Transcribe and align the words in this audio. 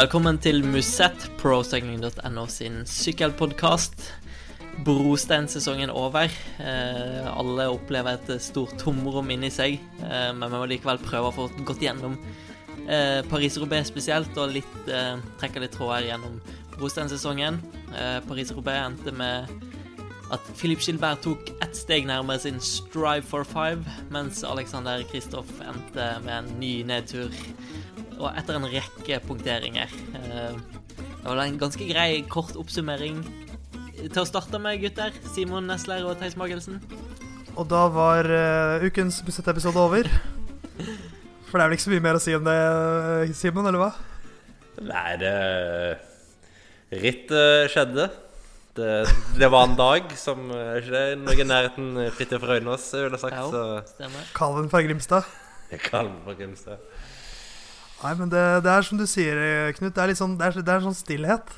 Velkommen 0.00 0.38
til 0.40 0.62
Musett, 0.64 1.26
ProSegling.no 1.36 2.44
sin 2.48 2.78
sykkelpodkast. 2.88 4.06
Brosteinsesongen 4.86 5.90
over. 5.92 6.32
Eh, 6.56 7.26
alle 7.28 7.66
opplever 7.68 8.16
et 8.16 8.30
stort 8.40 8.72
tomrom 8.80 9.28
inni 9.28 9.50
seg, 9.52 9.76
eh, 10.00 10.30
men 10.32 10.46
vi 10.46 10.56
må 10.56 10.70
likevel 10.70 11.02
prøve 11.04 11.28
å 11.28 11.34
få 11.36 11.50
gått 11.68 11.84
gjennom 11.84 12.16
eh, 12.86 13.20
Paris-Roubais 13.28 13.92
spesielt, 13.92 14.32
og 14.40 14.54
litt, 14.56 14.78
eh, 14.88 15.20
trekke 15.42 15.66
litt 15.66 15.76
tråder 15.76 16.08
gjennom 16.08 16.40
Brosteinsesongen. 16.78 17.60
Eh, 17.92 18.22
Paris-Roubais 18.24 18.80
endte 18.86 19.12
med 19.12 19.52
at 20.32 20.48
Philip 20.56 20.80
Gilbert 20.80 21.20
tok 21.26 21.52
ett 21.60 21.76
steg 21.76 22.08
nærmere 22.08 22.40
sin 22.40 22.60
Strive 22.64 23.26
for 23.26 23.44
five, 23.44 23.84
mens 24.08 24.40
Alexander 24.48 25.04
Kristoff 25.12 25.50
endte 25.60 26.08
med 26.24 26.38
en 26.38 26.52
ny 26.62 26.78
nedtur 26.88 27.34
og 28.20 28.36
etter 28.36 28.58
en 28.58 28.68
rekke 28.70 29.20
punkteringer. 29.26 29.92
Eh, 30.18 30.58
det 31.20 31.26
var 31.26 31.42
en 31.42 31.60
ganske 31.60 31.86
grei, 31.88 32.22
kort 32.28 32.56
oppsummering 32.60 33.22
til 34.00 34.20
å 34.22 34.28
starte 34.28 34.60
med, 34.62 34.80
gutter. 34.84 35.14
Simon 35.34 35.68
Nesler 35.68 36.06
og 36.08 36.20
Theis 36.20 36.36
Magelsen. 36.40 36.80
Og 37.58 37.66
da 37.68 37.82
var 37.92 38.28
uh, 38.30 38.84
ukens 38.86 39.18
budsjettepisode 39.26 39.80
over. 39.80 40.08
For 41.50 41.58
det 41.58 41.64
er 41.64 41.68
vel 41.68 41.76
ikke 41.76 41.88
så 41.88 41.92
mye 41.92 42.04
mer 42.04 42.16
å 42.16 42.22
si 42.22 42.36
om 42.36 42.46
det, 42.46 42.56
Simon, 43.36 43.68
eller 43.68 43.82
hva? 43.82 43.90
Nei, 44.80 45.10
det 45.20 45.34
Rittet 46.90 47.70
skjedde. 47.70 48.08
Det, 48.74 48.88
det, 49.36 49.48
var 49.50 49.66
en 49.66 49.76
dag 49.78 50.12
som 50.18 50.48
ikke 50.50 50.92
det, 50.94 51.04
noe 51.20 51.34
i 51.36 51.46
nærheten 51.46 52.00
Fridtjof 52.16 52.46
Røynås 52.46 52.86
ville 52.96 53.18
sagt. 53.20 53.36
Jo, 53.36 53.76
stemmer. 53.86 54.30
Kalven 54.34 54.70
fra 54.72 54.80
Grimstad. 54.86 55.26
Kalven 55.84 56.16
fra 56.24 56.34
Grimstad. 56.38 56.82
Nei, 58.00 58.14
men 58.16 58.30
det, 58.32 58.42
det, 58.64 58.72
er 58.72 58.86
som 58.86 59.00
du 59.00 59.04
sier, 59.08 59.40
Knut. 59.76 59.92
Det 59.96 60.04
er, 60.04 60.14
sånn, 60.16 60.38
det 60.40 60.46
er, 60.48 60.62
det 60.64 60.72
er 60.72 60.84
sånn 60.86 60.96
stillhet. 60.96 61.50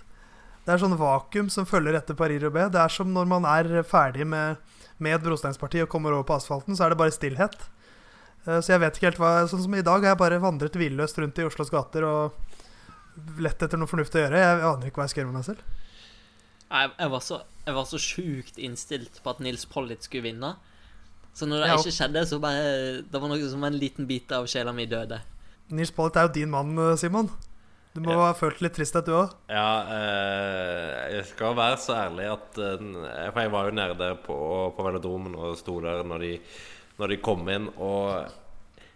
Det 0.62 0.75
er 0.75 0.83
sånn 0.83 0.98
vakuum 0.98 1.51
som 1.51 1.67
følger 1.67 1.98
etter 1.98 2.19
Paris-Roubais. 2.19 2.71
Det 2.75 2.81
er 2.83 2.93
som 2.93 3.11
når 3.15 3.29
man 3.31 3.47
er 3.47 3.83
ferdig 3.87 4.27
med, 4.27 4.59
med 5.03 5.17
et 5.17 5.25
brosteinsparti 5.25 5.83
og 5.85 5.91
kommer 5.91 6.15
over 6.15 6.27
på 6.27 6.37
asfalten, 6.39 6.79
så 6.79 6.87
er 6.87 6.95
det 6.95 7.01
bare 7.03 7.15
stillhet. 7.15 7.59
Eh, 8.47 8.59
så 8.59 8.75
jeg 8.75 8.83
vet 8.83 8.98
ikke 8.98 9.11
helt 9.11 9.20
hva 9.23 9.33
Sånn 9.51 9.63
som 9.65 9.77
i 9.79 9.85
dag 9.87 10.03
har 10.03 10.15
jeg 10.15 10.23
bare 10.23 10.43
vandret 10.43 10.79
hvilløst 10.79 11.19
rundt 11.23 11.39
i 11.39 11.47
Oslos 11.47 11.70
gater 11.70 12.07
og 12.09 13.39
lett 13.43 13.63
etter 13.63 13.79
noe 13.79 13.91
fornuftig 13.91 14.19
å 14.20 14.25
gjøre. 14.25 14.43
Jeg 14.43 14.67
aner 14.70 14.91
ikke 14.91 15.03
hva 15.03 15.07
jeg 15.07 15.15
skal 15.15 15.23
gjøre 15.23 15.33
med 15.33 15.41
meg 15.41 15.48
selv. 15.51 15.65
Jeg 16.73 17.13
var 17.13 17.23
så, 17.23 17.43
jeg 17.67 17.77
var 17.77 17.89
så 17.91 17.98
sjukt 18.01 18.59
innstilt 18.59 19.19
på 19.23 19.35
at 19.35 19.43
Nils 19.45 19.67
Pollitt 19.69 20.07
skulle 20.07 20.31
vinne. 20.31 20.55
Så 21.37 21.47
når 21.48 21.63
det 21.63 21.69
ja. 21.69 21.77
ikke 21.81 21.95
skjedde, 21.97 22.23
så 22.29 22.39
bare 22.41 22.65
Det 23.09 23.20
var 23.20 23.31
noe 23.31 23.48
som 23.48 23.63
en 23.65 23.77
liten 23.77 24.09
bit 24.09 24.33
av 24.37 24.48
sjela 24.51 24.73
mi 24.77 24.87
døde. 24.89 25.20
Nils 25.73 25.91
Pollitt 25.95 26.19
er 26.20 26.28
jo 26.28 26.37
din 26.37 26.53
mann, 26.53 26.77
Simon. 27.01 27.31
Du 27.92 28.01
må 28.01 28.15
ja. 28.15 28.28
ha 28.31 28.37
følt 28.37 28.62
litt 28.65 28.73
tristhet, 28.73 29.05
du 29.05 29.12
òg? 29.19 29.33
Ja, 29.53 29.84
eh, 29.92 30.92
jeg 31.19 31.27
skal 31.29 31.56
være 31.59 31.81
så 31.81 31.97
ærlig 32.06 32.29
at 32.33 32.61
eh, 32.64 32.84
For 33.34 33.41
jeg 33.42 33.53
var 33.53 33.67
jo 33.69 33.75
nede 33.77 33.97
der 34.01 34.14
på, 34.25 34.37
på 34.73 34.87
velodromen 34.87 35.34
og 35.37 35.59
sto 35.61 35.77
der 35.84 36.01
når 36.09 36.25
de, 36.25 36.31
når 37.01 37.12
de, 37.12 37.19
kom 37.20 37.45
inn. 37.53 37.67
Og 37.77 38.14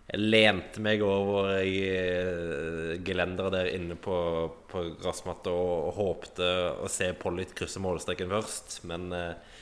jeg 0.07 0.23
lente 0.23 0.81
meg 0.85 1.05
over 1.05 1.59
i 1.61 1.83
eh, 1.91 2.95
gelenderet 3.05 3.59
der 3.59 3.69
inne 3.75 3.99
på, 4.01 4.17
på 4.71 4.87
gressmatta 5.03 5.53
og, 5.53 5.75
og, 5.91 5.93
håpte 5.99 6.49
å 6.81 6.89
se 6.93 7.11
Pollitt 7.21 7.53
krysse 7.59 7.83
målstreken 7.85 8.33
først. 8.33 8.79
Men 8.89 9.11
eh, 9.13 9.61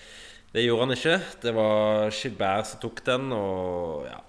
det 0.54 0.62
gjorde 0.62 0.86
han 0.86 0.94
ikke. 0.94 1.18
Det 1.42 1.56
var 1.58 2.14
Gilbert 2.14 2.70
som 2.70 2.84
tok 2.86 3.02
den, 3.10 3.34
og 3.34 4.06
ja 4.12 4.22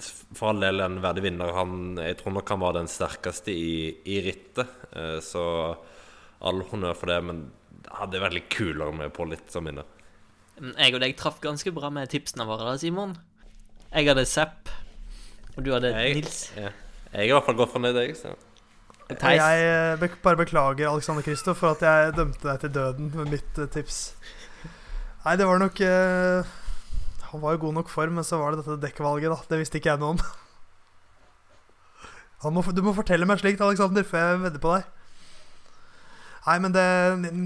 for 0.00 0.50
all 0.52 0.62
del 0.62 0.82
en 0.84 1.00
verdig 1.04 1.26
vinner. 1.26 1.52
Han, 1.56 1.96
jeg 2.00 2.18
tror 2.20 2.36
nok 2.38 2.52
han 2.54 2.62
var 2.62 2.76
den 2.76 2.90
sterkeste 2.90 3.52
i, 3.54 3.74
i 4.08 4.20
rittet. 4.24 4.70
Eh, 4.96 5.18
så 5.24 5.44
all 6.42 6.62
honnør 6.70 6.96
for 6.98 7.12
det. 7.12 7.18
Men 7.26 7.44
det 7.82 7.96
hadde 7.98 8.22
vært 8.22 8.38
litt 8.38 8.48
kulere 8.52 8.94
med 8.96 9.12
Pollitt 9.16 9.52
som 9.52 9.68
vinner. 9.68 9.88
Mm, 10.58 10.72
jeg 10.76 10.96
og 10.96 11.02
deg 11.02 11.18
traff 11.18 11.42
ganske 11.42 11.72
bra 11.74 11.90
med 11.92 12.10
tipsene 12.12 12.46
våre 12.48 12.70
da, 12.70 12.78
Simon. 12.80 13.16
Jeg 13.92 14.08
hadde 14.08 14.24
Sepp, 14.28 14.70
og 15.56 15.60
du 15.66 15.72
hadde 15.74 15.92
jeg, 15.92 16.22
Nils. 16.22 16.46
Ja. 16.56 16.72
Jeg 17.12 17.26
er 17.26 17.28
i 17.28 17.34
hvert 17.36 17.44
fall 17.44 17.58
godt 17.58 17.74
fornøyd, 17.74 17.98
jeg. 18.00 18.16
Så. 18.16 18.32
Jeg 19.12 19.64
eh, 20.00 20.14
bare 20.24 20.38
beklager 20.40 20.88
Alexander 20.88 21.24
Kristoff 21.26 21.60
for 21.60 21.76
at 21.76 21.82
jeg 21.84 22.14
dømte 22.16 22.46
deg 22.46 22.62
til 22.62 22.72
døden 22.72 23.10
med 23.16 23.34
mitt 23.34 23.58
uh, 23.60 23.66
tips. 23.68 24.14
Nei, 25.26 25.34
det 25.36 25.46
var 25.46 25.60
nok 25.60 25.82
uh, 25.84 26.54
han 27.32 27.40
var 27.40 27.54
jo 27.54 27.62
god 27.66 27.74
nok 27.80 27.88
form, 27.88 28.14
men 28.18 28.26
så 28.28 28.36
var 28.40 28.52
det 28.52 28.60
dette 28.60 28.82
dekkvalget, 28.82 29.32
da. 29.32 29.38
Det 29.48 29.60
visste 29.62 29.78
ikke 29.80 29.94
jeg 29.94 30.02
noe 30.02 30.16
om. 30.16 30.20
Må, 32.52 32.58
du 32.74 32.82
må 32.82 32.90
fortelle 32.90 33.22
meg 33.22 33.38
slikt, 33.38 33.60
Alexander, 33.62 34.02
før 34.02 34.32
jeg 34.32 34.38
vedder 34.42 34.60
på 34.60 34.72
deg. 34.74 34.82
Nei, 36.42 36.56
men 36.58 36.72
det, 36.74 36.82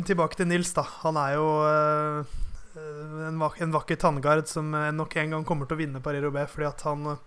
tilbake 0.09 0.39
til 0.39 0.49
Nils, 0.49 0.71
da. 0.73 0.87
Han 1.03 1.19
er 1.21 1.35
jo 1.35 1.45
øh, 1.69 2.31
en, 3.27 3.37
vak 3.43 3.59
en, 3.61 3.75
vakker 3.75 3.99
tanngard 4.01 4.49
som 4.49 4.73
nok 4.73 5.19
en 5.21 5.37
gang 5.37 5.45
kommer 5.45 5.69
til 5.69 5.77
å 5.77 5.83
vinne 5.83 6.01
Paris 6.01 6.25
Roubais, 6.25 6.49
fordi 6.49 6.71
at 6.71 6.81
han 6.89 7.19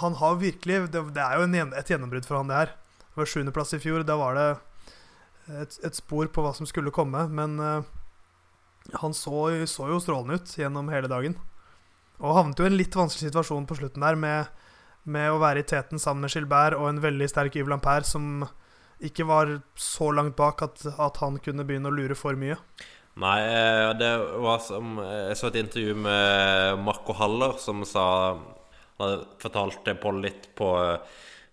Han 0.00 0.16
har 0.20 0.40
virkelig 0.40 0.92
Det, 0.92 1.00
det 1.12 1.22
er 1.22 1.36
jo 1.36 1.44
en, 1.44 1.76
et 1.76 1.90
gjennombrudd 1.92 2.24
for 2.24 2.40
han, 2.40 2.48
det 2.48 2.56
her. 2.56 2.72
Det 3.04 3.20
var 3.20 3.28
sjuendeplass 3.28 3.76
i 3.76 3.82
fjor. 3.84 4.00
Da 4.08 4.16
var 4.16 4.40
det 4.40 4.48
et, 5.60 5.76
et, 5.84 5.96
spor 5.96 6.32
på 6.32 6.40
hva 6.40 6.56
som 6.56 6.64
skulle 6.64 6.88
komme, 6.90 7.28
men 7.28 7.60
øh, 7.60 7.84
han 9.04 9.12
så, 9.12 9.52
så 9.68 9.92
jo 9.92 10.00
strålende 10.00 10.40
ut 10.40 10.56
gjennom 10.56 10.88
hele 10.88 11.12
dagen. 11.12 11.36
Og 12.22 12.36
havnet 12.36 12.60
jo 12.60 12.66
i 12.66 12.70
en 12.70 12.78
litt 12.78 12.94
vanskelig 12.96 13.30
situasjon 13.30 13.66
på 13.66 13.76
slutten 13.80 14.04
der 14.04 14.18
med, 14.18 14.50
med 15.10 15.30
å 15.32 15.40
være 15.42 15.64
i 15.64 15.68
teten 15.68 16.02
sammen 16.02 16.26
med 16.26 16.34
Gilbert 16.34 16.78
og 16.78 16.86
en 16.88 17.02
veldig 17.02 17.28
sterk 17.30 17.58
Yves 17.58 17.72
Lampert 17.72 18.06
som 18.06 18.44
ikke 19.02 19.26
var 19.26 19.56
så 19.74 20.12
langt 20.14 20.36
bak 20.38 20.62
at, 20.62 20.84
at, 20.92 21.18
han 21.18 21.40
kunne 21.42 21.66
begynne 21.66 21.90
å 21.90 21.96
lure 21.96 22.14
for 22.14 22.38
mye. 22.38 22.60
Nei, 23.22 23.38
eh, 23.44 23.88
det 23.98 24.12
var 24.40 24.62
som 24.64 24.94
Jeg 25.02 25.34
så 25.36 25.50
et 25.50 25.58
intervju 25.60 25.98
med 26.06 26.78
Marco 26.80 27.12
Haller 27.18 27.58
som 27.60 27.82
sa 27.84 28.04
Han 29.02 29.26
fortalte 29.42 29.98
Pål 30.00 30.22
litt 30.24 30.46
på 30.56 30.70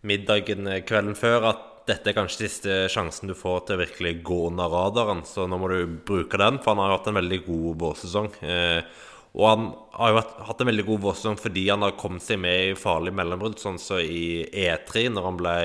middagen 0.08 0.70
kvelden 0.88 1.18
før 1.20 1.50
at 1.50 1.66
dette 1.90 2.12
er 2.12 2.16
kanskje 2.16 2.46
siste 2.46 2.76
sjansen 2.94 3.32
du 3.32 3.36
får 3.36 3.66
til 3.66 3.76
å 3.76 3.82
virkelig 3.82 4.20
gå 4.26 4.40
under 4.52 4.70
radaren, 4.72 5.24
så 5.26 5.48
nå 5.50 5.58
må 5.60 5.70
du 5.72 5.98
bruke 6.06 6.38
den, 6.40 6.60
for 6.62 6.74
han 6.74 6.84
har 6.84 6.92
jo 6.92 6.98
hatt 7.00 7.10
en 7.12 7.18
veldig 7.18 7.40
god 7.48 7.80
vårsesong. 7.84 8.30
Eh, 8.46 9.08
og 9.38 9.46
han 9.46 9.66
har 9.94 10.12
jo 10.12 10.22
hatt 10.48 10.62
en 10.64 10.70
veldig 10.72 10.86
god 10.88 11.04
vårsesong 11.04 11.38
fordi 11.38 11.68
han 11.70 11.86
har 11.86 11.98
kommet 12.00 12.26
seg 12.26 12.40
med 12.42 12.72
i 12.72 12.78
farlig 12.80 13.14
mellombrudd, 13.16 13.60
sånn 13.62 13.78
som 13.82 14.02
i 14.02 14.46
E3, 14.48 15.06
når 15.14 15.28
han 15.28 15.38
ble, 15.38 15.58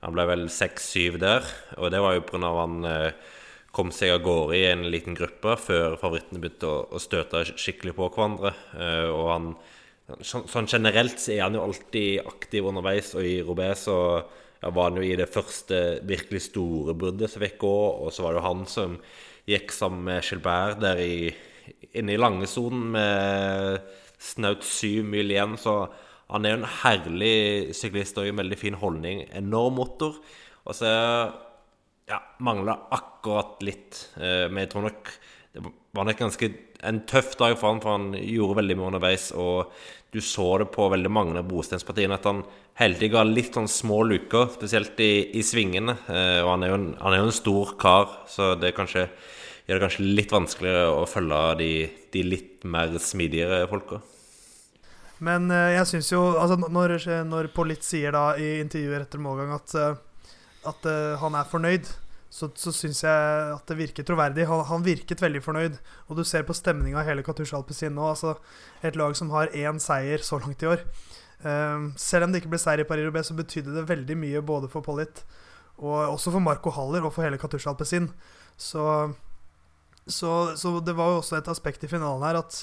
han 0.00 0.14
ble 0.16 0.24
vel 0.30 0.46
6-7 0.52 1.18
der. 1.20 1.44
Og 1.76 1.92
det 1.92 2.00
var 2.00 2.16
jo 2.16 2.24
pga. 2.30 2.52
han 2.62 2.78
eh, 2.88 3.34
kom 3.76 3.92
seg 3.92 4.14
av 4.14 4.22
gårde 4.24 4.56
i 4.56 4.64
en 4.70 4.86
liten 4.88 5.18
gruppe 5.18 5.58
før 5.60 5.98
favorittene 6.00 6.40
begynte 6.40 6.70
å, 6.70 6.86
å 6.88 7.02
støte 7.02 7.44
skikkelig 7.52 7.92
på 7.98 8.08
hverandre. 8.14 8.54
Eh, 8.78 9.08
og 9.12 9.26
han 9.34 9.50
Sånn 10.24 10.64
generelt 10.64 11.18
så 11.20 11.34
er 11.34 11.42
han 11.42 11.56
jo 11.58 11.66
alltid 11.66 12.22
aktiv 12.24 12.64
underveis, 12.64 13.10
og 13.12 13.26
i 13.28 13.42
Robé 13.44 13.66
så 13.76 13.96
var 14.62 14.86
han 14.86 14.96
jo 14.96 15.02
i 15.04 15.18
det 15.20 15.26
første 15.28 15.98
virkelig 16.08 16.46
store 16.46 16.94
bruddet 16.96 17.28
som 17.28 17.44
fikk 17.44 17.58
gå, 17.60 17.74
og 18.00 18.08
så 18.16 18.24
var 18.24 18.32
det 18.32 18.40
jo 18.40 18.46
han 18.46 18.62
som 18.72 18.94
gikk 19.48 19.74
sammen 19.76 20.06
med 20.08 20.24
Gilbert 20.24 20.80
der 20.80 21.02
i 21.04 21.28
inne 21.92 22.14
i 22.14 22.20
langesonen 22.20 22.84
med 22.94 23.88
snaut 24.18 24.66
syv 24.66 25.06
mil 25.08 25.32
igjen. 25.32 25.56
Så 25.60 25.80
han 26.28 26.44
er 26.44 26.54
jo 26.54 26.60
en 26.60 26.70
herlig 26.82 27.36
syklist 27.76 28.18
og 28.20 28.28
i 28.28 28.32
en 28.32 28.42
veldig 28.42 28.60
fin 28.60 28.78
holdning. 28.78 29.24
Enorm 29.36 29.78
motor. 29.80 30.18
Og 30.68 30.76
så 30.76 30.92
ja, 32.08 32.20
mangla 32.44 32.76
akkurat 32.94 33.60
litt. 33.64 34.08
Eh, 34.16 34.46
men 34.48 34.64
jeg 34.64 34.72
tror 34.74 34.88
nok 34.88 35.12
det 35.54 35.62
var 35.96 36.06
nok 36.06 36.18
ganske 36.20 36.50
en 36.86 37.00
tøff 37.10 37.32
dag 37.40 37.56
for 37.58 37.72
han, 37.72 37.80
for 37.82 37.96
han 37.96 38.10
gjorde 38.20 38.60
veldig 38.60 38.76
mye 38.78 38.90
underveis. 38.92 39.30
Og 39.34 39.72
du 40.14 40.20
så 40.24 40.46
det 40.62 40.70
på 40.72 40.88
veldig 40.92 41.10
mange 41.12 41.36
av 41.40 41.48
brosteinspartiene 41.48 42.16
at 42.16 42.28
han 42.28 42.44
tiden 42.78 43.12
ga 43.12 43.24
litt 43.26 43.56
sånn 43.56 43.68
små 43.68 44.02
luker, 44.06 44.52
spesielt 44.54 45.00
i, 45.02 45.12
i 45.36 45.42
svingene. 45.44 45.96
Eh, 46.06 46.40
og 46.44 46.52
han 46.54 46.64
er, 46.64 46.76
en, 46.76 46.88
han 47.00 47.14
er, 47.14 47.22
jo 47.22 47.28
en, 47.28 47.38
stor 47.40 47.74
kar, 47.80 48.14
så 48.30 48.54
det 48.58 48.70
er 48.70 48.78
kanskje 48.78 49.08
gjør 49.68 49.76
det 49.76 49.84
kanskje 49.84 50.06
litt 50.16 50.32
vanskeligere 50.32 50.88
å 50.96 51.04
følge 51.08 51.40
de, 51.60 51.72
de 52.14 52.24
litt 52.24 52.64
mer 52.64 52.94
smidigere 53.02 53.66
folka. 53.68 54.00
Men 55.24 55.50
uh, 55.52 55.68
jeg 55.74 55.86
syns 55.90 56.12
jo 56.12 56.20
altså 56.38 56.56
Når, 56.62 56.94
når 57.26 57.48
Pollitt 57.50 57.82
sier 57.82 58.14
da 58.14 58.36
i 58.38 58.58
intervjuet 58.62 59.02
etter 59.02 59.22
målgang 59.22 59.50
at, 59.56 59.74
uh, 59.74 60.36
at 60.70 60.86
uh, 60.88 61.16
han 61.20 61.36
er 61.36 61.50
fornøyd, 61.50 61.90
så, 62.32 62.48
så 62.60 62.72
syns 62.76 63.02
jeg 63.02 63.52
at 63.54 63.68
det 63.68 63.76
virker 63.78 64.06
troverdig. 64.06 64.46
Han, 64.48 64.62
han, 64.68 64.84
virket 64.84 65.20
veldig 65.24 65.42
fornøyd. 65.44 65.78
Og 66.08 66.20
du 66.20 66.24
ser 66.28 66.44
på 66.48 66.56
stemninga 66.56 67.02
i 67.02 67.08
hele 67.08 67.24
Katusha 67.26 67.58
Alpezin 67.58 67.96
nå. 67.96 68.04
Altså 68.12 68.36
et 68.84 68.96
lag 69.00 69.16
som 69.16 69.32
har 69.32 69.52
én 69.56 69.80
seier 69.82 70.24
så 70.24 70.40
langt 70.40 70.62
i 70.62 70.68
år. 70.68 70.84
selv 71.96 72.26
om 72.26 72.32
det 72.32 72.42
ikke 72.42 72.50
ble 72.50 72.58
seier 72.58 72.82
i 72.82 72.86
Paris-Roubais, 72.86 73.28
så 73.30 73.36
betydde 73.38 73.72
det 73.76 73.84
veldig 73.88 74.16
mye 74.18 74.40
både 74.42 74.68
for 74.68 74.82
Pollitt 74.82 75.22
og 75.78 76.16
også 76.16 76.32
for 76.34 76.42
Marco 76.42 76.72
Haller 76.74 77.04
og 77.06 77.12
for 77.14 77.22
hele 77.22 77.38
Katusha 77.38 77.70
Alpezin. 77.70 78.10
Så 78.58 78.82
så, 80.08 80.32
så, 80.58 80.74
det 80.84 80.96
var 80.96 81.12
jo 81.12 81.22
også 81.22 81.38
et 81.38 81.50
aspekt 81.50 81.84
i 81.84 81.90
finalen 81.90 82.24
her 82.26 82.40
at 82.40 82.62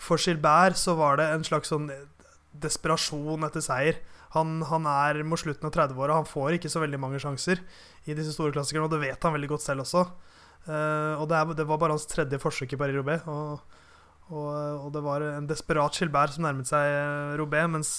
for 0.00 0.20
Gilbert 0.20 0.78
så 0.78 0.96
var 0.98 1.18
det 1.20 1.28
en 1.30 1.46
slags 1.46 1.70
sånn 1.72 1.88
desperasjon 2.62 3.46
etter 3.46 3.64
seier. 3.64 4.00
Han, 4.34 4.58
han 4.66 4.86
er 4.90 5.22
mot 5.26 5.38
slutten 5.38 5.68
av 5.68 5.74
30-åra, 5.74 6.18
han 6.18 6.28
får 6.28 6.56
ikke 6.56 6.70
så 6.72 6.82
veldig 6.82 6.98
mange 7.00 7.20
sjanser 7.22 7.60
i 8.04 8.16
disse 8.16 8.34
store 8.34 8.54
klassikerne, 8.54 8.88
og 8.88 8.94
det 8.94 9.04
vet 9.04 9.22
han 9.22 9.34
veldig 9.36 9.52
godt 9.52 9.64
selv 9.64 9.84
også. 9.84 10.02
Uh, 10.64 11.20
og 11.20 11.28
det, 11.28 11.38
er, 11.38 11.54
det, 11.60 11.66
var 11.68 11.78
bare 11.80 11.94
hans 11.94 12.08
tredje 12.08 12.40
forsøk 12.42 12.74
i 12.74 12.80
Paris-Roubais. 12.80 13.26
Og, 13.30 13.80
og, 14.32 14.48
og, 14.48 14.88
det 14.94 15.02
var 15.04 15.24
en 15.28 15.48
desperat 15.48 15.96
Gilbert 16.00 16.34
som 16.34 16.46
nærmet 16.46 16.70
seg 16.70 16.88
Roubais, 17.38 17.38
Roubaix, 17.42 17.72
mens 17.76 17.94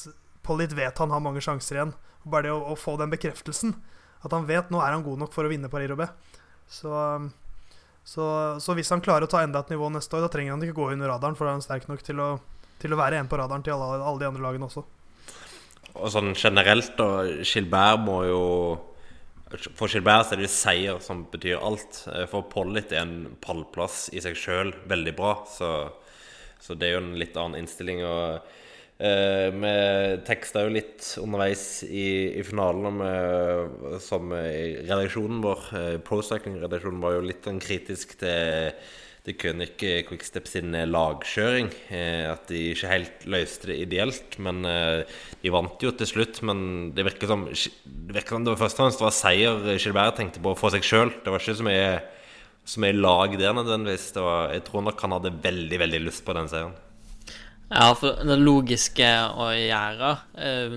Pollitt 0.45 0.75
vet 0.77 0.99
han 1.01 1.13
har 1.13 1.23
mange 1.23 1.43
sjanser 1.43 1.79
igjen. 1.79 1.95
Bare 2.25 2.47
det 2.47 2.55
å, 2.55 2.61
å, 2.73 2.77
få 2.77 2.97
den 3.01 3.13
bekreftelsen, 3.13 3.75
at 4.25 4.33
han 4.33 4.47
vet 4.49 4.71
nå 4.73 4.81
er 4.81 4.95
han 4.95 5.05
god 5.05 5.23
nok 5.23 5.33
for 5.33 5.47
å 5.47 5.51
vinne 5.51 5.71
Paris-Roubais. 5.71 6.11
Så, 6.65 6.91
så, 8.05 8.25
så, 8.61 8.75
hvis 8.77 8.91
han 8.93 9.01
klarer 9.01 9.25
å 9.25 9.29
ta 9.31 9.41
enda 9.41 9.63
et 9.63 9.71
nivå 9.73 9.89
neste 9.89 10.13
år, 10.13 10.27
da 10.27 10.31
trenger 10.33 10.53
han 10.53 10.63
ikke 10.63 10.77
gå 10.77 10.91
under 10.93 11.09
radaren, 11.09 11.37
for 11.37 11.47
da 11.47 11.55
er 11.55 11.57
han 11.57 11.65
sterk 11.65 11.87
nok 11.89 12.03
til 12.05 12.21
å, 12.21 12.35
til 12.81 12.93
å 12.93 12.99
være 12.99 13.17
en 13.17 13.31
på 13.31 13.39
radaren 13.41 13.65
til 13.65 13.73
alle, 13.73 13.97
alle 13.97 14.21
de 14.21 14.27
andre 14.29 14.45
lagene 14.45 14.69
også. 14.69 14.85
Og 15.95 16.11
sånn 16.13 16.35
generelt, 16.35 16.93
da. 16.99 17.23
Gilbert 17.41 18.03
må 18.05 18.19
jo 18.27 18.43
for 19.47 19.91
Gilbert 19.91 20.33
er 20.33 20.41
det 20.41 20.49
seier 20.51 20.99
som 21.03 21.23
betyr 21.31 21.61
alt. 21.61 22.01
Eh, 22.11 22.25
for 22.29 22.47
Pollitt 22.51 22.93
er 22.93 23.03
en 23.03 23.35
pallplass 23.43 24.09
i 24.13 24.21
seg 24.23 24.37
sjøl 24.39 24.73
veldig 24.89 25.13
bra. 25.17 25.35
Så, 25.49 25.71
så, 26.59 26.75
det 26.75 26.89
er 26.89 26.97
jo 26.97 27.03
en 27.03 27.15
litt 27.19 27.37
annen 27.37 27.61
innstilling. 27.61 28.03
Og, 28.05 28.55
eh, 28.99 29.47
vi 29.53 29.73
teksta 30.27 30.65
jo 30.65 30.75
litt 30.75 31.07
underveis 31.21 31.83
i, 31.87 32.39
i 32.39 32.43
finalen 32.47 33.01
med, 33.01 33.97
som 34.03 34.33
redaksjonen 34.33 35.41
vår, 35.45 35.65
eh, 35.79 35.95
Pro 36.05 36.21
Cycling-redaksjonen, 36.25 37.01
var 37.03 37.17
jo 37.17 37.25
litt 37.25 37.43
sånn 37.47 37.63
kritisk 37.63 38.17
til 38.21 38.71
til 39.25 39.37
kunne 39.41 39.65
Quickstep 39.73 40.47
sin 40.49 40.75
eh, 40.77 40.85
lagkjøring. 40.89 41.71
Eh, 41.89 42.25
at 42.29 42.45
de 42.51 42.61
ikke 42.73 42.91
helt 42.91 43.25
løste 43.29 43.71
det 43.71 43.79
ideelt. 43.81 44.37
Men 44.45 44.61
eh, 44.69 45.17
de 45.41 45.53
vant 45.53 45.81
jo 45.81 45.93
til 45.97 46.11
slutt. 46.11 46.41
Men 46.45 46.91
det 46.95 47.07
virker 47.07 47.31
som 47.31 47.47
det, 47.49 48.15
virker 48.19 48.37
som 48.37 48.45
det 48.45 48.53
var 48.53 48.61
først 48.61 48.79
og 48.79 48.85
fremst 48.85 49.05
var 49.05 49.15
seier 49.15 49.65
Gilbert 49.75 50.19
tenkte 50.19 50.43
på 50.45 50.55
for 50.59 50.73
seg 50.73 50.85
sjøl. 50.85 51.13
Det 51.23 51.33
var 51.33 51.41
ikke 51.41 51.57
så 51.61 51.65
mye, 51.67 51.91
så 52.65 52.85
mye 52.85 52.97
lag 52.99 53.37
der 53.41 53.57
nødvendigvis. 53.57 54.11
Var, 54.17 54.57
jeg 54.59 54.67
tror 54.69 54.85
nok 54.89 55.05
han 55.07 55.17
hadde 55.17 55.37
veldig, 55.49 55.81
veldig 55.87 56.03
lyst 56.05 56.25
på 56.27 56.37
den 56.37 56.51
seieren. 56.51 56.84
Ja, 57.71 57.89
for 57.97 58.21
det 58.21 58.37
logiske 58.37 59.07
å 59.33 59.49
gjøre 59.55 60.11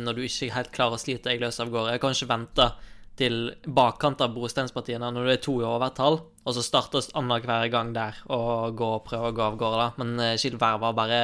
når 0.00 0.16
du 0.16 0.22
ikke 0.24 0.54
helt 0.54 0.70
klarer 0.72 0.96
å 0.96 1.00
slite 1.00 1.28
deg 1.28 1.42
løs 1.42 1.60
av 1.60 1.72
gårde, 1.72 1.92
er 1.92 2.00
kanskje 2.02 2.30
vente 2.30 2.70
til 3.18 3.50
bakkant 3.66 4.22
av 4.24 4.32
brosteinspartiene 4.32 5.10
når 5.12 5.26
du 5.26 5.32
er 5.34 5.40
to 5.42 5.56
i 5.60 5.66
overtall, 5.68 6.20
og 6.46 6.56
så 6.56 6.64
startes 6.64 7.10
annenhver 7.18 7.68
gang 7.72 7.92
der 7.92 8.16
og 8.32 8.78
gå 8.78 8.92
og 8.96 9.04
prøve 9.10 9.32
å 9.32 9.36
gå 9.36 9.44
av 9.44 9.58
gårde. 9.60 9.88
Men 10.00 10.14
Skilvær 10.40 10.78
Gilbert 10.78 10.84
var 10.86 10.96
bare 10.96 11.20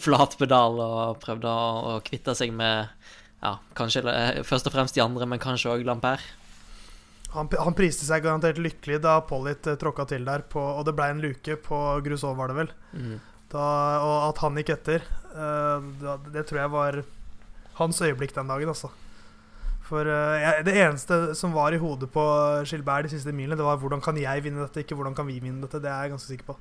flat 0.00 0.36
pedal 0.38 0.80
og 0.80 1.20
prøvde 1.22 1.50
å, 1.50 2.00
kvitte 2.04 2.34
seg 2.36 2.52
med 2.54 2.88
ja, 3.42 3.56
kanskje 3.76 4.04
eh, 4.10 4.42
først 4.46 4.68
og 4.68 4.74
fremst 4.76 4.96
de 4.96 5.04
andre, 5.04 5.28
men 5.28 5.42
kanskje 5.42 5.72
òg 5.74 5.86
Lampert. 5.86 6.24
Han, 7.34 7.50
han, 7.52 7.74
priste 7.76 8.06
seg 8.06 8.22
garantert 8.24 8.60
lykkelig 8.62 9.00
da 9.04 9.18
Pollitt 9.28 9.66
eh, 9.68 9.78
tråkka 9.80 10.06
til 10.12 10.24
der, 10.28 10.46
på, 10.48 10.60
og 10.60 10.86
det 10.88 10.94
ble 10.96 11.10
en 11.12 11.22
luke 11.24 11.58
på 11.64 11.80
Grusov, 12.04 12.36
var 12.38 12.52
det 12.52 12.60
vel. 12.62 12.72
Mm. 12.96 13.16
Da, 13.52 13.64
og 14.02 14.14
at 14.30 14.40
han 14.42 14.56
gikk 14.58 14.72
etter, 14.74 15.04
uh, 15.36 15.82
det 16.34 16.46
tror 16.48 16.62
jeg 16.64 16.72
var 16.72 17.02
hans 17.78 18.00
øyeblikk 18.02 18.34
den 18.34 18.50
dagen, 18.50 18.72
altså. 18.72 18.90
For 19.86 20.02
uh, 20.02 20.38
jeg, 20.42 20.64
Det 20.66 20.74
eneste 20.82 21.18
som 21.38 21.54
var 21.54 21.74
i 21.74 21.78
hodet 21.80 22.08
på 22.10 22.24
Gilbert 22.66 23.06
de 23.06 23.14
siste 23.14 23.34
milene, 23.34 23.58
det 23.58 23.66
var 23.66 23.78
hvordan 23.78 24.02
kan 24.02 24.18
jeg 24.18 24.42
vinne 24.46 24.64
dette, 24.64 24.82
ikke 24.82 24.98
hvordan 24.98 25.14
kan 25.14 25.28
vi 25.28 25.38
vinne 25.38 25.62
dette. 25.62 25.82
Det 25.82 25.92
er 25.92 26.06
jeg 26.06 26.16
ganske 26.16 26.32
sikker 26.32 26.50
på. 26.50 26.58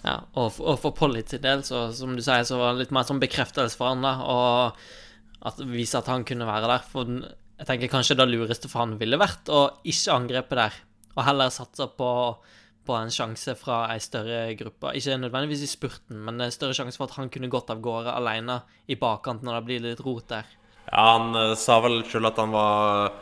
Ja, 0.00 0.16
og, 0.32 0.56
og 0.58 0.78
for 0.80 0.96
Polly 0.96 1.22
til 1.28 1.42
del, 1.44 1.62
så, 1.66 1.90
som 1.94 2.16
du 2.16 2.22
sier, 2.24 2.42
så 2.48 2.58
var 2.58 2.72
det 2.72 2.86
litt 2.86 2.94
mer 2.96 3.06
sånn 3.06 3.20
bekreftelse 3.22 3.78
for 3.78 3.92
han, 3.92 4.04
da. 4.04 4.16
Og 4.24 5.46
at, 5.46 5.60
vise 5.68 6.00
at 6.00 6.08
han 6.10 6.24
kunne 6.28 6.48
være 6.48 6.70
der. 6.70 6.86
For 6.90 7.08
jeg 7.60 7.68
tenker 7.68 7.92
kanskje 7.92 8.16
det 8.18 8.28
lureste 8.30 8.70
for 8.72 8.84
han 8.84 8.96
ville 9.00 9.20
vært 9.20 9.50
å 9.52 9.66
ikke 9.84 10.16
angrepe 10.16 10.58
der, 10.58 10.80
og 11.14 11.26
heller 11.26 11.52
satse 11.52 11.86
på, 11.98 12.10
på 12.86 12.96
en 12.96 13.12
sjanse 13.12 13.54
fra 13.58 13.82
ei 13.92 14.00
større 14.02 14.54
gruppe. 14.58 14.94
Ikke 14.96 15.18
nødvendigvis 15.20 15.64
i 15.66 15.70
spurten, 15.70 16.20
men 16.26 16.40
en 16.40 16.54
større 16.54 16.76
sjanse 16.76 16.98
for 16.98 17.10
at 17.10 17.18
han 17.18 17.32
kunne 17.32 17.50
gått 17.52 17.70
av 17.72 17.82
gårde 17.84 18.14
alene 18.14 18.60
i 18.90 18.96
bakkant 19.00 19.44
når 19.46 19.58
det 19.58 19.66
blir 19.68 19.84
litt 19.84 20.04
rot 20.04 20.30
der. 20.32 20.48
Ja, 20.90 21.04
han 21.12 21.36
uh, 21.36 21.54
sa 21.58 21.78
vel 21.84 22.00
sjøl 22.08 22.30
at 22.30 22.40
han 22.40 22.54
var 22.54 23.12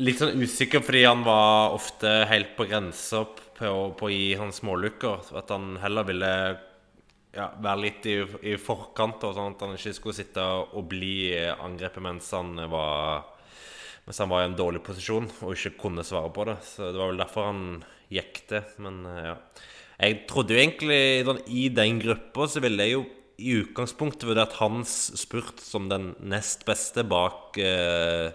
litt 0.00 0.20
sånn 0.20 0.40
usikker 0.40 0.82
fordi 0.84 1.04
han 1.06 1.22
var 1.26 1.76
ofte 1.76 2.10
helt 2.30 2.52
på 2.56 2.66
grensa 2.70 3.24
på, 3.26 3.70
å 3.70 4.10
gi 4.10 4.34
hans 4.40 4.60
smålukker. 4.62 5.30
At 5.38 5.52
han 5.54 5.74
heller 5.82 6.08
ville 6.08 6.32
ja, 7.36 7.50
være 7.62 7.84
litt 7.84 8.06
i, 8.10 8.16
i, 8.52 8.56
forkant, 8.60 9.22
og 9.26 9.36
sånn 9.36 9.54
at 9.54 9.64
han 9.66 9.76
ikke 9.76 9.94
skulle 9.96 10.16
sitte 10.16 10.44
og 10.44 10.88
bli 10.90 11.30
angrepet 11.38 12.02
mens 12.02 12.32
han 12.34 12.56
var 12.70 13.28
mens 14.06 14.18
han 14.18 14.30
var 14.32 14.42
i 14.42 14.48
en 14.48 14.56
dårlig 14.58 14.80
posisjon 14.82 15.28
og 15.44 15.52
ikke 15.54 15.76
kunne 15.84 16.02
svare 16.06 16.32
på 16.34 16.46
det. 16.48 16.56
Så 16.66 16.88
det 16.90 16.98
var 16.98 17.12
vel 17.12 17.20
derfor 17.20 17.50
han 17.50 17.64
gikk 18.10 18.44
det. 18.50 18.64
Men 18.82 19.04
uh, 19.06 19.22
ja. 19.32 19.38
Jeg 20.00 20.22
trodde 20.30 20.54
jo 20.54 20.60
egentlig 20.62 21.00
sånn, 21.28 21.42
i 21.52 21.66
den 21.76 21.98
gruppa 22.00 22.46
så 22.48 22.62
ville 22.64 22.86
jeg 22.86 22.94
jo 22.94 23.02
i 23.40 23.56
utgangspunktet 23.60 24.28
vurdert 24.28 24.56
hans 24.60 24.94
spurt 25.18 25.60
som 25.64 25.88
den 25.90 26.12
nest 26.20 26.66
beste 26.68 27.04
bak, 27.08 27.56
eh, 27.58 28.32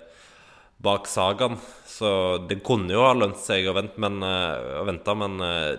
bak 0.81 1.09
sagaen. 1.09 1.57
Så 1.85 2.09
det 2.49 2.63
kunne 2.65 2.93
jo 2.93 3.05
ha 3.05 3.13
lønt 3.13 3.39
seg 3.41 3.69
å 3.69 3.75
vente, 3.77 4.01
men, 4.01 4.21
eh, 4.23 4.81
å 4.81 4.85
vente, 4.85 5.15
men 5.15 5.39
eh, 5.41 5.73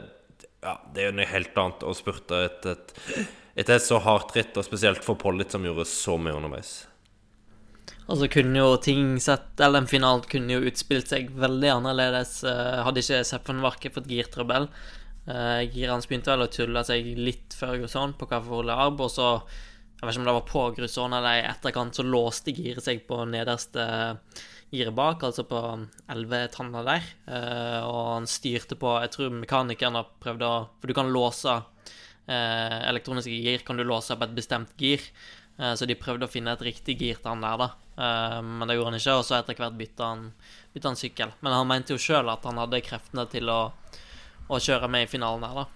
ja, 0.63 0.77
det 0.93 1.03
er 1.03 1.11
jo 1.11 1.17
noe 1.19 1.31
helt 1.31 1.59
annet 1.63 1.87
å 1.87 1.95
spurte 1.95 2.45
etter 2.49 2.77
et, 2.77 2.95
et, 3.57 3.69
et, 3.69 3.83
så 3.83 3.99
hardt 4.03 4.35
ritt, 4.37 4.57
og 4.57 4.67
spesielt 4.67 5.05
for 5.05 5.19
Pollitt, 5.19 5.55
som 5.55 5.65
gjorde 5.67 5.87
så 5.87 6.17
mye 6.19 6.35
underveis. 6.35 6.87
Altså 8.07 8.29
kunne 8.31 8.61
jo 8.61 8.77
ting 8.79 9.17
sett 9.19 9.59
Eller 9.59 9.83
en 9.83 9.89
finalen 9.91 10.23
kunne 10.31 10.55
jo 10.55 10.69
utspilt 10.69 11.11
seg 11.11 11.33
veldig 11.35 11.73
annerledes. 11.73 12.39
Eh, 12.47 12.83
hadde 12.87 13.03
ikke 13.03 13.25
Seppen 13.27 13.65
Varke 13.65 13.91
fått 13.91 14.07
girtrøbbel, 14.11 14.69
Uh, 15.27 15.65
Girans 15.75 16.07
begynte 16.07 16.31
vel 16.31 16.45
å 16.45 16.53
tulle 16.55 16.83
seg 16.87 17.07
litt 17.19 17.55
før 17.59 17.81
Grusson 17.81 18.13
på 18.15 18.29
Café 18.31 18.61
Arb, 18.71 19.01
og 19.03 19.11
så 19.11 19.31
Jeg 19.97 20.05
vet 20.05 20.13
ikke 20.13 20.21
om 20.21 20.29
det 20.29 20.35
var 20.37 20.45
på 20.51 20.63
Grusson 20.77 21.17
eller 21.17 21.39
i 21.41 21.47
etterkant, 21.49 21.97
så 21.97 22.05
låste 22.07 22.53
giret 22.55 22.85
seg 22.85 23.07
på 23.09 23.25
nederste 23.27 23.87
giret 24.71 24.95
bak, 24.95 25.23
altså 25.25 25.47
på 25.49 25.61
11 26.13 26.51
tanner 26.53 26.85
der. 26.85 27.07
Og 27.87 28.01
han 28.11 28.27
styrte 28.29 28.77
på 28.77 28.93
Jeg 29.01 29.15
tror 29.15 29.33
mekanikeren 29.39 29.97
har 29.97 30.11
prøvd 30.21 30.45
å 30.45 30.53
For 30.83 30.91
du 30.91 30.95
kan 30.99 31.09
låse 31.15 31.55
elektroniske 32.29 33.33
gir 33.33 33.65
kan 33.65 33.81
du 33.81 33.87
låse 33.87 34.19
på 34.19 34.27
et 34.27 34.37
bestemt 34.37 34.77
gir. 34.77 35.01
så 35.57 35.89
de 35.89 35.97
prøvde 35.97 36.29
å 36.29 36.35
finne 36.35 36.53
et 36.53 36.67
riktig 36.67 36.99
gir 37.01 37.17
til 37.17 37.33
han 37.33 37.47
der, 37.47 37.57
da. 37.57 37.86
Men 37.97 38.69
det 38.69 38.75
gjorde 38.77 38.91
han 38.91 38.99
ikke, 38.99 39.15
og 39.17 39.23
så 39.25 39.39
etter 39.39 39.57
hvert 39.57 39.77
bytta 39.79 40.09
han, 40.11 40.27
bytte 40.75 40.91
han 40.91 40.99
sykkel. 41.01 41.31
Men 41.41 41.55
han 41.57 41.69
mente 41.71 41.95
jo 41.95 42.03
sjøl 42.03 42.29
at 42.29 42.45
han 42.45 42.61
hadde 42.61 42.83
kreftene 42.85 43.25
til 43.33 43.49
å 43.49 43.61
å 44.49 44.59
kjøre 44.63 44.89
med 44.91 45.07
i 45.07 45.11
finalen 45.11 45.47
her, 45.47 45.63
da. 45.63 45.67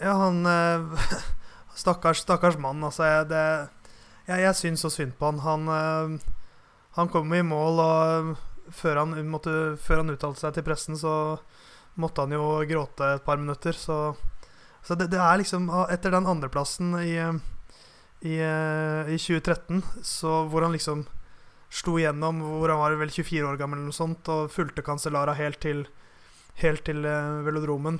Ja, 0.00 0.12
han 0.20 0.44
eh, 0.46 1.08
Stakkars, 1.80 2.22
stakkars 2.24 2.58
mann, 2.60 2.84
altså. 2.84 3.04
Jeg, 3.08 3.28
det, 3.32 3.44
jeg, 4.28 4.44
jeg 4.46 4.58
syns 4.60 4.84
så 4.86 4.92
synd 4.92 5.16
på 5.18 5.30
han. 5.30 5.42
Han, 5.44 5.66
eh, 5.72 6.36
han 6.96 7.10
kom 7.12 7.34
i 7.34 7.42
mål, 7.44 7.82
og 7.82 8.72
før 8.74 9.02
han, 9.02 9.16
måtte, 9.28 9.76
før 9.82 10.02
han 10.02 10.14
uttalte 10.14 10.44
seg 10.44 10.56
til 10.56 10.66
pressen, 10.66 10.98
så 10.98 11.36
måtte 12.00 12.24
han 12.24 12.34
jo 12.36 12.46
gråte 12.68 13.16
et 13.16 13.26
par 13.26 13.40
minutter. 13.42 13.76
Så, 13.76 14.14
så 14.86 14.96
det, 14.98 15.10
det, 15.12 15.20
er 15.20 15.42
liksom 15.42 15.68
Etter 15.90 16.14
den 16.14 16.28
andreplassen 16.30 16.94
i, 17.02 17.16
i, 18.26 18.34
i 18.42 19.18
2013, 19.20 19.84
så 20.04 20.42
hvor 20.50 20.66
han 20.66 20.74
liksom 20.74 21.04
slo 21.72 21.96
igjennom, 22.00 22.40
hvor 22.42 22.72
han 22.72 22.80
var 22.80 22.98
vel 22.98 23.12
24 23.12 23.46
år 23.46 23.60
gammel 23.60 23.80
eller 23.80 23.92
noe 23.92 23.96
sånt, 23.96 24.28
og 24.32 24.50
fulgte 24.54 24.84
Cancellara 24.86 25.34
helt 25.38 25.60
til 25.62 25.86
helt 26.62 26.84
til 26.88 27.04
uh, 27.04 27.42
velodromen, 27.44 27.98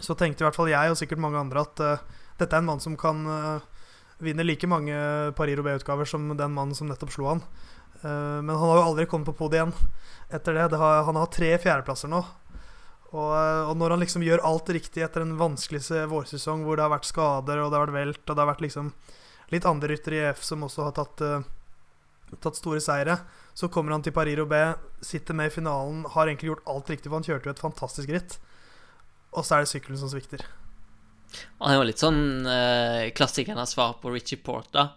så 0.00 0.16
tenkte 0.16 0.44
i 0.44 0.46
hvert 0.46 0.56
fall 0.56 0.72
jeg, 0.72 0.92
og 0.92 0.98
sikkert 0.98 1.22
mange 1.22 1.40
andre, 1.40 1.64
at 1.64 1.84
uh, 1.84 2.18
dette 2.40 2.52
er 2.56 2.62
en 2.62 2.68
mann 2.68 2.82
som 2.84 2.96
kan 3.00 3.22
uh, 3.28 3.86
vinne 4.22 4.44
like 4.44 4.68
mange 4.68 4.96
Paris-Roubais-utgaver 5.38 6.08
som 6.08 6.30
den 6.36 6.54
mannen 6.54 6.76
som 6.76 6.90
nettopp 6.90 7.14
slo 7.14 7.32
han. 7.32 7.40
men 8.02 8.50
han 8.50 8.68
har 8.68 8.76
jo 8.78 8.84
aldri 8.84 9.06
kommet 9.06 9.26
på 9.26 9.34
podiet 9.34 9.60
igjen 9.60 9.72
etter 10.30 10.54
det. 10.54 10.68
det 10.70 10.78
har, 10.78 11.02
han 11.06 11.18
har 11.18 11.26
tre 11.30 11.48
fjerdeplasser 11.58 12.10
nå. 12.10 12.20
Og, 13.12 13.32
og, 13.34 13.72
når 13.78 13.94
han 13.94 14.02
liksom 14.02 14.22
gjør 14.22 14.44
alt 14.46 14.70
riktig 14.74 15.02
etter 15.02 15.24
en 15.24 15.34
vanskelig 15.38 15.82
vårsesong 16.10 16.62
hvor 16.62 16.78
det 16.78 16.86
har 16.86 16.94
vært 16.94 17.08
skader 17.10 17.64
og 17.64 17.72
det 17.72 17.78
har 17.78 17.84
vært 17.88 17.98
velt, 17.98 18.22
og 18.22 18.30
det 18.30 18.42
har 18.44 18.50
vært 18.52 18.62
liksom 18.62 18.92
litt 19.52 19.68
andre 19.68 19.92
ryttere 19.92 20.18
i 20.18 20.24
EF 20.30 20.42
som 20.46 20.64
også 20.66 20.88
har 20.88 20.94
tatt, 20.96 21.22
tatt 22.40 22.58
store 22.58 22.80
seire, 22.80 23.18
så 23.54 23.68
kommer 23.68 23.92
han 23.92 24.04
til 24.04 24.14
Paris-Roubais, 24.16 24.80
sitter 25.04 25.36
med 25.36 25.50
i 25.50 25.54
finalen, 25.54 26.06
har 26.14 26.28
egentlig 26.28 26.52
gjort 26.52 26.66
alt 26.72 26.90
riktig, 26.92 27.10
for 27.10 27.20
han 27.20 27.26
kjørte 27.26 27.50
jo 27.50 27.54
et 27.54 27.64
fantastisk 27.66 28.12
ritt. 28.14 28.38
Og 29.32 29.44
så 29.44 29.56
er 29.56 29.64
det 29.64 29.72
sykkelen 29.72 30.00
som 30.00 30.10
svikter. 30.12 30.44
Han 31.60 31.72
er 31.72 31.78
jo 31.78 31.88
litt 31.88 32.02
sånn 32.02 32.48
eh, 32.48 33.10
klassikernes 33.16 33.72
svar 33.74 33.96
på 34.02 34.12
Richie 34.12 34.40
Porter 34.44 34.90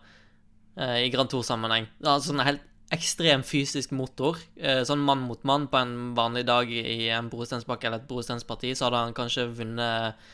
eh, 0.76 1.06
i 1.06 1.12
Grand 1.14 1.32
Tour-sammenheng. 1.32 1.88
Sånn 2.04 2.44
helt 2.44 2.64
ekstrem 2.94 3.44
fysisk 3.48 3.96
motor. 3.96 4.38
Eh, 4.60 4.84
sånn 4.88 5.04
mann 5.04 5.24
mot 5.26 5.42
mann 5.48 5.70
på 5.72 5.80
en 5.80 6.14
vanlig 6.18 6.46
dag 6.50 6.72
i 6.72 7.08
en 7.16 7.32
brostensbakke 7.32 7.90
eller 7.90 8.04
et 8.04 8.10
brostensparti, 8.10 8.76
så 8.76 8.88
hadde 8.88 9.06
han 9.08 9.18
kanskje 9.18 9.48
vunnet 9.56 10.28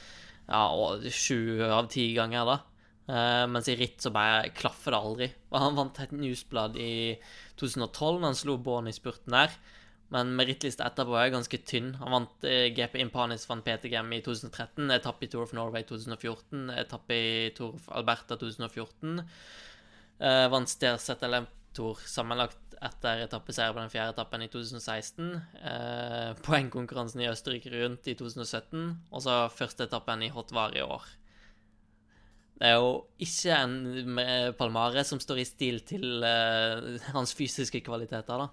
ja, 0.51 0.65
av 0.65 1.87
ti 1.93 2.09
ganger, 2.17 2.49
da. 2.49 2.57
Uh, 3.11 3.43
mens 3.51 3.67
i 3.67 3.75
ritt 3.75 3.99
så 4.03 4.11
bare 4.15 4.53
klaffer 4.55 4.95
det 4.95 5.01
aldri. 5.03 5.27
Og 5.51 5.59
han 5.59 5.77
vant 5.77 5.99
et 5.99 6.15
newsblad 6.15 6.79
i 6.79 7.17
2012 7.59 8.21
når 8.21 8.27
han 8.29 8.39
slo 8.39 8.55
Born 8.63 8.87
i 8.87 8.95
spurten 8.95 9.35
der. 9.35 9.55
Men 10.11 10.33
merittlista 10.35 10.87
etterpå 10.87 11.15
er 11.19 11.33
ganske 11.33 11.59
tynn. 11.67 11.93
Han 11.99 12.15
vant 12.15 12.47
uh, 12.47 12.67
GP 12.71 12.99
Impanis 13.03 13.47
vant 13.49 13.65
PTGM 13.67 14.15
i 14.15 14.23
2013, 14.23 14.87
etappe 14.95 15.27
i 15.27 15.31
Tour 15.31 15.47
of 15.47 15.55
Norway 15.57 15.83
2014, 15.87 16.69
etappe 16.85 17.19
i 17.19 17.51
Tour 17.57 17.75
of 17.75 17.91
Alberta 17.99 18.39
2014. 18.39 19.21
Uh, 20.21 20.45
vant 20.53 20.69
Sterset 20.71 21.27
Tour 21.75 21.99
sammenlagt 22.03 22.71
etter 22.81 23.21
etappeseier 23.27 23.73
på 23.75 23.81
den 23.81 23.91
fjerde 23.93 24.15
etappen 24.15 24.43
i 24.43 24.49
2016. 24.51 25.33
Eh, 25.61 26.29
poengkonkurransen 26.45 27.21
i 27.21 27.29
Østerrike 27.29 27.71
rundt 27.75 28.09
i 28.09 28.15
2017, 28.17 28.87
og 29.11 29.25
så 29.25 29.35
første 29.53 29.85
etappen 29.85 30.25
i 30.25 30.31
Hot 30.33 30.53
Var 30.55 30.77
i 30.79 30.83
år. 30.85 31.05
Det 32.61 32.69
er 32.69 32.75
jo 32.77 32.89
ikke 33.17 33.55
en 33.57 34.19
Palmare 34.59 35.01
som 35.07 35.17
står 35.17 35.39
i 35.41 35.45
stil 35.49 35.79
til 35.81 36.21
uh, 36.21 36.93
hans 37.15 37.33
fysiske 37.33 37.81
kvaliteter, 37.81 38.43
da. 38.43 38.51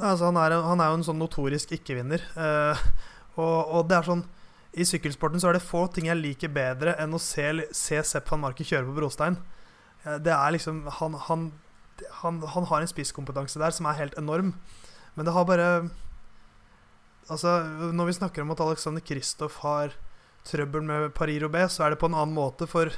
Altså, 0.00 0.26
han, 0.26 0.40
er, 0.42 0.56
han 0.66 0.82
er 0.82 0.90
jo 0.90 0.96
en 0.98 1.06
sånn 1.06 1.22
notorisk 1.22 1.76
ikke-vinner. 1.76 2.24
Uh, 2.34 2.82
og, 3.38 3.54
og, 3.62 3.84
det 3.88 3.94
er 4.00 4.08
sånn 4.08 4.24
I 4.74 4.88
sykkelsporten 4.90 5.38
så 5.38 5.52
er 5.52 5.56
det 5.56 5.68
få 5.68 5.84
ting 5.94 6.10
jeg 6.10 6.18
liker 6.18 6.50
bedre 6.52 6.96
enn 6.98 7.14
å 7.14 7.22
se, 7.22 7.46
se 7.70 8.02
Sepp 8.04 8.26
van 8.34 8.42
Marke 8.42 8.66
kjøre 8.66 8.90
på 8.90 8.96
brostein. 8.98 9.38
Uh, 10.02 10.18
det 10.18 10.34
er 10.34 10.56
liksom 10.58 10.82
han, 10.98 11.14
han, 11.28 11.46
han, 12.24 12.42
han, 12.42 12.68
har 12.72 12.82
en 12.82 12.90
spisskompetanse 12.90 13.62
der 13.62 13.78
som 13.78 13.86
er 13.86 14.02
helt 14.02 14.18
enorm. 14.18 14.56
Men 15.14 15.30
det 15.30 15.36
har 15.38 15.46
bare 15.48 15.70
Altså, 17.28 17.58
når 17.92 18.06
vi 18.08 18.12
snakker 18.16 18.40
om 18.40 18.54
at 18.54 18.60
Alexander 18.64 19.02
Kristoff 19.04 19.58
har 19.60 19.92
trøbbel 20.46 20.84
med 20.86 21.12
Paris-Roubais, 21.16 21.74
så 21.74 21.86
er 21.86 21.94
det 21.94 22.00
på 22.02 22.10
en 22.10 22.16
annen 22.18 22.36
måte, 22.36 22.68
for 22.70 22.92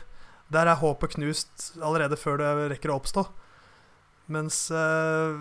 der 0.50 0.66
er 0.66 0.80
håpet 0.80 1.14
knust 1.14 1.70
allerede 1.78 2.18
før 2.18 2.40
det 2.40 2.50
rekker 2.75 2.92
å 2.92 2.99
oppstå. 2.99 3.25
Mens 4.30 4.68
uh, 4.70 5.35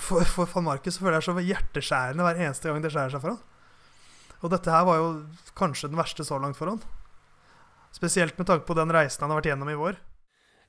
for, 0.00 0.24
for 0.28 0.48
van 0.56 0.66
Marcus 0.66 0.98
føler 1.00 1.18
jeg 1.18 1.28
så 1.28 1.36
hjerteskjærende 1.40 2.26
hver 2.26 2.40
eneste 2.44 2.68
gang 2.68 2.82
det 2.84 2.92
skjærer 2.92 3.14
seg 3.14 3.24
for 3.24 3.36
han. 3.36 3.42
Og 4.44 4.52
dette 4.52 4.72
her 4.72 4.84
var 4.84 5.00
jo 5.00 5.06
kanskje 5.56 5.88
den 5.88 6.00
verste 6.00 6.26
så 6.28 6.36
langt 6.40 6.58
for 6.58 6.68
han. 6.68 6.82
Spesielt 7.94 8.36
med 8.36 8.48
tanke 8.50 8.66
på 8.68 8.76
den 8.76 8.92
reisen 8.92 9.24
han 9.24 9.32
har 9.32 9.40
vært 9.40 9.52
gjennom 9.52 9.70
i 9.72 9.78
vår. 9.78 9.96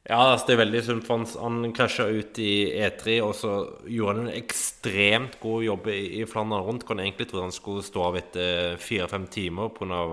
Ja, 0.05 0.19
altså 0.21 0.51
det 0.51 0.53
er 0.53 0.59
veldig 0.61 0.81
sunt, 0.85 1.05
for 1.07 1.17
han, 1.17 1.55
han 1.65 1.73
krasja 1.73 2.05
ut 2.13 2.37
i 2.37 2.51
E3, 2.77 3.17
og 3.25 3.31
så 3.33 3.55
gjorde 3.89 4.13
han 4.13 4.27
en 4.27 4.35
ekstremt 4.37 5.39
god 5.41 5.65
jobb 5.65 5.89
i, 5.89 5.99
i 6.21 6.27
Flandern 6.29 6.61
rundt. 6.67 6.85
Kunne 6.85 7.07
egentlig 7.07 7.31
trodd 7.31 7.47
han 7.47 7.55
skulle 7.55 7.83
stå 7.83 8.03
av 8.11 8.19
etter 8.19 8.77
fire-fem 8.79 9.25
timer 9.33 9.73
pga 9.73 10.03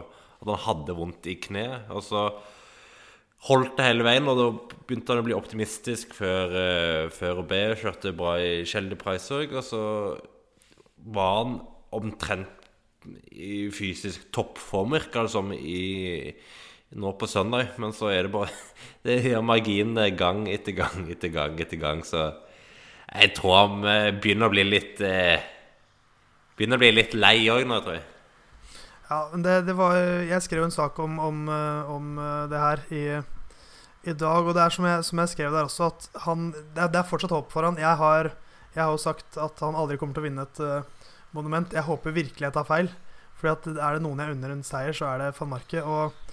at 0.43 0.51
han 0.51 0.65
hadde 0.67 0.97
vondt 0.99 1.29
i 1.31 1.39
kneet. 1.41 1.89
Og 1.95 2.05
så 2.07 2.27
holdt 3.49 3.77
det 3.79 3.89
hele 3.89 4.07
veien, 4.07 4.29
og 4.31 4.39
da 4.39 4.49
begynte 4.87 5.15
han 5.15 5.23
å 5.23 5.27
bli 5.27 5.37
optimistisk 5.37 6.15
før, 6.19 6.55
uh, 6.55 7.13
før 7.15 7.43
B. 7.47 7.63
Kjørte 7.81 8.15
bra 8.17 8.37
i 8.43 8.63
Skjelde 8.69 8.99
Price 9.01 9.43
og 9.43 9.63
så 9.67 9.85
var 11.13 11.39
han 11.41 11.57
omtrent 11.93 12.59
i 13.35 13.67
fysisk 13.75 14.29
toppform, 14.35 14.95
virka 14.95 15.25
det 15.25 15.33
som, 15.33 15.51
i, 15.53 16.31
nå 16.95 17.13
på 17.19 17.27
søndag. 17.27 17.75
Men 17.83 17.95
så 17.97 18.13
er 18.13 18.27
det 18.29 18.35
bare 18.35 18.53
Det 19.07 19.19
gjør 19.27 19.43
marginene 19.43 20.13
gang 20.15 20.45
etter 20.51 20.77
gang 20.79 21.09
etter 21.11 21.33
gang 21.35 21.59
etter 21.59 21.81
gang, 21.81 22.05
så 22.07 22.31
jeg 23.13 23.35
tror 23.37 23.57
han 23.59 23.83
eh, 23.91 24.13
begynner 24.15 24.49
å 24.49 24.53
bli 24.55 24.63
litt 24.65 25.03
eh, 25.05 25.43
Begynner 26.57 26.79
å 26.79 26.83
bli 26.85 26.93
litt 26.95 27.17
lei 27.19 27.49
òg 27.51 27.67
nå, 27.67 27.81
tror 27.83 27.97
jeg. 27.97 28.07
Ja, 29.13 29.29
men 29.33 29.43
det, 29.45 29.63
det, 29.69 29.75
var 29.77 29.97
Jeg 30.25 30.45
skrev 30.47 30.65
en 30.65 30.73
sak 30.73 30.99
om, 31.03 31.19
om, 31.21 31.45
eh, 31.53 31.91
om 31.91 32.19
eh, 32.19 32.45
det 32.49 32.61
her 32.61 32.83
i, 32.89 33.03
i, 34.09 34.13
dag, 34.13 34.47
og 34.47 34.55
det 34.57 34.63
er 34.65 34.73
som 34.73 34.87
jeg, 34.89 35.05
som 35.05 35.21
jeg 35.21 35.33
skrev 35.35 35.53
der 35.53 35.69
også, 35.69 35.91
at 35.91 36.23
han 36.25 36.47
det 36.55 36.81
er, 36.87 36.93
det 36.95 37.01
er, 37.03 37.09
fortsatt 37.11 37.35
håp 37.35 37.53
for 37.53 37.69
han. 37.69 37.81
Jeg 37.81 37.99
har, 38.01 38.31
jeg 38.73 38.83
har 38.83 38.95
jo 38.95 39.03
sagt 39.03 39.37
at 39.37 39.61
han 39.61 39.77
aldri 39.77 39.99
kommer 40.01 40.17
til 40.17 40.25
å 40.25 40.29
vinne 40.29 40.47
et 40.47 40.63
uh, 40.65 41.11
monument. 41.37 41.77
Jeg 41.77 41.85
håper 41.91 42.17
virkelig 42.17 42.47
jeg 42.47 42.57
tar 42.57 42.69
feil. 42.69 42.89
Fordi 43.41 43.75
er 43.75 43.99
det 43.99 44.05
noen 44.07 44.23
jeg 44.23 44.37
unner 44.37 44.55
en 44.55 44.65
seier, 44.65 44.97
så 44.97 45.11
er 45.11 45.21
det 45.21 45.29
van 45.37 45.53
Marke. 45.53 45.85
Og, 45.85 46.33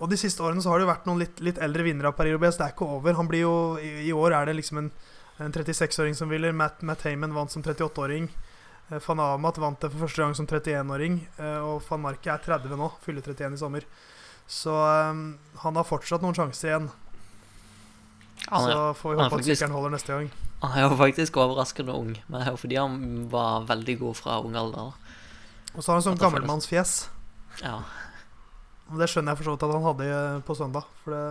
og, 0.00 0.10
de 0.10 0.18
siste 0.18 0.42
årene 0.42 0.64
så 0.64 0.72
har 0.72 0.80
det 0.80 0.88
jo 0.88 0.90
vært 0.90 1.06
noen 1.06 1.22
litt, 1.22 1.42
litt 1.46 1.62
eldre 1.62 1.86
vinnere 1.86 2.10
av 2.10 2.18
Paris-Roubais. 2.18 2.58
Det 2.58 2.66
er 2.66 2.74
ikke 2.74 2.90
over. 2.96 3.20
Han 3.20 3.30
blir 3.30 3.44
jo, 3.44 3.54
i, 3.78 3.92
i 4.08 4.12
år 4.16 4.34
er 4.40 4.50
det 4.50 4.58
liksom 4.58 4.82
en, 4.82 4.90
en 5.46 5.54
36-åring 5.54 6.18
som 6.18 6.32
vinner. 6.32 6.56
Matt, 6.56 6.82
Matt 6.82 7.06
Heyman 7.06 7.36
vant 7.36 7.54
som 7.54 7.62
38-åring. 7.62 8.26
Eh, 8.88 9.00
van 9.02 9.20
Amat 9.20 9.58
vant 9.58 9.80
det 9.82 9.90
for 9.90 10.06
første 10.06 10.22
gang 10.22 10.36
som 10.38 10.46
31-åring, 10.46 11.18
eh, 11.40 11.58
og 11.58 11.82
van 11.88 12.04
Marke 12.04 12.30
er 12.30 12.42
30 12.44 12.76
nå, 12.78 12.92
fyller 13.02 13.24
31 13.24 13.56
i 13.56 13.60
sommer. 13.60 13.88
Så 14.46 14.70
um, 14.70 15.32
han 15.64 15.78
har 15.78 15.86
fortsatt 15.88 16.22
noen 16.22 16.36
sjanser 16.36 16.70
igjen. 16.70 16.84
Han, 18.46 18.62
så 18.62 18.92
får 18.94 19.10
vi 19.10 19.18
håpe 19.18 19.40
at 19.40 19.48
sykkelen 19.48 19.74
holder 19.74 19.94
neste 19.96 20.14
gang. 20.14 20.28
Han 20.62 20.76
er 20.78 20.86
jo 20.86 20.98
faktisk 21.00 21.38
overraskende 21.42 21.96
ung, 21.98 22.12
men 22.28 22.38
det 22.38 22.46
er 22.46 22.54
jo 22.54 22.60
fordi 22.62 22.78
han 22.78 23.00
var 23.32 23.66
veldig 23.66 23.96
god 24.04 24.18
fra 24.20 24.38
ung 24.44 24.54
alder. 24.54 24.94
Og 25.74 25.82
så 25.82 25.90
har 25.90 25.98
han 25.98 26.06
sånn 26.06 26.20
gammelmannsfjes. 26.20 26.94
Ja. 27.64 27.80
Og 28.86 29.02
det 29.02 29.10
skjønner 29.10 29.34
jeg 29.34 29.40
for 29.40 29.48
så 29.48 29.56
vidt 29.56 29.66
at 29.66 29.74
han 29.74 29.88
hadde 29.88 30.08
på 30.46 30.56
søndag. 30.56 30.86
For 31.02 31.16
det, 31.16 31.24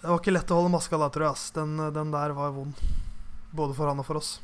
det, 0.00 0.08
var 0.08 0.22
ikke 0.22 0.34
lett 0.38 0.54
å 0.54 0.62
holde 0.62 0.72
maska 0.72 1.04
da, 1.04 1.12
tror 1.12 1.28
jeg. 1.28 1.44
Den, 1.58 1.76
den 2.00 2.16
der 2.16 2.32
var 2.38 2.56
vond. 2.56 2.80
Både 3.52 3.76
for 3.76 3.92
han 3.92 4.00
og 4.00 4.08
for 4.08 4.22
oss. 4.22 4.38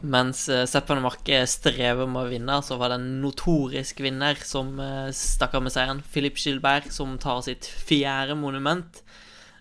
Mens 0.00 0.46
uh, 0.48 0.64
Seppane 0.68 1.02
Marke 1.04 1.42
strever 1.50 2.08
med 2.08 2.22
å 2.22 2.30
vinne, 2.30 2.56
så 2.64 2.78
var 2.80 2.92
det 2.92 3.00
en 3.00 3.10
notorisk 3.20 4.00
vinner 4.00 4.38
som 4.46 4.72
uh, 4.80 5.10
stakk 5.12 5.58
av 5.58 5.66
med 5.66 5.74
seieren. 5.74 6.00
Philip 6.12 6.38
Gilbert, 6.40 6.88
som 6.94 7.18
tar 7.20 7.42
sitt 7.44 7.68
fjerde 7.68 8.36
monument. 8.38 9.02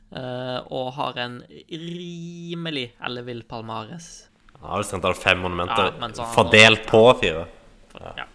Uh, 0.10 0.64
og 0.74 0.96
har 0.96 1.20
en 1.22 1.42
rimelig 1.70 2.88
ellevill 3.06 3.44
palmares. 3.50 4.30
Han 4.60 4.72
har 4.72 4.82
vel 4.82 4.88
strengt 4.88 5.06
tatt 5.06 5.22
fem 5.22 5.44
monumenter 5.44 5.92
ja, 5.94 6.26
fordelt 6.34 6.88
på 6.90 7.04
fire. 7.22 7.46
Ja. 8.00 8.14
ja. 8.24 8.28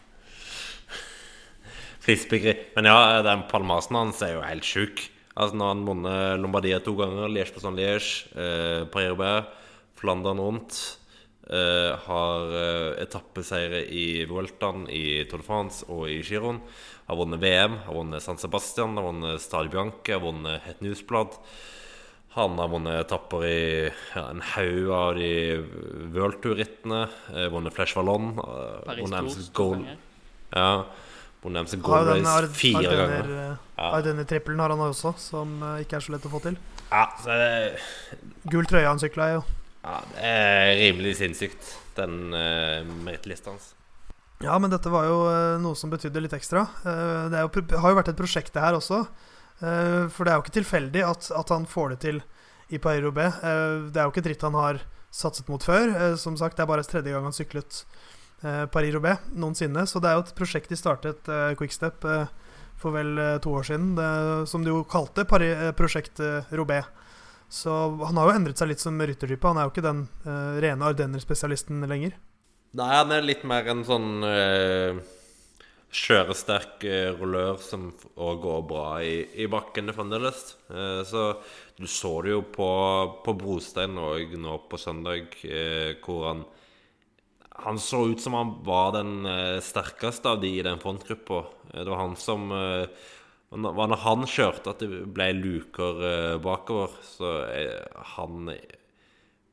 Men 2.76 2.88
ja, 2.88 2.98
den 3.24 3.46
palmasen 3.48 3.96
hans 3.96 4.22
er 4.22 4.36
jo 4.36 4.44
helt 4.44 4.68
sjuk. 4.68 5.06
Altså 5.34 5.56
Når 5.58 5.70
han 5.72 5.86
vunnet 5.88 6.40
Lombardia 6.40 6.78
to 6.84 6.94
ganger, 6.98 7.32
Liège 7.32 7.56
på 7.56 7.62
sånn 7.64 7.78
Liège, 7.78 8.28
eh, 8.38 8.84
Paris-Roubert, 8.92 9.48
Flandern 9.98 10.42
rundt 10.42 10.78
Uh, 11.44 11.92
har 12.06 12.52
uh, 12.56 12.94
etappeseiere 13.02 13.82
i 13.92 14.24
Vueltaen, 14.24 14.86
i 14.88 15.26
Tour 15.28 15.42
de 15.42 15.44
France 15.44 15.84
og 15.92 16.06
i 16.08 16.22
Giron. 16.24 16.62
Har 17.04 17.18
vunnet 17.20 17.42
VM, 17.42 17.74
har 17.84 17.96
vunnet 17.98 18.24
San 18.24 18.38
Sebastian, 18.40 18.94
har 18.96 19.04
vunnet 19.04 19.42
Stade 19.44 19.68
Bianche, 19.68 20.14
har 20.14 20.22
vunnet 20.24 20.64
Het 20.64 20.78
Newsblad. 20.80 21.36
Han 22.38 22.56
har 22.58 22.70
vunnet 22.72 22.96
etapper 23.02 23.44
i 23.44 23.58
ja, 24.14 24.22
en 24.24 24.40
haug 24.54 24.88
av 24.96 25.18
de 25.18 25.32
World-tour-rittene. 26.14 27.02
Uh, 27.28 27.44
vunnet 27.52 27.76
Flesh 27.76 27.98
Vallon. 27.98 28.30
Uh, 28.40 28.80
Paris 28.86 29.50
Tour. 29.52 29.82
Ja. 30.54 30.70
Vunnet 31.42 31.68
MC 31.68 31.82
Gold 31.84 32.08
Race 32.08 32.48
fire 32.56 32.86
Ardenner, 32.86 33.02
ganger. 33.02 33.58
Ja. 33.76 33.90
Ardenner-trippelen 33.98 34.64
har 34.64 34.72
han 34.72 34.86
også, 34.86 35.12
som 35.20 35.52
ikke 35.84 36.00
er 36.00 36.08
så 36.08 36.16
lett 36.16 36.24
å 36.24 36.32
få 36.32 36.40
til. 36.46 36.56
Ja, 36.88 37.04
så 37.20 37.36
det... 37.36 37.84
Gul 38.48 38.64
trøye 38.70 38.88
han 38.88 39.02
sykla 39.02 39.28
i, 39.28 39.36
jo. 39.36 39.44
Ja, 39.84 40.00
det 40.14 40.28
er 40.32 40.74
rimelig 40.80 41.18
sinnssykt, 41.20 41.72
den 41.98 42.32
uh, 42.32 42.86
merittlista 43.04 43.52
hans. 43.52 43.74
Ja, 44.42 44.56
men 44.58 44.72
dette 44.72 44.92
var 44.92 45.06
jo 45.08 45.18
uh, 45.28 45.60
noe 45.62 45.76
som 45.78 45.92
betydde 45.92 46.22
litt 46.24 46.36
ekstra. 46.36 46.64
Uh, 46.84 47.28
det 47.32 47.42
jo, 47.44 47.64
har 47.82 47.92
jo 47.92 47.98
vært 48.00 48.10
et 48.14 48.18
prosjekt, 48.18 48.54
det 48.56 48.64
her 48.64 48.78
også. 48.78 49.04
Uh, 49.60 50.08
for 50.12 50.24
det 50.24 50.32
er 50.32 50.40
jo 50.40 50.44
ikke 50.46 50.56
tilfeldig 50.58 51.04
at, 51.06 51.28
at 51.36 51.52
han 51.52 51.68
får 51.68 51.94
det 51.94 52.00
til 52.06 52.22
i 52.72 52.80
Paris-Roubais. 52.80 53.42
det 53.92 54.00
er 54.00 54.06
jo 54.06 54.10
ikke 54.10 54.22
et 54.22 54.28
ritt 54.32 54.42
han 54.42 54.56
har 54.56 54.78
satset 55.14 55.50
mot 55.52 55.62
før. 55.62 56.16
som 56.16 56.34
sagt, 56.40 56.56
det 56.56 56.64
er 56.64 56.70
bare 56.70 56.82
tredje 56.82 57.12
gang 57.12 57.26
han 57.28 57.36
syklet 57.36 57.82
Paris-Roubais 58.40 59.20
noensinne. 59.36 59.84
Så 59.86 60.00
det 60.00 60.08
er 60.10 60.16
jo 60.16 60.22
et 60.24 60.32
prosjekt 60.34 60.72
de 60.72 60.78
startet, 60.80 61.28
Quickstep, 61.60 62.08
for 62.80 62.96
vel 62.96 63.20
to 63.44 63.52
år 63.60 63.68
siden, 63.68 63.92
det, 64.00 64.08
som 64.48 64.64
de 64.64 64.72
jo 64.72 64.80
kalte 64.88 65.26
Paris, 65.28 65.60
Prosjekt 65.76 66.24
Roubais. 66.56 66.88
Så 67.54 67.72
han 68.02 68.18
har 68.18 68.28
jo 68.28 68.34
endret 68.34 68.58
seg 68.58 68.72
litt 68.72 68.82
som 68.82 68.98
ryttertype. 68.98 69.46
Han 69.46 69.60
er 69.60 69.68
jo 69.68 69.74
ikke 69.74 69.84
den 69.84 70.06
uh, 70.26 70.56
rene 70.62 70.88
Ardenner-spesialisten 70.88 71.84
lenger. 71.86 72.16
Nei, 72.74 72.88
han 72.90 73.12
er 73.14 73.22
litt 73.22 73.44
mer 73.46 73.68
en 73.70 73.84
sånn 73.86 74.26
uh, 74.26 74.98
kjøresterk 75.94 76.82
uh, 76.82 77.12
rullør 77.20 77.60
som 77.62 77.92
òg 78.18 78.42
går 78.42 78.66
bra 78.72 78.88
i, 79.06 79.14
i 79.38 79.46
bakkene 79.50 79.94
fremdeles. 79.94 80.56
Uh, 80.66 81.06
så 81.06 81.28
du 81.78 81.86
så 81.90 82.16
det 82.26 82.34
jo 82.34 82.42
på, 82.56 82.68
på 83.22 83.36
Brostein 83.38 84.02
òg 84.02 84.34
nå 84.42 84.58
på 84.70 84.80
søndag, 84.80 85.38
hvor 86.04 86.28
han 86.32 86.44
Han 87.64 87.78
så 87.78 88.00
ut 88.10 88.20
som 88.20 88.34
han 88.34 88.48
var 88.66 88.96
den 88.96 89.26
sterkeste 89.62 90.26
av 90.26 90.40
de 90.42 90.48
i 90.58 90.62
den 90.66 90.80
frontgruppa. 90.82 91.44
Det 91.70 91.86
var 91.86 92.00
han 92.00 92.16
som 92.18 92.50
var 93.50 93.90
når 93.90 94.00
han 94.02 94.26
kjørte 94.28 94.72
at 94.72 94.82
det 94.82 95.04
ble 95.14 95.28
luker 95.38 96.00
uh, 96.02 96.36
bakover. 96.42 96.94
Så 97.06 97.32
uh, 97.46 98.04
han 98.16 98.50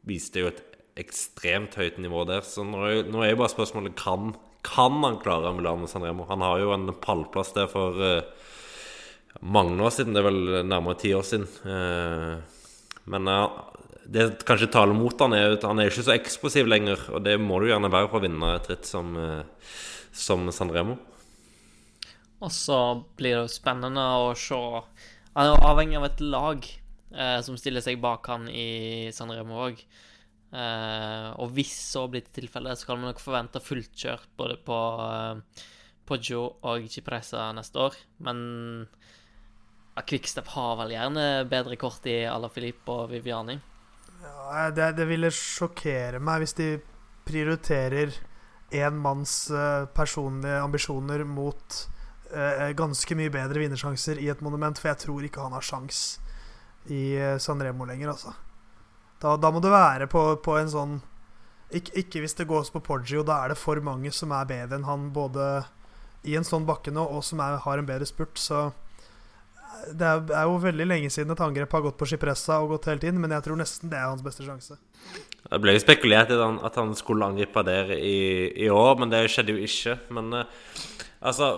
viste 0.08 0.42
jo 0.42 0.52
et 0.52 0.62
ekstremt 1.02 1.78
høyt 1.80 2.00
nivå 2.02 2.26
der. 2.30 2.46
Så 2.46 2.66
nå 2.68 2.86
er, 2.88 3.04
jo 3.06 3.42
bare 3.42 3.54
spørsmålet 3.54 3.98
kan, 4.00 4.34
kan 4.66 5.02
han 5.06 5.20
klare 5.24 5.54
Milano 5.56 5.90
San 5.90 6.06
Remo. 6.06 6.28
Han 6.30 6.44
har 6.46 6.64
jo 6.64 6.74
en 6.76 6.90
pallplass 7.04 7.54
der 7.58 7.70
for 7.72 8.00
uh, 8.02 8.24
mange 9.42 9.78
år 9.82 9.94
siden. 9.94 10.16
Det 10.16 10.24
er 10.24 10.30
vel 10.30 10.42
nærmere 10.68 11.00
ti 11.02 11.14
år 11.16 11.24
siden. 11.26 11.48
Eh, 11.66 12.58
men 13.10 13.30
det 14.12 14.26
kanskje 14.46 14.68
taler 14.70 14.94
mot 14.94 15.24
han 15.24 15.34
er 15.34 15.56
han 15.64 15.80
er 15.80 15.88
ikke 15.88 16.04
så 16.04 16.14
eksplosiv 16.14 16.68
lenger. 16.68 17.00
Og 17.16 17.24
det 17.24 17.38
må 17.40 17.62
du 17.62 17.70
gjerne 17.70 17.90
være 17.90 18.10
for 18.12 18.20
å 18.20 18.26
vinne 18.26 18.52
et 18.58 18.68
ritt 18.70 18.90
som, 18.90 19.16
som 20.12 20.52
San 20.54 20.74
Remo. 20.76 21.00
Og 22.42 22.52
så 22.54 22.78
blir 23.18 23.36
det 23.36 23.44
jo 23.44 23.52
spennende 23.54 24.04
å 24.18 24.32
se 24.38 24.60
Han 25.36 25.50
er 25.52 25.66
avhengig 25.68 26.00
av 26.00 26.08
et 26.10 26.24
lag 26.26 26.66
eh, 26.66 27.40
som 27.46 27.58
stiller 27.60 27.84
seg 27.86 28.02
bak 28.04 28.28
han 28.32 28.50
i 28.50 29.12
San 29.16 29.32
Remo 29.32 29.62
òg. 29.68 29.84
Eh, 30.52 31.28
og 31.40 31.54
hvis 31.56 31.72
så 31.94 32.08
blir 32.12 32.26
det 32.26 32.34
tilfellet, 32.36 32.80
så 32.80 32.90
kan 32.90 33.00
man 33.00 33.14
nok 33.14 33.22
forvente 33.24 33.62
fullt 33.64 33.94
kjørt 33.96 34.28
både 34.40 34.58
på 34.66 34.80
eh, 35.06 35.62
Poggio 36.08 36.44
og 36.68 36.90
Cipressa 36.92 37.52
neste 37.56 37.86
år. 37.86 37.96
Men 38.26 38.42
ja, 39.96 40.04
Quickstep 40.04 40.52
har 40.58 40.76
vel 40.82 40.96
gjerne 40.98 41.28
bedre 41.52 41.78
kort 41.80 42.06
i 42.10 42.24
Ala 42.28 42.52
Filippo 42.52 43.04
og 43.06 43.14
Viviani. 43.14 43.60
Ja, 44.22 44.68
det, 44.76 44.92
det 45.00 45.08
ville 45.10 45.32
sjokkere 45.34 46.20
meg 46.22 46.44
hvis 46.44 46.58
de 46.60 46.74
prioriterer 47.26 48.14
én 48.72 49.00
manns 49.04 49.50
uh, 49.52 49.88
personlige 49.96 50.60
ambisjoner 50.64 51.24
mot 51.28 51.80
uh, 52.34 52.70
ganske 52.78 53.18
mye 53.18 53.34
bedre 53.34 53.64
vinnersjanser 53.64 54.22
i 54.22 54.30
et 54.34 54.42
monument, 54.46 54.80
for 54.80 54.92
jeg 54.92 55.04
tror 55.06 55.28
ikke 55.28 55.44
han 55.44 55.56
har 55.58 55.66
sjans 55.66 56.20
i 56.90 57.14
Sanremo 57.14 57.40
San 57.46 57.62
Remo 57.62 57.86
lenger, 57.86 58.14
altså. 58.16 58.34
Da, 59.22 59.36
da, 59.38 59.52
må 59.54 59.60
det 59.62 59.70
være 59.70 60.08
på, 60.10 60.24
på 60.42 60.56
en 60.58 60.72
sånn 60.72 60.96
ikke, 61.72 61.94
ikke, 62.02 62.22
hvis 62.24 62.34
det 62.40 62.50
gås 62.50 62.72
på 62.74 62.82
Poggio, 62.84 63.22
da 63.24 63.44
er 63.44 63.54
det 63.54 63.60
for 63.62 63.80
mange 63.86 64.12
som 64.16 64.34
er 64.36 64.48
bedre 64.50 64.80
enn 64.80 64.88
han 64.88 65.12
både 65.14 65.62
i 66.28 66.34
en 66.38 66.46
sånn 66.46 66.66
bakke 66.68 66.94
nå, 66.94 67.04
og 67.06 67.24
som 67.26 67.40
er, 67.44 67.60
har 67.64 67.80
en 67.80 67.88
bedre 67.88 68.08
spurt, 68.10 68.42
så 68.42 68.70
det 69.90 70.06
er, 70.06 70.26
er, 70.30 70.50
jo 70.50 70.60
veldig 70.62 70.86
lenge 70.86 71.10
siden 71.14 71.34
et 71.34 71.42
angrep 71.42 71.72
har 71.74 71.84
gått 71.86 71.98
på 71.98 72.08
skipressa 72.10 72.60
og 72.62 72.76
gått 72.76 72.90
helt 72.92 73.06
inn, 73.08 73.22
men 73.22 73.34
jeg 73.34 73.46
tror 73.46 73.58
nesten 73.60 73.92
det 73.92 73.98
er 73.98 74.10
hans 74.10 74.24
beste 74.26 74.46
sjanse. 74.46 74.78
Det 75.42 75.60
ble 75.64 75.74
jo 75.76 75.84
spekulert 75.84 76.34
i 76.34 76.38
at 76.38 76.78
han 76.78 76.92
skulle 76.98 77.30
angripe 77.32 77.64
der 77.66 77.96
i, 77.96 78.52
i 78.66 78.70
år, 78.70 79.00
men 79.02 79.14
det 79.14 79.24
skjedde 79.32 79.56
jo 79.56 79.64
ikke. 79.66 79.98
Men 80.14 80.30
uh, 80.44 80.68
altså 81.22 81.52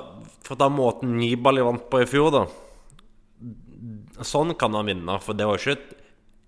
For 0.44 0.60
da 0.60 0.70
måten 0.72 1.16
Nibali 1.18 1.64
vant 1.66 1.90
på 1.92 2.04
i 2.04 2.10
fjor, 2.10 2.32
da 2.36 2.46
Sånn 4.24 4.54
kan 4.60 4.76
han 4.78 4.88
vinne, 4.88 5.18
for 5.20 5.36
det 5.36 5.48
var 5.50 5.60
ikke 5.60 5.74
et 5.76 5.90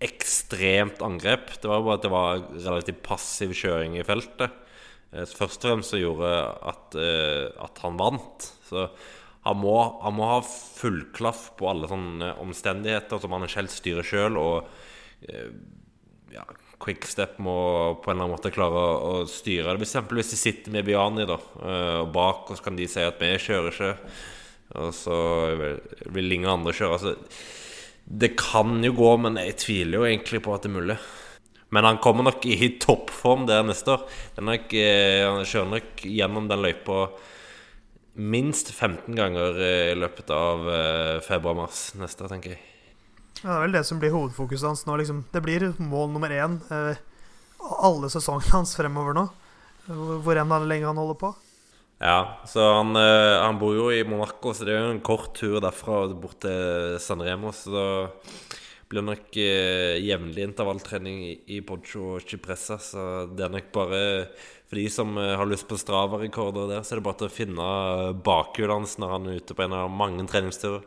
ekstremt 0.05 1.01
angrep. 1.03 1.49
Det 1.59 1.67
var 1.67 1.81
bare 1.83 1.97
at 1.97 2.03
det 2.05 2.11
var 2.13 2.43
relativt 2.53 3.01
passiv 3.03 3.51
kjøring 3.57 3.97
i 3.97 4.05
feltet. 4.07 4.53
Uh, 5.11 5.25
først 5.25 5.65
og 5.65 5.71
fremst 5.71 5.91
så 5.91 5.99
gjorde 5.99 6.29
at, 6.71 6.95
uh, 6.95 7.49
at 7.65 7.81
han 7.83 7.97
vant. 7.99 8.47
Så 8.69 8.85
han 9.47 9.59
må, 9.59 9.75
han 10.05 10.15
må 10.15 10.29
ha 10.29 10.37
fullklaff 10.45 11.49
på 11.59 11.67
alle 11.71 11.89
sånne 11.91 12.31
omstendigheter 12.45 13.19
som 13.23 13.35
han 13.35 13.49
helt 13.49 13.73
styrer 13.73 14.07
sjøl. 14.07 14.39
Og 14.39 14.69
ja, 16.31 16.45
Quickstep 16.85 17.39
må 17.41 17.57
på 18.03 18.11
en 18.11 18.15
eller 18.15 18.27
annen 18.27 18.35
måte 18.35 18.53
klare 18.53 18.85
å 19.01 19.25
styre 19.29 19.73
det. 19.73 19.81
F.eks. 19.87 20.13
hvis 20.13 20.33
de 20.35 20.39
sitter 20.39 20.75
med 20.75 20.85
Viani 20.85 21.25
da, 21.25 21.39
eh, 21.65 21.99
og 22.03 22.11
bak, 22.13 22.49
og 22.49 22.59
så 22.59 22.67
kan 22.67 22.77
de 22.77 22.87
si 22.89 23.01
at 23.01 23.21
vi 23.21 23.31
kjører 23.41 23.73
ikke. 23.73 23.91
Og 24.81 24.91
så 24.97 25.17
vil 26.13 26.35
ingen 26.35 26.51
andre 26.51 26.73
kjøre. 26.75 26.97
Altså, 26.97 27.15
det 28.05 28.35
kan 28.37 28.77
jo 28.85 28.93
gå, 28.97 29.11
men 29.23 29.39
jeg 29.41 29.57
tviler 29.63 29.97
jo 29.97 30.09
egentlig 30.09 30.43
på 30.45 30.53
at 30.53 30.65
det 30.65 30.71
er 30.71 30.77
mulig. 30.77 30.97
Men 31.73 31.89
han 31.89 32.01
kommer 32.03 32.27
nok 32.27 32.45
i 32.45 32.75
toppform 32.81 33.47
der 33.49 33.65
neste 33.65 33.95
år. 33.95 34.05
Eh, 34.37 35.25
han 35.25 35.41
kjører 35.49 35.73
nok 35.73 36.05
gjennom 36.05 36.51
den 36.51 36.63
løypa 36.67 37.07
minst 38.15 38.69
15 38.71 39.09
ganger 39.17 39.59
i 39.65 39.97
løpet 39.97 40.31
av 40.31 40.69
eh, 40.71 41.17
februar-mars 41.25 41.89
neste 41.99 42.27
år, 42.27 42.35
tenker 42.37 42.55
jeg. 42.55 42.74
Ja, 43.45 43.51
det 43.51 43.55
er 43.55 43.65
vel 43.67 43.75
det 43.77 43.83
som 43.85 43.99
blir 44.01 44.09
hovedfokuset 44.09 44.65
hans 44.65 44.87
nå. 44.87 44.95
Liksom. 44.97 45.21
Det 45.29 45.41
blir 45.45 45.67
mål 45.77 46.15
nummer 46.15 46.31
én 46.33 46.57
eh, 46.73 46.97
alle 47.85 48.09
sesongene 48.09 48.55
hans 48.55 48.73
fremover 48.73 49.13
nå. 49.13 49.25
Hvor 49.85 50.39
enn 50.41 50.53
lenge 50.65 50.89
han 50.89 50.97
holder 50.97 51.19
på. 51.21 51.29
Ja, 52.01 52.41
så 52.49 52.63
han, 52.79 52.95
eh, 52.97 53.35
han, 53.37 53.59
bor 53.61 53.75
jo 53.77 53.91
i 53.93 54.01
Monaco, 54.03 54.49
så 54.49 54.65
det 54.65 54.73
er 54.73 54.81
jo 54.81 54.95
en 54.95 55.05
kort 55.05 55.35
tur 55.37 55.59
derfra 55.61 56.07
bort 56.09 56.41
til 56.41 56.97
San 56.99 57.21
Remo. 57.21 57.53
Så 57.53 57.69
da 57.69 57.85
blir 58.89 59.03
det 59.03 59.07
nok 59.11 59.37
eh, 59.37 60.01
jevnlig 60.01 60.49
intervalltrening 60.49 61.21
i, 61.29 61.35
i 61.53 61.61
Poggio 61.61 62.15
og 62.15 62.25
Cipressa. 62.25 62.79
Så 62.81 63.05
det 63.29 63.45
er 63.45 63.53
nok 63.53 63.69
bare 63.77 64.01
for 64.65 64.81
de 64.81 64.87
som 64.89 65.13
eh, 65.21 65.35
har 65.37 65.45
lyst 65.45 65.69
på 65.69 65.77
Strava-rekorder 65.77 66.73
der, 66.73 66.81
så 66.81 66.95
er 66.95 67.03
det 67.03 67.07
bare 67.11 67.21
til 67.21 67.29
å 67.29 67.37
finne 67.37 67.69
bakhjulet 68.25 68.75
hans 68.79 68.97
når 68.97 69.15
han 69.19 69.29
er 69.29 69.37
ute 69.37 69.53
på 69.53 69.67
en 69.69 69.77
av 69.77 69.93
mange 69.93 70.25
treningsturer. 70.33 70.81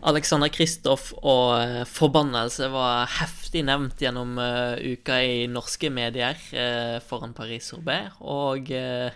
Alexander 0.00 0.48
Kristoff 0.48 1.10
og 1.20 1.58
eh, 1.60 1.82
forbannelse 1.88 2.70
var 2.72 3.10
heftig 3.18 3.64
nevnt 3.68 4.00
gjennom 4.00 4.38
uh, 4.40 4.78
uka 4.80 5.18
i 5.20 5.44
norske 5.50 5.90
medier 5.92 6.38
uh, 6.54 6.96
foran 7.04 7.34
Paris 7.36 7.68
Sorbet, 7.68 8.16
og 8.20 8.70
uh, 8.72 9.10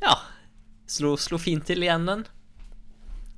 ja 0.00 0.16
slo, 0.88 1.14
slo, 1.20 1.40
fint 1.40 1.66
til 1.68 1.84
igjen 1.84 2.08
den. 2.08 2.24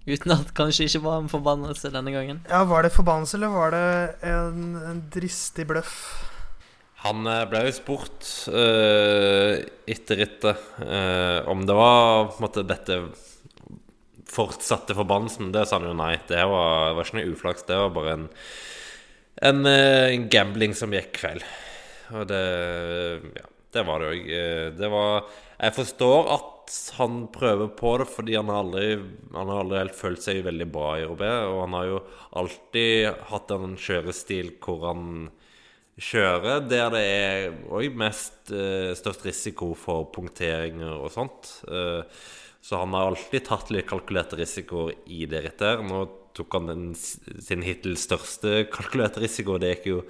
Uten 0.06 0.36
at 0.36 0.46
det 0.46 0.54
kanskje 0.54 0.86
ikke 0.86 1.02
var 1.02 1.18
en 1.18 1.30
forbannelse 1.30 1.90
denne 1.90 2.14
gangen. 2.14 2.40
Ja, 2.46 2.62
Var 2.70 2.86
det 2.86 2.94
forbannelse, 2.94 3.38
eller 3.38 3.54
var 3.54 3.74
det 3.74 3.86
en, 4.30 4.76
en 4.78 5.02
dristig 5.10 5.66
bløff? 5.66 5.96
Han 7.02 7.26
ble 7.50 7.64
jo 7.66 7.72
spurt 7.74 8.28
etter 8.50 10.18
rittet 10.18 10.62
om 11.50 11.62
det 11.68 11.76
var 11.76 12.30
på 12.30 12.38
en 12.38 12.46
måte 12.46 12.64
dette 12.66 12.96
fortsatte 14.30 14.96
forbannelsen. 14.96 15.52
Det 15.54 15.66
sa 15.66 15.78
han 15.78 15.88
jo 15.88 15.96
nei. 15.96 16.14
Det 16.28 16.42
var, 16.50 16.96
var 16.96 17.06
ikke 17.06 17.20
noe 17.20 17.34
uflaks. 17.34 17.66
Det 17.68 17.78
var 17.80 17.94
bare 17.94 18.16
en, 18.16 18.26
en, 19.50 19.62
eh, 19.70 20.14
en 20.14 20.28
gambling 20.32 20.76
som 20.76 20.94
gikk 20.94 21.20
feil. 21.22 21.44
Og 22.14 22.26
det 22.30 22.42
Ja, 23.36 23.46
det 23.76 23.86
var 23.86 24.02
det 24.02 24.12
òg. 24.12 24.28
Eh, 24.30 24.68
det 24.76 24.92
var 24.92 25.26
Jeg 25.58 25.74
forstår 25.74 26.30
at 26.34 26.52
han 26.98 27.26
prøver 27.32 27.68
på 27.78 27.96
det, 27.98 28.08
fordi 28.10 28.34
han 28.36 28.48
har 28.50 28.64
aldri 28.64 28.98
Han 29.32 29.48
har 29.48 29.62
aldri 29.62 29.78
helt 29.78 29.98
følt 29.98 30.22
seg 30.22 30.44
veldig 30.44 30.68
bra 30.72 30.96
i 30.98 31.06
RB. 31.06 31.22
Og 31.22 31.60
han 31.64 31.76
har 31.78 31.90
jo 31.90 32.00
alltid 32.32 33.26
hatt 33.30 33.50
en 33.50 33.76
kjørestil 33.76 34.56
hvor 34.60 34.88
han 34.90 35.30
kjører 35.96 36.66
der 36.68 36.90
det 36.92 37.04
er 37.08 37.54
òg 37.72 37.94
mest 37.96 38.50
uh, 38.52 38.92
størst 38.92 39.24
risiko 39.24 39.70
for 39.78 40.10
punkteringer 40.12 40.98
og 40.98 41.08
sånt. 41.14 41.54
Uh, 41.64 42.04
så 42.66 42.80
han 42.80 42.94
har 42.96 43.12
alltid 43.12 43.44
tatt 43.46 43.68
litt 43.70 43.86
kalkulerte 43.86 44.34
risikoer 44.40 44.96
i 45.06 45.22
det 45.30 45.44
rittet. 45.44 45.84
Nå 45.86 46.00
tok 46.34 46.56
han 46.58 46.66
den, 46.66 46.86
sin 46.98 47.62
hittil 47.62 47.94
største 48.00 48.64
kalkulerte 48.74 49.22
risiko. 49.22 49.54
Det 49.62 49.70
gikk 49.70 49.86
jo, 49.92 50.00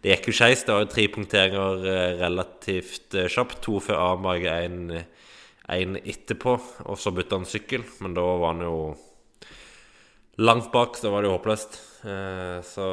det 0.00 0.14
gikk 0.14 0.30
jo 0.30 0.36
skeis. 0.38 0.62
Det 0.64 0.72
var 0.72 0.86
jo 0.86 0.92
tre 0.94 1.04
punkteringer 1.12 1.84
eh, 1.92 2.14
relativt 2.22 3.18
eh, 3.20 3.28
kjapt. 3.32 3.60
To 3.66 3.82
før 3.84 4.00
A-mage, 4.00 4.54
én 5.76 5.98
etterpå. 6.00 6.56
Og 6.88 6.96
så 7.02 7.12
bytta 7.12 7.36
han 7.36 7.48
sykkel, 7.50 7.84
men 8.00 8.16
da 8.16 8.24
var 8.24 8.54
han 8.54 8.64
jo 8.64 8.78
langt 10.40 10.72
bak. 10.72 10.96
Så 10.96 11.12
var 11.12 11.20
det 11.20 11.28
jo 11.28 11.36
håpløst. 11.36 11.80
Eh, 12.08 12.56
så 12.64 12.86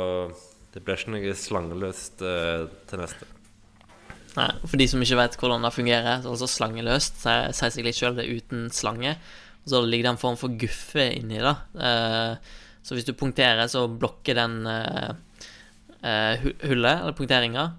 det 0.76 0.84
ble 0.84 1.00
ikke 1.00 1.16
noe 1.16 1.38
slangeløst 1.46 2.20
til 2.20 3.06
neste. 3.06 3.33
Nei, 4.34 4.50
For 4.66 4.82
de 4.82 4.88
som 4.90 5.04
ikke 5.04 5.20
vet 5.20 5.36
hvordan 5.38 5.66
det 5.66 5.74
fungerer, 5.76 6.22
så 6.24 6.34
altså 6.34 6.50
slangeløst, 6.50 7.22
sier 7.22 7.54
seg 7.54 7.86
litt 7.86 8.00
sjøl 8.00 8.18
det 8.18 8.26
er 8.26 8.40
uten 8.42 8.70
slange. 8.74 9.14
Og 9.64 9.72
så 9.72 9.82
ligger 9.86 10.10
det 10.10 10.14
en 10.16 10.24
form 10.24 10.40
for 10.40 10.56
guffe 10.60 11.06
inni 11.16 11.40
det. 11.40 11.54
Eh, 11.80 12.58
så 12.84 12.98
hvis 12.98 13.08
du 13.08 13.14
punkterer, 13.16 13.64
så 13.72 13.86
blokker 13.88 14.36
den 14.36 14.58
eh, 14.68 15.14
eh, 16.02 16.50
hullet, 16.66 16.98
eller 16.98 17.18
punkteringa, 17.18 17.72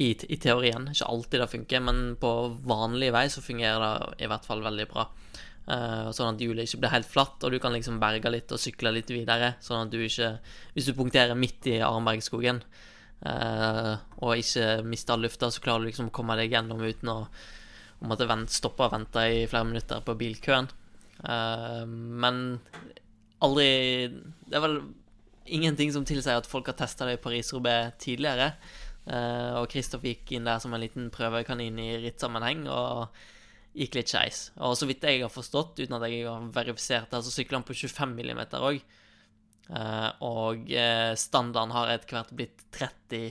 i, 0.00 0.14
i, 0.16 0.36
teorien. 0.40 0.86
Ikke 0.88 1.08
alltid 1.12 1.42
det 1.42 1.48
funker, 1.52 1.82
men 1.84 1.98
på 2.16 2.28
vanlig 2.64 3.10
vei 3.12 3.26
så 3.28 3.42
fungerer 3.44 3.82
det 3.82 4.24
i 4.24 4.28
hvert 4.32 4.46
fall 4.48 4.62
veldig 4.64 4.86
bra. 4.88 5.04
sånn 6.16 6.30
at 6.30 6.40
hjulet 6.40 6.64
ikke 6.64 6.80
blir 6.80 6.92
helt 6.94 7.10
flatt, 7.10 7.44
og 7.44 7.52
du 7.52 7.58
kan 7.60 7.74
liksom 7.76 7.98
berge 8.00 8.32
litt 8.32 8.54
og 8.56 8.62
sykle 8.62 8.94
litt 8.96 9.12
videre. 9.12 9.58
Sånn 9.60 9.84
at 9.84 9.92
du 9.92 9.98
ikke 10.00 10.38
Hvis 10.72 10.88
du 10.88 10.94
punkterer 10.96 11.36
midt 11.36 11.68
i 11.68 11.82
Arnbergskogen, 11.84 12.62
og 13.20 14.40
ikke 14.40 14.80
miste 14.88 15.12
all 15.12 15.26
lufta, 15.26 15.50
så 15.52 15.60
klarer 15.60 15.84
du 15.84 15.90
liksom 15.90 16.08
å 16.08 16.14
komme 16.14 16.38
deg 16.38 16.54
gjennom 16.54 16.80
uten 16.80 17.10
å, 17.12 17.18
måtte 18.08 18.28
stoppe 18.48 18.86
og 18.86 18.94
vente 18.94 19.24
i 19.28 19.42
flere 19.50 19.68
minutter 19.68 20.00
på 20.04 20.16
bilkøen. 20.16 20.70
Uh, 21.20 21.84
men 21.84 22.60
aldri 23.44 23.66
Det 24.08 24.56
er 24.56 24.62
vel 24.64 24.78
ingenting 25.44 25.92
som 25.92 26.06
tilsier 26.08 26.38
at 26.40 26.48
folk 26.48 26.70
har 26.70 26.78
testa 26.78 27.04
det 27.04 27.18
i 27.18 27.22
Paris-Roubais 27.22 27.92
tidligere. 28.00 28.54
Uh, 29.04 29.60
og 29.60 29.68
Kristoff 29.72 30.04
gikk 30.06 30.32
inn 30.36 30.48
der 30.48 30.60
som 30.62 30.72
en 30.76 30.82
liten 30.82 31.10
prøvekanin 31.12 31.78
i 31.82 31.90
rittsammenheng 32.04 32.66
og 32.70 33.08
gikk 33.76 33.98
litt 33.98 34.12
skeis. 34.12 34.40
Og 34.58 34.76
så 34.78 34.88
vidt 34.88 35.04
jeg 35.06 35.22
har 35.22 35.32
forstått, 35.32 35.80
uten 35.80 35.96
at 35.96 36.06
jeg 36.08 36.26
har 36.26 36.48
verifisert 36.54 37.12
det, 37.12 37.22
så 37.24 37.32
sykler 37.34 37.60
han 37.60 37.68
på 37.68 37.76
25 37.76 38.16
mm 38.16 38.42
òg. 38.60 38.80
Uh, 39.70 40.10
og 40.26 40.70
uh, 40.74 41.12
standarden 41.14 41.74
har 41.76 41.92
etter 41.92 42.16
hvert 42.16 42.32
blitt 42.34 42.64
30 42.74 43.30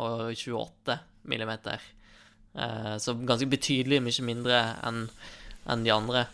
og 0.00 0.30
28 0.32 0.96
millimeter. 1.28 1.82
Uh, 2.56 2.96
så 3.02 3.16
ganske 3.20 3.50
betydelig 3.50 4.00
mye 4.04 4.24
mindre 4.24 4.62
enn 4.86 5.04
en 5.64 5.84
de 5.84 5.92
andre. 5.92 6.26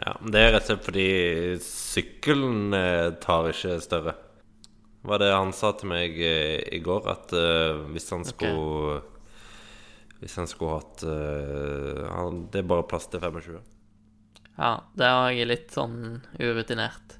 Ja, 0.00 0.16
men 0.20 0.32
Det 0.32 0.40
er 0.40 0.52
rett 0.54 0.64
og 0.64 0.70
slett 0.70 0.86
fordi 0.86 1.06
sykkelen 1.64 2.74
eh, 2.76 3.12
tar 3.20 3.50
ikke 3.50 3.78
større. 3.84 4.14
Var 5.02 5.20
det 5.20 5.30
han 5.32 5.52
sa 5.56 5.72
til 5.76 5.90
meg 5.92 6.16
eh, 6.20 6.60
i 6.72 6.80
går, 6.84 7.08
at 7.08 7.34
eh, 7.36 7.80
hvis 7.92 8.10
han 8.12 8.24
skulle 8.28 9.00
Hvis 10.20 10.36
han 10.36 10.48
skulle 10.48 10.76
hatt 10.76 11.04
eh, 11.08 12.32
Det 12.52 12.60
er 12.60 12.68
bare 12.68 12.88
plass 12.88 13.08
til 13.08 13.20
25. 13.20 13.60
Ja, 14.60 14.74
det 14.92 15.06
er 15.08 15.30
jeg 15.32 15.48
litt 15.48 15.72
sånn 15.72 16.20
urutinert. 16.36 17.16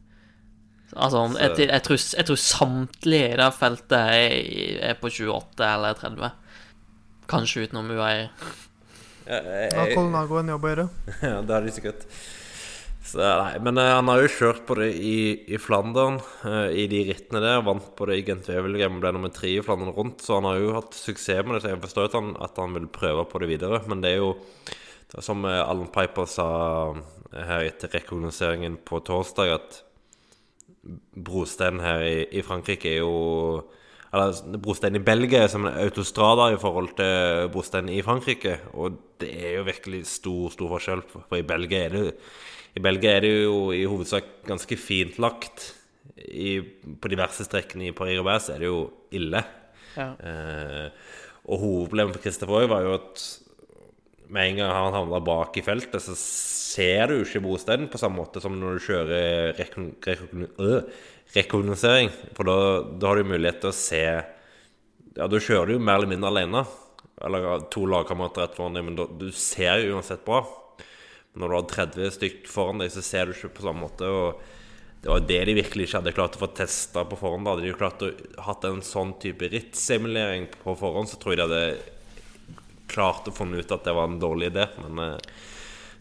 Altså, 0.96 1.22
Så- 1.33 1.38
jeg, 1.38 1.68
jeg, 1.68 1.83
tror, 1.87 1.98
jeg 2.16 2.26
tror 2.26 2.40
samtlige 2.42 3.29
i 3.33 3.37
det 3.38 3.50
feltet 3.55 3.92
er, 3.92 4.90
er 4.90 4.98
på 4.98 5.11
28 5.12 5.68
eller 5.68 5.94
30. 5.94 6.33
Kanskje 7.31 7.66
utenom 7.68 7.90
UAE. 7.94 8.29
Ja, 9.31 9.38
jeg- 9.38 9.72
har 9.76 9.94
Colnago 9.94 10.40
en 10.40 10.48
jobb 10.48 10.64
å 10.64 10.72
gjøre. 10.74 10.88
Ja, 11.22 11.40
det 11.42 11.57
er 11.57 11.66
det 11.68 11.74
sikkert. 11.76 12.07
Så, 13.11 13.18
nei, 13.18 13.59
men 13.64 13.79
uh, 13.79 13.96
han 13.96 14.07
har 14.11 14.20
jo 14.22 14.29
kjørt 14.31 14.61
på 14.68 14.76
det 14.79 14.90
i, 14.94 15.14
i 15.50 15.59
Flandern, 15.59 16.20
uh, 16.44 16.68
i 16.70 16.85
de 16.90 17.00
rittene 17.09 17.40
der. 17.42 17.62
Vant 17.66 17.88
på 17.98 18.07
det 18.07 18.18
i 18.20 18.24
Gent 18.26 18.46
Wevelgem 18.50 18.98
og 18.98 19.03
ble 19.03 19.12
nummer 19.16 19.33
tre 19.35 19.50
i 19.57 19.62
Flandern 19.64 19.94
rundt. 19.96 20.20
Så 20.22 20.37
han 20.38 20.46
har 20.46 20.61
jo 20.61 20.74
hatt 20.76 20.94
suksess 20.94 21.42
med 21.46 21.57
det. 21.57 21.62
Så 21.64 21.72
jeg 21.72 21.81
forstår 21.87 22.11
at 22.11 22.18
han, 22.18 22.35
at 22.44 22.61
han 22.61 22.76
vil 22.76 22.87
prøve 22.92 23.24
på 23.31 23.40
det 23.42 23.48
videre. 23.50 23.81
Men 23.90 24.03
det 24.05 24.12
er 24.14 24.20
jo 24.20 24.35
det 25.11 25.18
er 25.18 25.26
som 25.26 25.42
eh, 25.48 25.59
Alan 25.59 25.88
Piper 25.90 26.29
sa 26.31 26.46
her 27.35 27.64
etter 27.66 27.90
rekognoseringen 27.96 28.76
på 28.87 29.00
torsdag, 29.03 29.57
at 29.57 29.81
brosteinen 31.14 31.83
her 31.85 32.03
i, 32.07 32.16
i 32.38 32.43
Frankrike 32.47 32.95
er 32.95 33.03
jo 33.03 33.66
Eller 34.11 34.59
brosteinen 34.59 34.99
i 34.99 35.07
Belgia 35.07 35.45
er 35.45 35.51
som 35.53 35.66
en 35.69 35.77
autostrada 35.85 36.49
i 36.51 36.59
forhold 36.59 36.97
til 36.99 37.51
brosteinen 37.55 37.93
i 37.95 38.03
Frankrike. 38.03 38.57
Og 38.75 38.97
det 39.23 39.29
er 39.31 39.53
jo 39.61 39.66
virkelig 39.69 40.01
stor, 40.11 40.49
stor 40.51 40.73
forskjell. 40.73 41.05
For 41.12 41.37
i 41.38 41.47
Belgia 41.47 41.85
er 41.85 41.95
det, 41.95 42.03
i 42.75 42.83
Belgia 42.83 43.12
er 43.14 43.23
det 43.23 43.31
jo 43.45 43.71
i 43.71 43.85
hovedsak 43.87 44.33
ganske 44.49 44.79
fint 44.81 45.21
lagt. 45.23 45.69
I, 46.16 46.59
på 46.99 47.12
diverse 47.12 47.47
strekkene 47.47 47.87
i 47.87 47.95
Paris-Roubais 47.95 48.51
er 48.51 48.59
det 48.64 48.66
jo 48.73 48.83
ille. 49.14 49.45
Ja. 49.95 50.09
Eh, 50.19 50.90
og 51.47 51.62
hovedproblemet 51.62 52.19
for 52.19 52.27
Christopher 52.27 52.64
Høy 52.64 52.71
var 52.71 52.85
jo 52.88 52.97
at 52.99 53.23
med 54.31 54.49
en 54.51 54.61
gang 54.61 54.73
han 54.75 54.95
havner 54.95 55.23
bak 55.27 55.57
i 55.59 55.64
feltet, 55.66 56.03
så 56.05 56.14
ser 56.16 57.11
du 57.11 57.16
ikke 57.21 57.43
bosteden 57.45 57.88
på 57.90 57.99
samme 58.01 58.21
måte 58.23 58.43
som 58.43 58.55
når 58.59 58.77
du 58.79 58.85
kjører 58.87 59.57
rekon- 59.59 59.95
rekon- 60.07 60.51
øh, 60.62 60.85
rekognosering. 61.35 62.12
For 62.37 62.47
da, 62.47 62.59
da 63.01 63.11
har 63.11 63.21
du 63.21 63.31
mulighet 63.33 63.61
til 63.64 63.73
å 63.73 63.77
se 63.77 64.05
Ja, 65.19 65.27
da 65.27 65.40
kjører 65.43 65.66
du 65.66 65.73
jo 65.75 65.83
mer 65.83 65.99
eller 65.99 66.12
mindre 66.12 66.31
alene. 66.31 66.62
Eller 67.21 67.66
to 67.75 67.83
lagkamerater 67.90 68.47
rett 68.47 68.55
foran 68.57 68.79
deg, 68.79 68.85
men 68.87 68.97
da, 68.97 69.05
du 69.11 69.27
ser 69.35 69.83
jo 69.83 69.97
uansett 69.99 70.23
bra. 70.25 70.45
Når 71.37 71.51
du 71.51 71.57
har 71.57 71.66
30 71.75 72.14
stykk 72.14 72.47
foran 72.49 72.81
deg, 72.81 72.93
så 72.95 73.03
ser 73.05 73.27
du 73.27 73.35
ikke 73.35 73.51
på 73.59 73.66
samme 73.66 73.83
måte. 73.85 74.07
Og 74.07 74.40
det 75.03 75.11
var 75.11 75.27
det 75.27 75.40
de 75.49 75.57
virkelig 75.59 75.88
ikke 75.88 75.99
hadde 76.01 76.14
klart 76.16 76.38
å 76.38 76.43
få 76.45 76.49
testa 76.57 77.05
på 77.09 77.19
forhånd. 77.19 77.45
Da 77.45 77.55
hadde 77.57 77.66
de 77.66 77.73
jo 77.73 77.81
klart 77.81 78.03
å 78.07 78.12
hatt 78.47 78.64
en 78.71 78.81
sånn 78.87 79.12
type 79.21 79.51
rittsimulering 79.53 80.47
på 80.62 80.77
forhånd, 80.79 81.11
så 81.11 81.19
tror 81.21 81.35
jeg 81.35 81.43
de 81.43 81.49
hadde 81.49 82.00
klart 82.90 83.29
å 83.31 83.35
funne 83.35 83.62
ut 83.62 83.72
at 83.74 83.87
det 83.87 83.94
var 83.96 84.11
en 84.11 84.20
dårlig 84.22 84.50
idé. 84.53 84.66
Men 84.85 85.00
eh, 85.05 85.33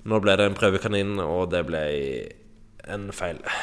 nå 0.10 0.20
ble 0.24 0.36
det 0.40 0.50
en 0.50 0.58
prøvekanin, 0.58 1.16
og 1.24 1.50
det 1.54 1.64
ble 1.70 1.86
en 2.90 3.10
feil. 3.16 3.42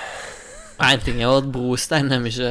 En 0.77 1.01
ting 1.01 1.17
er 1.23 1.25
jo 1.25 1.39
at 1.41 1.47
brostein 1.49 2.11
er 2.13 2.19
mye 2.21 2.49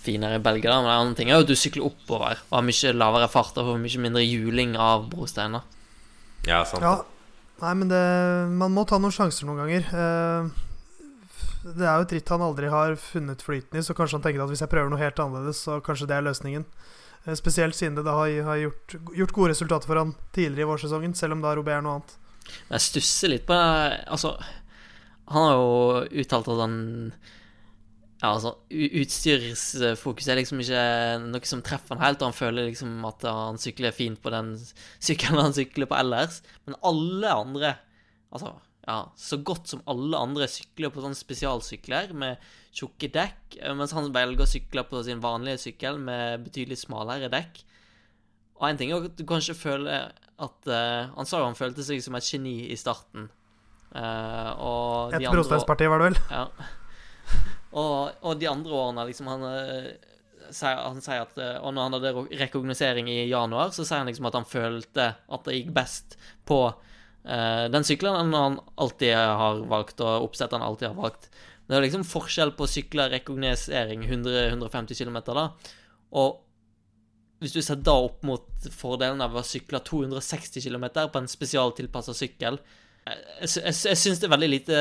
finere 0.00 0.38
i 0.38 0.44
Belgia, 0.44 0.78
men 0.80 0.88
en 0.88 0.94
annen 0.94 1.16
ting 1.18 1.28
er 1.28 1.36
jo 1.36 1.44
at 1.44 1.50
du 1.50 1.56
sykler 1.60 1.84
oppover 1.84 2.38
og 2.46 2.54
har 2.56 2.62
mye 2.64 2.92
lavere 2.96 3.28
fart 3.28 3.58
og 3.60 3.66
får 3.68 3.82
mye 3.82 4.00
mindre 4.00 4.22
hjuling 4.24 4.72
av 4.80 5.04
brosteiner. 5.12 5.60
Ja, 6.48 6.62
sant. 6.68 6.80
Ja. 6.84 6.94
Nei, 7.60 7.72
men 7.82 7.90
det, 7.92 8.00
man 8.56 8.72
må 8.72 8.86
ta 8.88 8.96
noen 8.96 9.12
sjanser 9.12 9.44
noen 9.48 9.60
ganger. 9.60 9.84
Eh, 9.92 10.48
Det 11.64 11.84
er 11.84 12.00
jo 12.00 12.04
et 12.08 12.16
ritt 12.16 12.32
han 12.32 12.42
aldri 12.44 12.68
har 12.72 12.96
funnet 13.00 13.40
flyten 13.44 13.78
i, 13.80 13.84
så 13.84 13.94
kanskje 13.96 14.18
han 14.18 14.24
tenker 14.24 14.44
at 14.44 14.50
hvis 14.50 14.64
jeg 14.64 14.72
prøver 14.72 14.90
noe 14.92 15.00
helt 15.00 15.20
annerledes, 15.20 15.60
så 15.64 15.78
kanskje 15.84 16.08
det 16.10 16.16
er 16.18 16.24
løsningen. 16.26 16.64
Eh, 17.26 17.36
Spesielt 17.38 17.76
siden 17.76 17.96
det 17.98 18.04
da 18.06 18.16
har, 18.18 18.32
har 18.48 18.60
gjort, 18.62 18.96
gjort 19.16 19.32
gode 19.36 19.54
resultater 19.54 19.90
for 19.90 20.00
han 20.00 20.14
tidligere 20.36 20.66
i 20.66 20.72
vårsesongen, 20.72 21.14
selv 21.18 21.36
om 21.36 21.44
da 21.44 21.54
Robert 21.56 21.78
er 21.78 21.86
noe 21.86 21.98
annet. 21.98 22.18
Jeg 22.68 22.84
stusser 22.90 23.32
litt 23.32 23.46
på. 23.48 23.56
Altså, 23.56 24.34
han 25.32 25.46
har 25.48 25.54
jo 25.56 26.20
uttalt 26.24 26.50
at 26.52 26.60
han 26.66 26.76
Ja, 28.20 28.30
altså, 28.34 28.54
utstyrsfokus 28.72 30.28
er 30.32 30.38
liksom 30.38 30.60
ikke 30.62 30.84
noe 31.26 31.48
som 31.48 31.60
treffer 31.64 31.96
han 31.96 32.04
helt, 32.06 32.22
og 32.22 32.30
han 32.30 32.36
føler 32.36 32.68
liksom 32.70 33.02
at 33.08 33.24
han 33.28 33.58
sykler 33.60 33.92
fint 33.96 34.20
på 34.24 34.32
den 34.32 34.54
sykkelen 35.02 35.42
han 35.42 35.56
sykler 35.56 35.88
på 35.90 35.98
ellers. 35.98 36.38
Men 36.64 36.78
alle 36.88 37.32
andre, 37.32 37.74
altså 38.32 38.54
ja, 38.84 38.98
så 39.16 39.38
godt 39.40 39.70
som 39.72 39.82
alle 39.88 40.18
andre 40.20 40.46
sykler 40.50 40.92
på 40.92 41.00
sånne 41.00 41.16
spesialsykler 41.16 42.12
med 42.20 42.42
tjukke 42.74 43.08
dekk, 43.14 43.56
eh, 43.60 43.72
mens 43.76 43.94
han 43.96 44.10
velger 44.12 44.44
å 44.44 44.50
sykle 44.50 44.84
på 44.90 45.00
sin 45.06 45.22
vanlige 45.24 45.62
sykkel 45.68 46.00
med 46.02 46.44
betydelig 46.44 46.82
smalere 46.82 47.30
dekk. 47.32 47.62
Og 48.60 48.68
en 48.68 48.80
ting 48.80 48.92
er 48.92 49.08
at 49.08 49.16
du 49.16 49.24
kanskje 49.28 49.56
føler 49.56 50.12
at 50.34 50.68
uh, 50.70 51.10
Han 51.14 51.26
sa 51.26 51.40
jo 51.40 51.46
han 51.46 51.56
følte 51.58 51.82
seg 51.86 52.00
som 52.02 52.14
et 52.18 52.26
geni 52.26 52.68
i 52.70 52.76
starten. 52.78 53.28
Uh, 53.94 54.50
og 54.58 55.14
de 55.14 55.22
Et 55.22 55.30
brosteinsparti, 55.30 55.86
var 55.90 56.02
det 56.02 56.12
vel? 56.12 56.18
ja. 56.30 56.48
Og, 57.74 58.12
og 58.22 58.36
de 58.38 58.46
andre 58.46 58.70
årene, 58.70 59.04
liksom, 59.08 59.26
han, 59.32 59.40
sier, 60.54 60.76
han 60.78 61.00
sier 61.02 61.24
at 61.24 61.38
Og 61.64 61.72
når 61.74 61.88
han 61.88 61.96
hadde 61.96 62.12
rekognosering 62.38 63.08
i 63.10 63.24
januar, 63.26 63.72
så 63.74 63.82
sier 63.82 64.04
han 64.04 64.06
liksom 64.06 64.28
at 64.28 64.36
han 64.38 64.46
følte 64.46 65.06
at 65.18 65.48
det 65.48 65.56
gikk 65.56 65.72
best 65.74 66.14
på 66.46 66.60
den 67.24 67.86
sykkelen 67.88 68.34
han 68.36 68.58
alltid 68.76 69.14
har 69.16 69.62
valgt, 69.70 70.02
og 70.04 70.26
oppsettet 70.28 70.58
han 70.58 70.66
alltid 70.66 70.90
har 70.90 70.98
valgt. 70.98 71.30
Det 71.64 71.76
er 71.76 71.84
liksom 71.86 72.04
forskjell 72.04 72.52
på 72.58 72.68
sykler 72.68 73.12
rekognosering 73.14 74.04
100-150 74.04 74.98
km, 75.00 75.20
da. 75.30 75.46
Og 76.20 76.42
hvis 77.40 77.54
du 77.56 77.60
ser 77.64 77.80
da 77.84 77.96
opp 78.06 78.22
mot 78.24 78.68
fordelen 78.72 79.22
av 79.24 79.34
å 79.36 79.44
sykle 79.44 79.80
260 79.84 80.64
km 80.64 80.86
på 81.12 81.20
en 81.20 81.28
spesialtilpassa 81.28 82.14
sykkel 82.16 82.56
Jeg, 82.56 83.18
jeg, 83.42 83.50
jeg, 83.58 83.74
jeg 83.90 84.00
syns 84.00 84.22
det 84.22 84.28
er 84.28 84.32
veldig 84.32 84.48
lite 84.52 84.78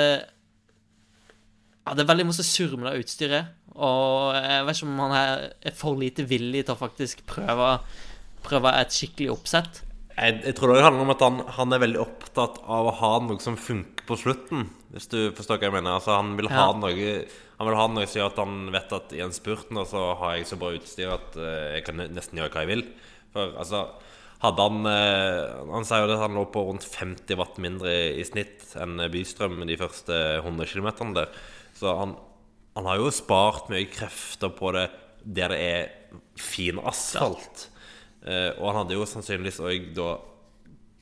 ja, 1.84 1.92
det 1.92 2.06
er 2.06 2.12
veldig 2.14 2.30
masse 2.30 2.46
surr 2.48 2.78
med 2.78 2.88
det 2.88 3.02
utstyret. 3.04 3.56
Og 3.76 4.38
jeg 4.38 4.64
vet 4.64 4.78
ikke 4.78 4.88
om 4.88 5.02
han 5.04 5.16
er 5.18 5.74
for 5.76 6.00
lite 6.00 6.24
villig 6.30 6.62
til 6.64 6.78
å 6.78 6.80
faktisk 6.80 7.26
prøve, 7.28 7.74
prøve 8.46 8.72
et 8.80 8.96
skikkelig 8.96 9.34
oppsett. 9.34 9.82
Jeg, 10.14 10.42
jeg 10.46 10.54
tror 10.58 10.74
det 10.74 10.84
handler 10.86 11.06
om 11.08 11.12
at 11.14 11.24
han, 11.26 11.40
han 11.58 11.74
er 11.74 11.82
veldig 11.82 12.02
opptatt 12.04 12.60
av 12.70 12.90
å 12.90 12.94
ha 13.00 13.12
noe 13.26 13.42
som 13.42 13.56
funker 13.58 14.06
på 14.06 14.18
slutten. 14.20 14.68
Hvis 14.94 15.10
du 15.10 15.18
forstår 15.34 15.58
hva 15.58 15.70
jeg 15.70 15.74
mener. 15.74 15.96
Altså, 15.98 16.14
han 16.20 16.36
vil 16.38 16.52
ha 16.54 16.68
Ja. 16.68 16.74
noe 16.78 17.26
Han 17.58 17.70
vil 17.70 17.78
ha 17.80 17.86
noe 17.88 18.06
som 18.10 18.20
gjør 18.20 18.32
at 18.34 18.40
han 18.42 18.56
vet 18.74 18.94
at 18.98 19.14
i 19.16 19.22
en 19.24 19.34
spurt 19.34 19.70
nå 19.72 19.86
så 19.88 20.02
har 20.20 20.36
jeg 20.36 20.48
så 20.50 20.58
bra 20.60 20.74
utstyr 20.76 21.14
at 21.14 21.38
uh, 21.40 21.74
jeg 21.78 21.86
kan 21.88 22.02
nesten 22.12 22.38
gjøre 22.42 22.52
hva 22.52 22.64
jeg 22.66 22.72
vil. 22.74 22.84
For 23.34 23.54
altså 23.62 23.84
hadde 24.44 24.66
han 24.68 24.90
uh, 24.90 25.72
Han 25.72 25.86
sier 25.88 26.04
jo 26.04 26.12
at 26.18 26.24
han 26.26 26.36
lå 26.36 26.44
på 26.52 26.66
rundt 26.68 26.84
50 26.84 27.40
watt 27.40 27.58
mindre 27.64 27.94
i, 27.94 28.20
i 28.20 28.26
snitt 28.28 28.74
enn 28.76 29.00
Bystrøm 29.14 29.62
de 29.70 29.78
første 29.80 30.18
100 30.44 30.68
km 30.74 31.14
der. 31.16 31.32
Så 31.78 31.94
han, 31.98 32.18
han 32.76 32.90
har 32.90 33.00
jo 33.00 33.14
spart 33.16 33.72
mye 33.72 33.88
krefter 33.90 34.52
på 34.54 34.74
det 34.76 34.90
der 35.24 35.54
det 35.54 35.62
er 35.64 36.18
fin 36.36 36.82
asfalt. 36.84 37.70
Eh, 38.24 38.52
og 38.58 38.70
han 38.70 38.82
hadde 38.82 38.98
jo 38.98 39.08
sannsynligvis 39.10 39.62
òg 39.64 39.90
da 39.98 40.10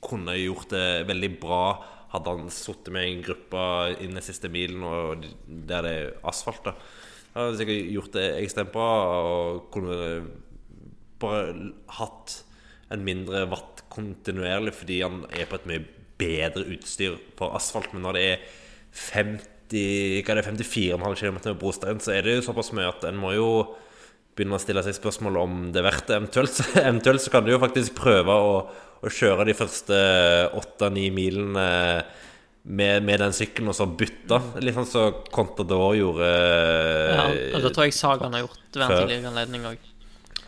kunne 0.02 0.34
gjort 0.40 0.72
det 0.74 1.08
veldig 1.10 1.32
bra 1.42 1.64
hadde 2.12 2.34
han 2.34 2.52
sittet 2.52 2.92
med 2.92 3.08
en 3.08 3.24
gruppe 3.24 3.66
inn 4.04 4.18
den 4.18 4.26
siste 4.26 4.50
milen 4.52 4.84
og 4.84 5.28
der 5.48 5.86
det 5.86 5.92
er 5.92 6.10
asfalt. 6.28 6.66
da 6.66 6.74
hadde 7.36 7.60
sikkert 7.60 7.92
gjort 7.94 8.16
det 8.18 8.26
ekstremt 8.42 8.74
bra 8.74 8.90
og 9.22 9.70
kunne 9.72 10.00
bare 11.22 11.54
hatt 12.00 12.42
en 12.92 13.06
mindre 13.06 13.46
watt 13.52 13.86
kontinuerlig 13.94 14.74
fordi 14.76 15.00
han 15.06 15.24
er 15.32 15.48
på 15.48 15.60
et 15.60 15.70
mye 15.70 15.86
bedre 16.22 16.66
utstyr 16.74 17.16
på 17.38 17.48
asfalt. 17.56 17.94
Men 17.94 18.04
når 18.06 18.18
det 18.18 18.26
er 18.34 18.44
50 19.14 19.48
hva 20.26 20.34
er 20.36 20.42
det, 20.42 20.48
54,5 20.50 21.16
km 21.22 21.38
med 21.46 21.60
brostein, 21.62 22.02
så 22.04 22.12
er 22.18 22.26
det 22.26 22.36
jo 22.36 22.48
såpass 22.50 22.74
mye 22.76 22.90
at 22.92 23.06
en 23.08 23.20
må 23.22 23.32
jo 23.38 23.48
begynne 24.42 24.58
å 24.58 24.62
stille 24.64 24.82
seg 24.86 24.98
spørsmål 24.98 25.38
om 25.42 25.60
det 25.72 25.80
er 25.84 25.88
verdt 25.88 26.10
det. 26.10 26.18
Eventuelt, 26.20 26.58
så- 26.58 26.82
eventuelt 26.90 27.22
så 27.24 27.32
kan 27.38 27.46
du 27.48 27.54
jo 27.54 27.62
faktisk 27.62 27.96
prøve 28.02 28.36
å, 28.36 28.58
å 29.02 29.14
kjøre 29.22 29.46
de 29.48 29.56
første 29.58 30.02
åtte-ni 30.60 31.08
milene 31.14 31.68
med, 32.62 33.02
med 33.08 33.18
den 33.24 33.34
sykkelen 33.34 33.72
og 33.72 33.78
så 33.78 33.88
bytte. 33.90 34.38
Litt 34.62 34.76
sånn 34.78 34.90
som 34.90 35.22
Contador 35.34 35.96
gjorde 35.98 36.28
Ja, 37.16 37.24
og 37.58 37.64
det 37.66 37.72
tror 37.74 37.88
jeg 37.88 37.96
Sagan 37.98 38.36
har 38.38 38.44
gjort 38.44 38.60
ved 38.76 38.84
en 38.86 38.98
tidligere 39.00 39.32
anledning 39.32 39.66
òg. 39.72 39.88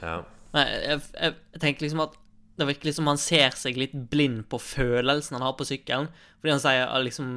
ja. 0.03 0.19
Jeg, 0.53 0.73
jeg, 0.85 0.99
jeg 1.17 1.61
tenker 1.63 1.81
liksom 1.87 2.03
at 2.03 2.19
det 2.61 2.67
virker 2.69 2.85
liksom 2.85 3.07
han 3.09 3.17
ser 3.17 3.55
seg 3.57 3.79
litt 3.81 3.95
blind 4.11 4.43
på 4.51 4.59
følelsen 4.61 5.33
han 5.39 5.45
har 5.47 5.55
på 5.57 5.65
sykkelen. 5.65 6.11
Fordi 6.37 6.51
han 6.53 6.61
sier 6.61 6.91
liksom 7.07 7.31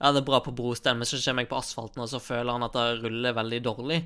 Ja, 0.00 0.12
det 0.12 0.22
er 0.22 0.24
bra 0.30 0.38
på 0.44 0.54
brostein, 0.56 0.96
men 0.96 1.08
så 1.08 1.20
kommer 1.20 1.44
jeg 1.44 1.50
på 1.50 1.58
asfalten, 1.60 2.00
og 2.04 2.08
så 2.08 2.16
føler 2.20 2.52
han 2.56 2.64
at 2.64 2.72
det 2.76 2.86
ruller 3.02 3.36
veldig 3.36 3.60
dårlig. 3.64 3.98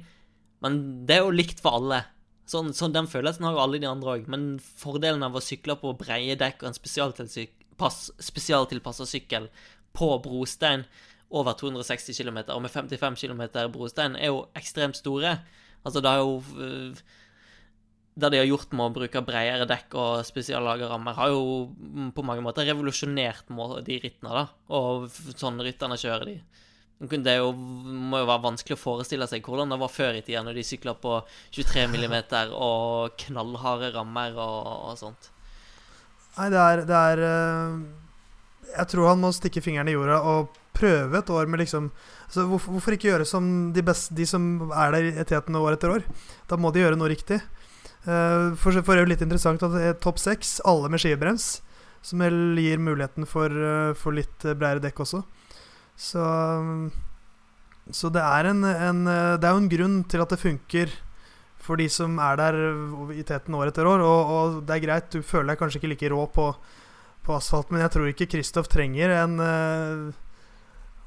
Men 0.65 0.81
det 1.09 1.17
er 1.17 1.25
jo 1.25 1.35
likt 1.35 1.63
for 1.63 1.79
alle. 1.81 2.03
Sånn, 2.51 2.73
sånn 2.75 2.95
Den 2.95 3.09
følelsen 3.11 3.47
har 3.47 3.55
jo 3.55 3.63
alle 3.63 3.79
de 3.81 3.89
andre 3.89 4.17
òg. 4.17 4.27
Men 4.31 4.59
fordelen 4.61 5.23
av 5.27 5.37
å 5.39 5.45
sykle 5.45 5.77
på 5.81 5.95
breie 5.99 6.37
dekk 6.39 6.65
og 6.65 6.73
en 6.73 6.77
spesialtilpass- 6.79 8.11
spesialtilpassa 8.21 9.07
sykkel 9.09 9.49
på 9.97 10.11
brostein, 10.25 10.85
over 11.31 11.55
260 11.55 12.17
km 12.19 12.41
og 12.51 12.63
med 12.65 12.73
55 12.75 13.15
km 13.23 13.43
brostein, 13.71 14.17
er 14.19 14.33
jo 14.33 14.49
ekstremt 14.59 14.99
store. 14.99 15.37
Altså, 15.87 16.03
det 16.03 16.11
er 16.11 16.19
jo 16.25 16.39
eh, 16.59 17.03
Det 18.21 18.31
de 18.35 18.41
har 18.41 18.49
gjort 18.51 18.73
med 18.75 18.89
å 18.89 18.93
bruke 18.93 19.23
bredere 19.25 19.65
dekk 19.71 19.95
og 19.95 20.25
spesiallaga 20.27 20.89
rammer, 20.91 21.15
har 21.15 21.31
jo 21.31 21.71
på 22.13 22.25
mange 22.27 22.43
måter 22.43 22.67
revolusjonert 22.67 23.47
de 23.87 24.01
rittene, 24.03 24.35
da. 24.35 24.49
Og 24.69 25.07
sånn 25.39 25.63
rytterne 25.63 25.97
kjører 25.97 26.27
de. 26.27 26.35
Det 27.01 27.33
jo, 27.39 27.53
må 27.57 28.19
jo 28.21 28.27
være 28.29 28.45
vanskelig 28.45 28.77
å 28.77 28.81
forestille 28.81 29.25
seg 29.29 29.47
hvordan 29.47 29.73
det 29.73 29.79
var 29.81 29.89
før 29.89 30.19
i 30.19 30.21
tida, 30.21 30.43
når 30.45 30.59
de 30.59 30.65
sykla 30.69 30.93
på 31.01 31.15
23 31.57 31.87
mm 31.89 32.17
og 32.69 33.15
knallharde 33.23 33.89
rammer 33.95 34.37
og, 34.37 34.91
og 34.91 34.99
sånt. 35.01 35.31
Nei, 36.37 36.51
det 36.53 36.61
er, 36.61 36.83
det 36.87 36.99
er 37.13 37.23
eh, 37.27 37.79
Jeg 38.77 38.91
tror 38.93 39.09
han 39.11 39.23
må 39.23 39.33
stikke 39.35 39.65
fingeren 39.65 39.89
i 39.89 39.97
jorda 39.97 40.21
og 40.29 40.53
prøve 40.77 41.19
et 41.19 41.33
år 41.33 41.49
med 41.51 41.65
liksom 41.65 41.89
altså 42.29 42.45
hvorfor, 42.53 42.77
hvorfor, 42.77 42.95
ikke 42.95 43.09
gjøre 43.09 43.27
som 43.27 43.49
de, 43.75 43.83
beste, 43.85 44.15
de 44.15 44.29
som 44.29 44.45
er 44.69 44.95
der 44.95 45.09
i 45.11 45.27
teten 45.33 45.57
år 45.57 45.79
etter 45.79 45.97
år? 45.97 46.07
Da 46.53 46.61
må 46.61 46.69
de 46.71 46.85
gjøre 46.85 47.01
noe 47.01 47.11
riktig. 47.11 47.41
Uh, 48.05 48.53
for, 48.61 48.77
for 48.77 48.93
det 48.93 49.01
er 49.01 49.05
jo 49.05 49.13
litt 49.15 49.25
interessant 49.25 49.65
at 49.65 49.73
det 49.73 49.89
er 49.89 49.99
topp 50.05 50.21
seks, 50.21 50.59
alle 50.69 50.93
med 50.93 51.01
skivebrems, 51.03 51.49
som 52.05 52.23
gir 52.23 52.81
muligheten 52.81 53.27
for, 53.29 53.53
for 53.99 54.17
litt 54.17 54.45
bredere 54.45 54.85
dekk 54.85 55.03
også. 55.05 55.25
Så, 56.01 56.25
så 57.93 58.11
det, 58.13 58.23
er 58.25 58.49
en, 58.51 58.65
en, 58.65 59.05
det 59.05 59.45
er 59.45 59.53
jo 59.53 59.61
en 59.61 59.73
grunn 59.73 59.99
til 60.09 60.25
at 60.25 60.33
det 60.33 60.41
funker 60.41 60.95
for 61.61 61.77
de 61.77 61.87
som 61.93 62.17
er 62.23 62.39
der 62.41 62.57
i 63.13 63.25
teten 63.27 63.55
år 63.59 63.69
etter 63.69 63.89
år. 63.89 64.01
Og, 64.01 64.33
og 64.33 64.63
det 64.65 64.79
er 64.79 64.87
greit, 64.87 65.11
du 65.13 65.21
føler 65.27 65.53
deg 65.53 65.61
kanskje 65.61 65.83
ikke 65.83 65.93
like 65.93 66.13
rå 66.13 66.25
på, 66.33 66.49
på 67.27 67.37
asfalt, 67.37 67.71
men 67.71 67.85
jeg 67.85 67.93
tror 67.95 68.09
ikke 68.11 68.31
Kristoff 68.33 68.71
trenger 68.73 69.13
en 69.19 69.37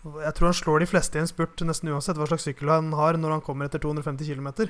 Jeg 0.04 0.34
tror 0.36 0.50
han 0.50 0.58
slår 0.58 0.84
de 0.84 0.90
fleste 0.92 1.18
i 1.18 1.24
en 1.24 1.30
spurt 1.32 1.64
nesten 1.66 1.90
uansett 1.90 2.20
hva 2.20 2.28
slags 2.30 2.46
sykkel 2.46 2.70
han 2.70 2.92
har 2.94 3.18
når 3.18 3.38
han 3.38 3.46
kommer 3.46 3.70
etter 3.70 3.82
250 3.82 4.30
km. 4.30 4.70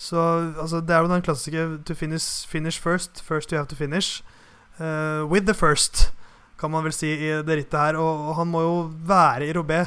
Så 0.00 0.16
altså, 0.56 0.80
det 0.80 0.94
er 0.94 1.04
jo 1.04 1.12
den 1.12 1.26
klassiske 1.26 1.66
to 1.84 1.94
finish, 1.94 2.46
finish 2.48 2.80
first, 2.80 3.20
first 3.20 3.52
you 3.52 3.58
have 3.58 3.68
to 3.68 3.76
finish. 3.76 4.22
Uh, 4.78 5.26
with 5.28 5.44
the 5.44 5.54
first 5.54 6.12
kan 6.60 6.72
man 6.72 6.84
vel 6.84 6.94
si, 6.94 7.08
i 7.08 7.32
det 7.46 7.56
rittet 7.62 7.80
her. 7.80 7.98
Og, 8.00 8.28
og 8.30 8.38
han 8.40 8.50
må 8.50 8.62
jo 8.66 8.76
være 9.08 9.48
i 9.48 9.56
Robé 9.56 9.84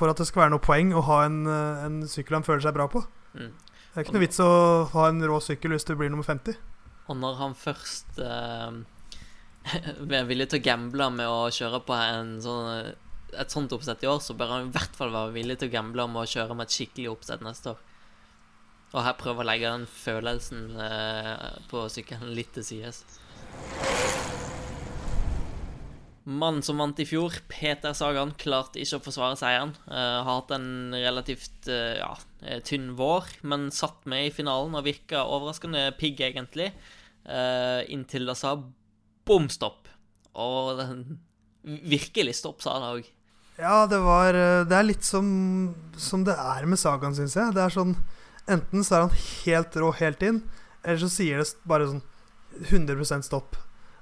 for 0.00 0.10
at 0.10 0.20
det 0.20 0.28
skal 0.30 0.46
være 0.46 0.54
noe 0.54 0.64
poeng 0.64 0.94
å 0.96 1.04
ha 1.10 1.24
en, 1.26 1.42
eh, 1.50 1.82
en 1.86 2.00
sykkel 2.08 2.38
han 2.38 2.46
føler 2.46 2.64
seg 2.64 2.76
bra 2.76 2.88
på. 2.90 3.02
Mm. 3.36 3.50
Det 3.90 3.98
er 3.98 4.06
ikke 4.06 4.14
noe 4.16 4.24
vits 4.24 4.40
å 4.42 4.50
ha 4.94 5.08
en 5.10 5.20
rå 5.26 5.40
sykkel 5.42 5.74
hvis 5.74 5.86
du 5.88 5.96
blir 5.98 6.12
nummer 6.12 6.26
50. 6.26 6.56
Og 7.10 7.18
når 7.18 7.38
han 7.40 7.56
først 7.58 8.20
uh, 8.22 8.70
er 10.20 10.28
villig 10.28 10.46
til 10.52 10.60
å 10.60 10.66
gamble 10.68 11.08
med 11.16 11.26
å 11.26 11.48
kjøre 11.52 11.82
på 11.86 11.98
sånn, 12.44 12.92
et 13.34 13.52
sånt 13.52 13.74
oppsett 13.74 14.06
i 14.06 14.10
år, 14.10 14.22
så 14.22 14.36
bør 14.38 14.54
han 14.54 14.68
i 14.68 14.74
hvert 14.74 14.94
fall 14.96 15.10
være 15.14 15.34
villig 15.34 15.58
til 15.58 15.70
å 15.70 15.74
gamble 15.74 16.06
med 16.12 16.22
å 16.22 16.30
kjøre 16.30 16.56
med 16.56 16.70
et 16.70 16.76
skikkelig 16.78 17.10
oppsett 17.16 17.42
neste 17.46 17.74
år. 17.74 17.82
Og 18.94 19.04
her 19.06 19.18
prøve 19.18 19.42
å 19.42 19.46
legge 19.46 19.70
den 19.70 19.90
følelsen 19.90 20.70
uh, 20.78 21.50
på 21.70 21.84
sykkelen 21.90 22.32
litt 22.38 22.54
til 22.56 22.66
sides. 22.66 23.04
Mannen 26.30 26.62
som 26.62 26.78
vant 26.78 26.98
i 27.02 27.06
fjor, 27.08 27.34
Peter 27.50 27.94
Sagan, 27.96 28.30
klarte 28.38 28.78
ikke 28.78 29.00
å 29.00 29.02
forsvare 29.02 29.38
seieren. 29.40 29.72
Uh, 29.88 30.20
har 30.22 30.28
hatt 30.28 30.52
en 30.54 30.94
relativt 30.94 31.66
uh, 31.66 31.96
ja, 31.98 32.10
eh, 32.44 32.60
tynn 32.66 32.92
vår, 32.98 33.26
men 33.50 33.70
satt 33.74 34.06
med 34.10 34.28
i 34.28 34.34
finalen 34.34 34.76
og 34.78 34.86
virka 34.86 35.24
overraskende 35.26 35.88
pigg, 35.98 36.22
egentlig. 36.22 36.70
Uh, 37.26 37.82
inntil 37.90 38.30
det 38.30 38.36
sa 38.38 38.54
bom 39.26 39.48
stopp. 39.50 39.90
Og 40.38 40.84
virkelig 41.64 42.36
stopp, 42.38 42.62
sa 42.62 42.76
han 42.78 42.86
òg. 42.92 43.08
Ja, 43.60 43.82
det 43.90 43.98
var 44.00 44.32
Det 44.64 44.72
er 44.72 44.86
litt 44.86 45.04
som, 45.04 45.26
som 45.98 46.22
det 46.24 46.32
er 46.38 46.64
med 46.70 46.80
Sagan, 46.80 47.16
syns 47.18 47.34
jeg. 47.36 47.56
Det 47.56 47.64
er 47.64 47.74
sånn 47.74 47.98
Enten 48.50 48.82
så 48.82 48.96
er 48.96 49.02
han 49.04 49.18
helt 49.44 49.76
rå 49.78 49.90
helt 50.00 50.22
inn, 50.26 50.38
eller 50.82 51.02
så 51.02 51.10
sier 51.12 51.42
det 51.42 51.68
bare 51.70 51.86
sånn 51.90 52.00
100% 52.72 53.28
stopp. 53.28 53.58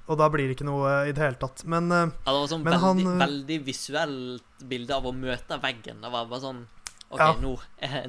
Og 0.08 0.16
da 0.16 0.30
blir 0.32 0.48
det 0.48 0.56
ikke 0.56 0.66
noe 0.68 0.92
i 1.08 1.12
det 1.12 1.20
hele 1.20 1.38
tatt. 1.40 1.62
Men, 1.68 1.90
eh, 1.92 2.08
ja, 2.08 2.32
det 2.32 2.40
var 2.40 2.50
sånn 2.50 2.64
veldig, 2.64 2.80
han, 2.80 3.04
eh, 3.04 3.20
veldig 3.26 3.58
visuelt 3.66 4.66
bilde 4.70 4.96
av 4.96 5.06
å 5.06 5.12
møte 5.12 5.60
veggen. 5.60 6.00
Det 6.00 6.12
var 6.14 6.30
bare 6.30 6.44
sånn 6.46 6.62
OK, 7.08 7.20
ja. 7.20 7.34
nå, 7.40 7.54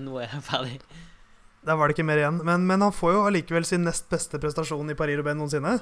nå, 0.05 0.17
er 0.19 0.31
jeg 0.31 0.45
ferdig. 0.47 0.79
Der 1.67 1.75
var 1.75 1.88
det 1.88 1.97
ikke 1.97 2.07
mer 2.07 2.21
igjen. 2.21 2.39
Men, 2.47 2.65
men 2.67 2.85
han 2.85 2.95
får 2.95 3.13
jo 3.17 3.25
allikevel 3.27 3.67
sin 3.67 3.83
nest 3.88 4.07
beste 4.12 4.39
prestasjon 4.39 4.91
i 4.91 4.95
Paris-Roubaix 4.95 5.35
noensinne, 5.39 5.79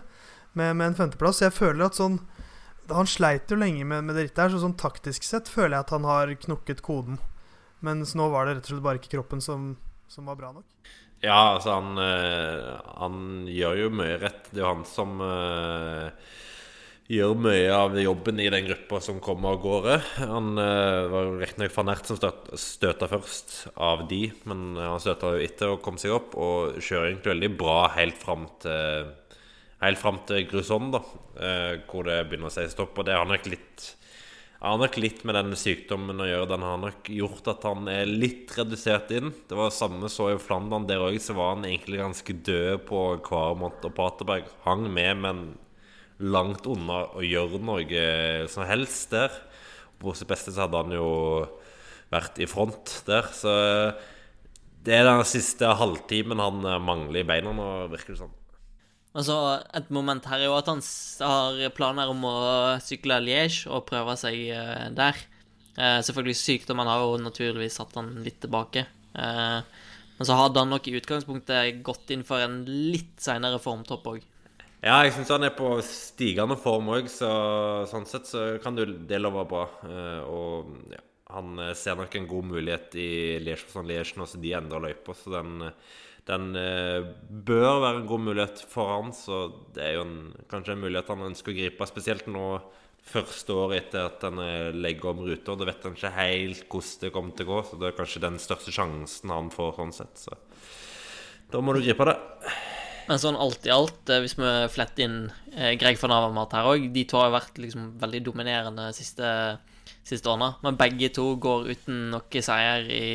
med, 0.58 0.73
med, 0.73 0.86
en 0.88 0.97
femteplass. 0.97 1.43
Jeg 1.45 1.53
føler 1.53 1.86
at 1.86 1.97
sånn 1.99 2.17
Han 2.88 3.10
sleit 3.10 3.51
jo 3.51 3.58
lenge 3.60 3.84
med, 3.84 4.06
med 4.08 4.15
det 4.15 4.30
rittet 4.30 4.45
her, 4.45 4.53
så 4.53 4.62
sånn 4.63 4.77
taktisk 4.80 5.25
sett 5.27 5.49
føler 5.51 5.75
jeg 5.75 5.86
at 5.86 5.91
han 5.91 6.06
har 6.08 6.32
knukket 6.47 6.82
koden. 6.86 7.19
Mens 7.84 8.15
nå 8.15 8.30
var 8.32 8.47
det 8.47 8.56
rett 8.56 8.69
og 8.69 8.71
slett 8.71 8.86
bare 8.86 9.01
ikke 9.01 9.12
kroppen 9.17 9.43
som, 9.43 9.73
som 10.10 10.30
var 10.30 10.39
bra 10.39 10.53
nok. 10.56 10.65
Ja, 11.28 11.58
altså 11.58 11.76
han, 11.76 11.98
eh, 12.00 12.74
han 13.02 13.22
gjør 13.52 13.82
jo 13.82 13.94
mye 14.00 14.18
rett. 14.22 14.48
Det 14.52 14.62
er 14.62 14.63
jo 14.63 14.70
han 14.70 14.86
som 14.88 15.20
uh, 15.20 16.08
gjør 17.12 17.36
mye 17.44 17.74
av 17.76 17.98
jobben 18.00 18.40
i 18.40 18.48
den 18.54 18.68
gruppa 18.70 19.02
som 19.04 19.20
kommer 19.24 19.56
av 19.56 19.62
gårde. 19.66 19.98
Han 20.22 20.54
uh, 20.56 21.10
var 21.12 21.34
riktignok 21.42 21.76
van 21.76 21.92
Ert 21.92 22.08
som 22.08 22.20
støta 22.22 23.10
først 23.12 23.58
av 23.76 24.08
de, 24.12 24.24
men 24.48 24.80
han 24.80 25.04
støta 25.04 25.36
jo 25.36 25.44
etter 25.44 25.74
og 25.74 25.84
kom 25.84 26.00
seg 26.00 26.16
opp, 26.16 26.38
og 26.40 26.80
kjører 26.80 27.12
egentlig 27.12 27.34
veldig 27.34 27.54
bra 27.60 27.80
helt 27.98 28.20
fram 28.24 28.50
til 28.63 29.16
Helt 29.78 30.00
fram 30.02 30.16
til 30.26 30.48
Gruson, 30.50 30.88
da, 30.90 31.04
uh, 31.38 31.74
hvor 31.86 32.08
det 32.08 32.24
begynner 32.26 32.50
å 32.50 32.54
si 32.56 32.63
stopp. 32.72 32.96
Og 32.98 33.06
det 33.06 33.13
er 33.13 33.20
han 33.22 33.30
nok 33.30 33.44
litt 33.46 33.84
har 34.60 34.80
nok 34.82 34.96
litt 34.98 35.22
med 35.28 35.38
den 35.38 35.54
sykdommen 35.60 36.17
å 36.22 36.26
gjøre. 36.26 36.50
Den 36.50 36.65
har 36.65 36.80
nok 36.82 37.10
gjort 37.13 37.50
at 37.52 37.65
han 37.67 37.89
er 37.91 38.10
litt 38.10 38.54
redusert 38.58 39.12
inn. 39.13 39.30
Det 39.50 39.58
var 39.58 39.74
samme 39.76 40.10
så 40.10 40.32
i 40.34 40.39
Flandern. 40.41 40.88
Der 40.89 41.04
òg 41.06 41.20
så 41.22 41.36
var 41.38 41.54
han 41.54 41.67
egentlig 41.67 42.02
ganske 42.02 42.36
død 42.48 42.88
på 42.89 43.02
Kvaremont 43.28 43.86
og 43.86 43.93
Paterberg. 43.98 44.50
Hang 44.65 44.88
med, 44.89 45.22
men 45.22 45.43
langt 46.17 46.65
unna 46.65 47.04
å 47.13 47.22
gjøre 47.22 47.62
noe 47.62 48.04
som 48.50 48.65
helst 48.65 49.13
der. 49.13 49.34
På 50.02 50.15
sitt 50.17 50.30
beste 50.30 50.54
så 50.54 50.65
hadde 50.65 50.82
han 50.82 50.98
jo 50.98 51.12
vært 52.13 52.41
i 52.41 52.50
front 52.50 53.02
der. 53.06 53.30
Så 53.38 53.54
det 54.88 54.98
er 54.98 55.06
den 55.06 55.22
siste 55.28 55.70
halvtimen 55.78 56.41
han 56.41 56.65
mangler 56.82 57.22
i 57.22 57.30
beina 57.30 57.54
nå, 57.54 57.70
virker 57.93 58.15
det 58.15 58.24
som. 58.26 58.37
Sånn. 59.17 59.34
Altså, 59.34 59.63
Et 59.73 59.89
moment 59.89 60.30
her 60.30 60.43
er 60.43 60.45
jo 60.45 60.58
at 60.58 60.69
han 60.69 60.84
har 61.25 61.73
planer 61.75 62.12
om 62.12 62.23
å 62.27 62.38
sykle 62.84 63.19
Liège 63.23 63.67
og 63.69 63.88
prøve 63.89 64.15
seg 64.19 64.38
eh, 64.53 64.88
der. 64.93 65.17
Eh, 65.77 65.99
selvfølgelig 66.06 66.38
Sykdommen 66.38 66.88
har 66.89 67.01
jo 67.01 67.17
naturligvis 67.21 67.80
satt 67.80 67.95
han 67.97 68.13
litt 68.25 68.39
tilbake. 68.43 68.86
Eh, 69.17 69.60
men 70.17 70.25
så 70.25 70.38
hadde 70.38 70.62
han 70.62 70.69
nok 70.73 70.88
i 70.89 70.95
utgangspunktet 70.97 71.82
gått 71.86 72.13
inn 72.13 72.25
for 72.25 72.41
en 72.41 72.63
litt 72.65 73.17
seinere 73.21 73.62
formtopp 73.62 74.08
òg. 74.13 74.23
Ja, 74.86 75.01
jeg 75.01 75.15
syns 75.15 75.34
han 75.34 75.45
er 75.45 75.58
på 75.58 75.75
stigende 75.86 76.58
form 76.62 76.89
òg, 76.93 77.10
så 77.10 77.30
sånn 77.89 78.06
sett 78.10 78.30
så 78.30 78.47
kan 78.62 78.77
det 78.77 79.21
love 79.21 79.45
bra. 79.49 79.65
Eh, 79.89 80.25
og 80.30 80.93
ja, 80.93 81.01
han 81.34 81.58
ser 81.75 81.97
nok 81.97 82.13
en 82.15 82.30
god 82.30 82.53
mulighet 82.53 82.97
i 83.01 83.12
Liège, 83.41 83.65
sånn 83.73 83.89
Liège 83.89 84.17
nå 84.17 84.30
som 84.30 84.45
de 84.45 84.53
endrer 84.58 84.91
løypa, 84.91 85.17
så 85.17 85.39
den 85.39 85.71
den 86.28 86.50
eh, 86.60 87.06
bør 87.48 87.80
være 87.84 88.02
en 88.02 88.10
god 88.10 88.26
mulighet 88.26 88.63
for 88.68 88.92
han. 88.92 89.13
Så 89.16 89.46
det 89.76 89.86
er 89.86 89.96
jo 89.98 90.04
en, 90.08 90.18
kanskje 90.52 90.76
en 90.76 90.84
mulighet 90.84 91.13
han 91.13 91.30
ønsker 91.30 91.54
å 91.54 91.58
gripe, 91.58 91.90
spesielt 91.90 92.28
nå 92.32 92.50
første 93.08 93.56
året 93.56 93.86
etter 93.86 94.10
at 94.10 94.26
han 94.28 94.42
eh, 94.44 94.76
legger 94.76 95.13
om 95.13 95.24
ruter. 95.28 95.56
Da 95.56 95.70
vet 95.70 95.88
han 95.88 95.96
ikke 95.96 96.16
helt 96.18 96.66
hvordan 96.68 97.04
det 97.04 97.13
kommer 97.16 97.38
til 97.38 97.48
å 97.48 97.52
gå, 97.54 97.62
så 97.70 97.80
det 97.80 97.90
er 97.90 98.00
kanskje 98.02 98.26
den 98.26 98.42
største 98.44 98.76
sjansen 98.76 99.34
han 99.34 99.54
får 99.54 99.78
sånn 99.80 99.96
sett. 99.96 100.26
Så 100.28 100.36
da 101.54 101.63
må 101.63 101.76
du 101.76 101.84
gripe 101.84 102.10
det. 102.10 102.18
Men 103.08 103.22
sånn 103.24 103.40
alt 103.40 103.63
i 103.68 103.72
alt, 103.72 104.04
eh, 104.12 104.22
hvis 104.24 104.36
vi 104.36 104.52
fletter 104.74 105.08
inn 105.08 105.18
eh, 105.56 105.74
Greg 105.80 106.00
van 106.02 106.16
Avermaet 106.18 106.56
her 106.58 106.68
òg 106.68 106.90
De 106.96 107.06
to 107.08 107.22
har 107.22 107.32
vært 107.32 107.60
liksom 107.62 107.94
veldig 108.02 108.24
dominerende 108.26 108.90
siste, 108.96 109.30
siste 110.04 110.28
årene. 110.28 110.58
Men 110.66 110.80
begge 110.80 111.13
to 111.16 111.30
går 111.40 111.72
uten 111.72 112.10
noe 112.12 112.44
seier 112.44 112.92
i 112.92 113.08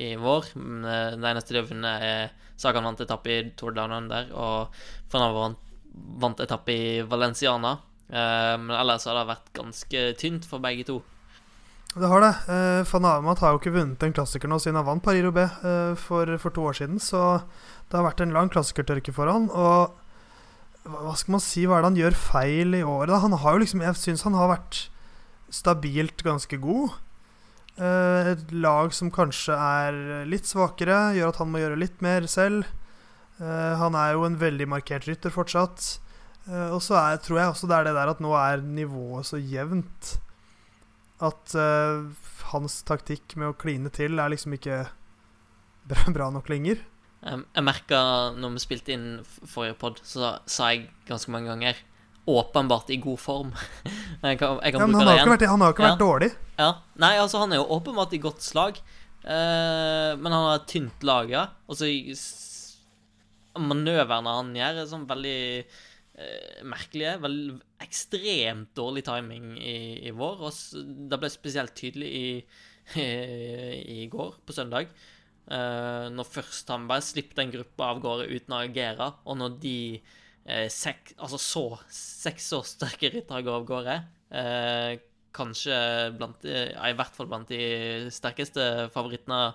i 0.00 0.14
vår. 0.18 0.52
Det 0.56 1.30
eneste 1.30 1.54
de 1.54 1.60
har 1.60 1.68
vunnet, 1.68 2.06
er 2.06 2.50
Sagan 2.60 2.84
vant 2.84 3.00
etappe 3.00 3.32
i 3.32 3.42
Tour 3.56 3.72
Down 3.76 3.94
Under, 3.96 4.26
og 4.36 4.82
Fernando 5.08 5.38
vant, 5.38 5.70
vant 6.20 6.42
etappe 6.44 6.74
i 6.74 6.90
Valenciana. 7.08 7.78
Eh, 8.10 8.56
men 8.58 8.74
ellers 8.74 9.06
har 9.06 9.16
det 9.16 9.28
vært 9.30 9.50
ganske 9.56 10.04
tynt 10.20 10.48
for 10.48 10.62
begge 10.62 10.86
to. 10.88 10.98
Det 11.94 12.06
har 12.06 12.22
det. 12.22 12.34
Eh, 12.50 12.82
Van 12.92 13.06
Avermaet 13.08 13.42
har 13.42 13.54
jo 13.54 13.60
ikke 13.62 13.74
vunnet 13.74 14.04
en 14.06 14.14
klassiker 14.14 14.50
nå 14.50 14.60
siden 14.62 14.78
han 14.78 14.86
vant 14.86 15.02
Paris-Roubais 15.02 15.64
eh, 15.66 15.94
for, 15.98 16.36
for, 16.42 16.54
to 16.54 16.68
år 16.70 16.78
siden, 16.78 17.00
så 17.02 17.42
det 17.90 17.98
har 17.98 18.06
vært 18.06 18.22
en 18.22 18.34
lang 18.34 18.50
klassikertørke 18.52 19.14
for 19.14 19.30
han. 19.30 19.48
Og 19.50 19.96
hva 20.90 21.14
skal 21.18 21.36
man 21.36 21.44
si, 21.44 21.64
hva 21.66 21.78
er 21.78 21.84
det 21.84 21.90
han 21.90 22.00
gjør 22.00 22.18
feil 22.18 22.78
i 22.78 22.86
året? 22.86 23.18
Han 23.24 23.34
har 23.42 23.56
jo 23.56 23.62
liksom, 23.64 23.82
Jeg 23.84 23.98
syns 24.00 24.26
han 24.26 24.38
har 24.38 24.52
vært 24.52 24.84
stabilt 25.50 26.22
ganske 26.22 26.60
god. 26.62 26.94
Eh, 27.78 28.32
et 28.34 28.52
lag 28.52 28.92
som 28.94 29.12
kanskje 29.14 29.54
er 29.54 30.26
litt 30.28 30.48
svakere, 30.48 31.14
gjør 31.16 31.32
at 31.32 31.40
han 31.40 31.50
må 31.52 31.62
gjøre 31.62 31.80
litt 31.80 32.02
mer 32.04 32.26
selv. 32.30 32.68
Eh, 33.40 33.74
han 33.80 33.96
er 33.96 34.14
jo 34.16 34.26
en 34.26 34.38
veldig 34.40 34.68
markert 34.68 35.06
rytter 35.08 35.32
fortsatt. 35.34 35.98
Eh, 36.48 36.68
og 36.74 36.80
så 36.84 37.00
tror 37.24 37.40
jeg 37.40 37.52
også 37.54 37.70
det 37.70 37.78
er 37.78 37.88
det 37.88 37.96
der 37.96 38.12
at 38.12 38.22
nå 38.24 38.34
er 38.36 38.64
nivået 38.64 39.28
så 39.28 39.36
jevnt 39.36 40.16
At 41.20 41.52
hans 42.48 42.78
taktikk 42.88 43.34
med 43.36 43.50
å 43.50 43.56
kline 43.60 43.90
til 43.92 44.16
er 44.16 44.32
liksom 44.32 44.54
ikke 44.56 44.86
bra, 46.16 46.30
nok 46.32 46.48
lenger. 46.48 46.80
Jeg 47.20 47.64
merka 47.66 48.00
når 48.32 48.54
vi 48.54 48.62
spilte 48.64 48.94
inn 48.94 49.08
forrige 49.28 49.76
pod, 49.76 50.00
så 50.00 50.38
sa 50.48 50.70
jeg 50.72 50.88
ganske 51.04 51.28
mange 51.28 51.52
ganger 51.52 51.76
'åpenbart 52.24 52.88
i 52.90 52.96
god 52.96 53.18
form'. 53.20 53.52
jeg 54.22 54.38
kan, 54.38 54.58
jeg 54.60 54.72
kan 54.74 54.80
Ja, 54.80 54.86
bruke 54.86 54.98
han 54.98 55.06
har 55.06 55.06
det 55.06 55.10
jo 55.10 55.16
ikke 55.16 55.26
igjen. 55.26 55.32
vært, 55.38 55.48
han 55.50 55.60
har 55.60 55.68
jo 55.70 55.74
ikke 55.74 55.84
Ja. 55.86 55.90
vært 55.94 56.04
dårlig. 56.04 56.30
Nei, 57.00 57.12
altså, 57.16 57.38
han 57.40 57.52
er 57.52 57.56
jo 57.62 57.68
åpenbart 57.78 58.12
i 58.12 58.18
godt 58.20 58.42
slag, 58.44 58.80
eh, 59.24 60.10
men 60.20 60.32
han 60.32 60.46
har 60.50 60.64
tynt 60.66 61.02
lag, 61.02 61.30
ja. 61.30 61.46
Og 61.68 61.76
så 61.76 61.88
i 61.88 62.14
Manøvrene 63.60 64.34
han 64.36 64.52
gjør, 64.54 64.76
er 64.82 64.86
sånn 64.90 65.06
veldig 65.10 65.64
eh, 66.20 66.60
merkelige. 66.68 67.16
Vel, 67.24 67.38
ekstremt 67.82 68.70
dårlig 68.78 69.02
timing 69.08 69.56
i, 69.58 69.76
i 70.06 70.12
vår. 70.14 70.44
Og 70.46 70.52
det 71.10 71.18
ble 71.22 71.30
spesielt 71.32 71.74
tydelig 71.74 72.10
i, 72.14 72.26
i 73.96 74.06
går, 74.12 74.36
på 74.46 74.54
søndag. 74.56 74.92
Uh, 75.50 76.06
når 76.14 76.28
først 76.30 76.68
han 76.70 76.84
bare 76.86 77.02
slipper 77.02 77.40
den 77.40 77.50
gruppa 77.50 77.88
av 77.90 77.98
gårde 78.04 78.28
uten 78.30 78.54
å 78.54 78.60
agere, 78.62 79.08
og 79.26 79.38
når 79.40 79.56
de 79.64 79.72
eh, 80.46 80.66
sek, 80.72 81.14
altså 81.18 81.40
så 81.40 81.64
seks 81.92 82.50
år 82.56 82.66
sterke 82.68 83.12
ryttere 83.12 83.44
går 83.46 83.60
av 83.60 83.68
gårde 83.68 84.00
eh, 84.30 84.98
Kanskje 85.30 85.76
blant 86.18 86.42
ja, 86.42 86.88
i 86.90 86.96
hvert 86.98 87.14
fall 87.14 87.28
blant 87.30 87.52
de 87.52 88.08
sterkeste 88.10 88.64
favorittene 88.90 89.52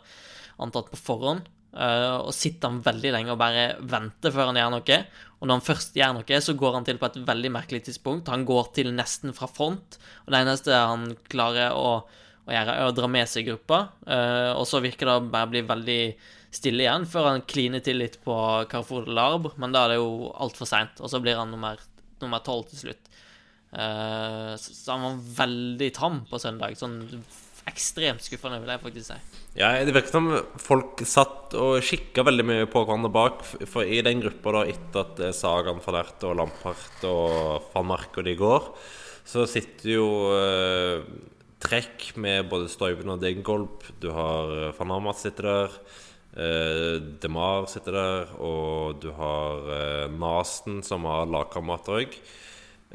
antatt 0.64 0.88
på 0.88 1.00
forhånd. 1.02 1.50
Uh, 1.76 2.22
og 2.24 2.32
sitter 2.32 2.72
han 2.72 2.78
veldig 2.80 3.10
lenge 3.12 3.34
og 3.34 3.42
bare 3.42 3.66
venter 3.84 4.32
før 4.32 4.54
han 4.54 4.60
gjør 4.62 4.70
noe. 4.72 5.00
Og 5.36 5.50
når 5.50 5.58
han 5.58 5.66
først 5.68 6.00
gjør 6.00 6.14
noe, 6.16 6.40
så 6.48 6.56
går 6.56 6.78
han 6.78 6.88
til 6.88 7.02
på 7.02 7.10
et 7.10 7.18
veldig 7.28 7.52
merkelig 7.58 7.82
tidspunkt. 7.90 8.32
Han 8.32 8.48
går 8.48 8.70
til 8.78 8.94
nesten 8.96 9.36
fra 9.36 9.50
front, 9.52 10.00
og 10.24 10.32
det 10.32 10.40
eneste 10.40 10.80
han 10.80 11.10
klarer 11.28 11.76
å 11.76 11.98
å 12.46 12.54
gjøre, 12.54 12.78
er 12.78 12.88
å 12.88 12.94
dra 12.96 13.10
med 13.10 13.30
seg 13.30 13.48
gruppa. 13.50 13.82
Uh, 14.06 14.54
og 14.54 14.66
så 14.70 14.82
virker 14.84 15.10
det 15.10 15.18
å 15.18 15.26
bare 15.34 15.50
bli 15.52 15.64
veldig 15.66 16.02
stille 16.56 16.86
igjen, 16.86 17.06
før 17.10 17.30
han 17.32 17.44
kliner 17.50 17.84
til 17.84 18.00
litt 18.02 18.20
på 18.24 18.36
Carrefour 18.72 19.08
de 19.08 19.16
Larbre, 19.18 19.54
men 19.62 19.76
da 19.76 19.86
er 19.86 19.96
det 19.96 20.00
jo 20.00 20.32
altfor 20.32 20.70
seint, 20.70 21.02
og 21.04 21.12
så 21.12 21.22
blir 21.24 21.38
han 21.40 21.52
nummer 21.54 21.82
nummer 22.24 22.44
tolv 22.46 22.70
til 22.72 22.86
slutt. 22.86 23.10
Eh, 23.76 24.54
så, 24.60 24.92
han 24.94 25.04
var 25.04 25.26
veldig 25.46 25.90
tam 25.96 26.22
på 26.30 26.40
søndag. 26.42 26.78
Sånn 26.80 27.02
ekstremt 27.66 28.22
skuffende, 28.22 28.60
vil 28.62 28.72
jeg 28.76 28.84
faktisk 28.84 29.08
si. 29.10 29.40
Ja, 29.58 29.72
Det 29.84 29.96
virket 29.96 30.14
som 30.14 30.30
folk 30.62 31.02
satt 31.08 31.56
og 31.58 31.80
kikka 31.86 32.26
veldig 32.28 32.46
mye 32.46 32.68
på 32.70 32.84
hverandre 32.86 33.12
bak. 33.12 33.42
For 33.66 33.84
i 33.84 34.04
den 34.06 34.22
gruppa, 34.24 34.54
da, 34.60 34.66
etter 34.70 35.06
at 35.06 35.22
Sagaen 35.36 35.82
Sagan, 35.82 35.82
van 35.86 36.30
og 36.30 36.36
Lampart 36.42 37.08
og 37.10 37.72
van 37.74 37.90
Mark 37.90 38.20
og 38.20 38.28
de 38.28 38.36
går, 38.40 38.70
så 39.26 39.48
sitter 39.50 39.96
jo 39.96 40.10
eh, 40.38 41.02
trekk 41.66 42.12
med 42.22 42.52
både 42.52 42.70
Stoiben 42.70 43.10
og 43.10 43.24
Degenkolb. 43.24 43.88
Du 44.00 44.12
har 44.14 44.54
eh, 44.70 44.74
van 44.78 44.94
Amat 45.00 45.24
sitter 45.24 45.50
der. 45.50 45.80
Eh, 46.36 47.00
Demar 47.24 47.70
sitter 47.72 47.96
der. 47.96 48.34
Og 48.44 49.00
du 49.04 49.12
har 49.16 49.70
uh, 49.70 50.12
Nasen, 50.12 50.82
som 50.84 51.08
har 51.10 51.30
lagkamerat 51.32 51.92
òg. 51.96 52.18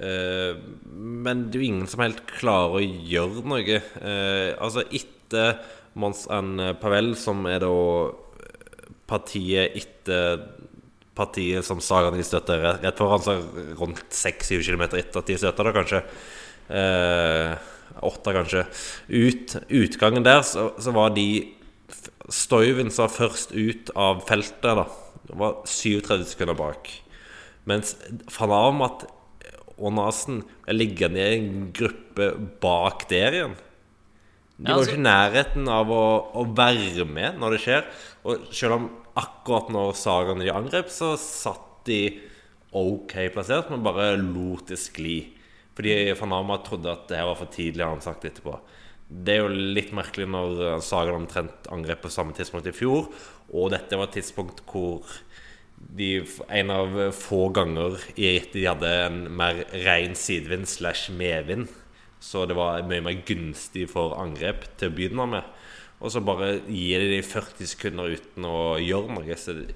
Uh, 0.01 0.57
men 0.97 1.49
det 1.49 1.59
er 1.59 1.65
jo 1.65 1.69
ingen 1.73 1.91
som 1.91 2.05
helt 2.05 2.23
klarer 2.29 2.79
å 2.79 2.85
gjøre 2.85 3.45
noe. 3.49 3.81
Eh, 4.01 4.51
altså 4.57 4.87
etter 4.87 5.61
Mons 6.01 6.27
and 6.33 6.63
Pavel, 6.81 7.15
som 7.19 7.43
er 7.51 7.63
da 7.65 7.75
partiet 9.11 9.75
etter 9.81 10.45
partiet 11.21 11.67
som 11.67 11.83
Sagan 11.83 12.17
de 12.17 12.25
støtter 12.25 12.63
rett 12.63 12.85
rett 12.85 13.01
foran, 13.01 13.23
så 13.25 13.35
rundt 13.81 14.15
6-7 14.15 14.63
km 14.65 14.87
etter 14.87 15.21
at 15.21 15.29
de 15.29 15.39
støtter 15.41 15.67
det, 15.67 15.75
kanskje. 15.77 16.01
Eh, 16.81 17.71
åtte, 18.07 18.35
kanskje. 18.37 18.65
Ut, 19.11 19.57
utgangen 19.83 20.25
der, 20.27 20.45
så, 20.47 20.71
så 20.81 20.95
var 20.97 21.13
de 21.17 21.27
Stoiven 22.31 22.91
sa 22.95 23.09
først 23.11 23.53
ut 23.57 23.91
av 23.99 24.23
feltet, 24.29 24.63
da. 24.63 24.85
Det 25.27 25.39
var 25.39 25.63
37 25.69 26.25
sekunder 26.33 26.57
bak. 26.59 26.91
Mens 27.69 27.95
van 28.37 28.53
Amat 28.55 29.05
og 29.81 29.93
Nasen 29.97 30.43
er 30.69 30.77
liggende 30.77 31.21
i 31.25 31.39
en 31.41 31.69
gruppe 31.77 32.31
bak 32.63 33.07
der 33.11 33.37
igjen. 33.39 33.59
De 34.61 34.69
Ja, 34.69 34.77
var 34.77 34.83
jo 34.85 34.85
altså- 34.85 34.93
ikke 34.93 35.01
i 35.01 35.09
nærheten 35.09 35.69
av 35.69 35.89
å, 35.89 36.05
å 36.35 36.45
være 36.55 37.07
med 37.09 37.39
når 37.41 37.51
det 37.57 37.61
skjer. 37.65 37.85
Og 38.25 38.47
selv 38.53 38.73
om 38.77 38.91
akkurat 39.17 39.71
når 39.71 39.95
sagaene 39.97 40.45
de 40.45 40.53
angrep, 40.53 40.89
så 40.93 41.17
satt 41.19 41.85
de 41.87 42.21
ok 42.73 43.15
plassert, 43.33 43.71
men 43.71 43.83
bare 43.83 44.17
lot 44.21 44.67
det 44.67 44.79
skli. 44.79 45.33
Fordi 45.75 46.13
van 46.21 46.33
Amat 46.33 46.65
trodde 46.69 46.93
at 46.93 47.09
det 47.09 47.17
her 47.17 47.27
var 47.27 47.37
for 47.37 47.47
tidlig, 47.47 47.81
har 47.83 47.95
han 47.95 48.05
sagt 48.05 48.25
etterpå. 48.29 48.59
Det 49.11 49.35
er 49.35 49.41
jo 49.43 49.71
litt 49.75 49.91
merkelig 49.97 50.29
når 50.31 50.81
Sagan 50.87 51.25
omtrent 51.25 51.67
angrep 51.75 52.05
på 52.05 52.13
samme 52.15 52.35
tidspunkt 52.37 52.69
i 52.71 52.75
fjor, 52.77 53.09
og 53.51 53.73
dette 53.75 53.99
var 53.99 54.07
et 54.07 54.21
tidspunkt 54.21 54.63
hvor 54.71 55.03
de 55.97 56.21
en 56.53 56.71
av 56.71 56.97
få 57.17 57.49
ganger 57.57 57.97
i 58.15 58.35
rittet 58.37 58.59
de 58.61 58.67
hadde 58.69 58.91
en 59.07 59.23
mer 59.35 59.65
ren 59.87 60.15
sidevind 60.19 60.69
slash 60.71 61.11
medvind. 61.17 61.71
Så 62.21 62.45
det 62.47 62.55
var 62.59 62.85
mye 62.87 63.03
mer 63.03 63.23
gunstig 63.27 63.87
for 63.91 64.15
angrep 64.21 64.67
til 64.79 64.91
å 64.91 64.95
begynne 64.95 65.27
med. 65.33 65.49
Og 66.01 66.13
så 66.13 66.23
bare 66.25 66.59
gir 66.69 67.03
de 67.03 67.17
de 67.17 67.25
40 67.25 67.73
sekunder 67.73 68.13
uten 68.13 68.47
å 68.49 68.77
gjøre 68.81 69.17
noe. 69.17 69.41
Så 69.41 69.57
det, 69.57 69.75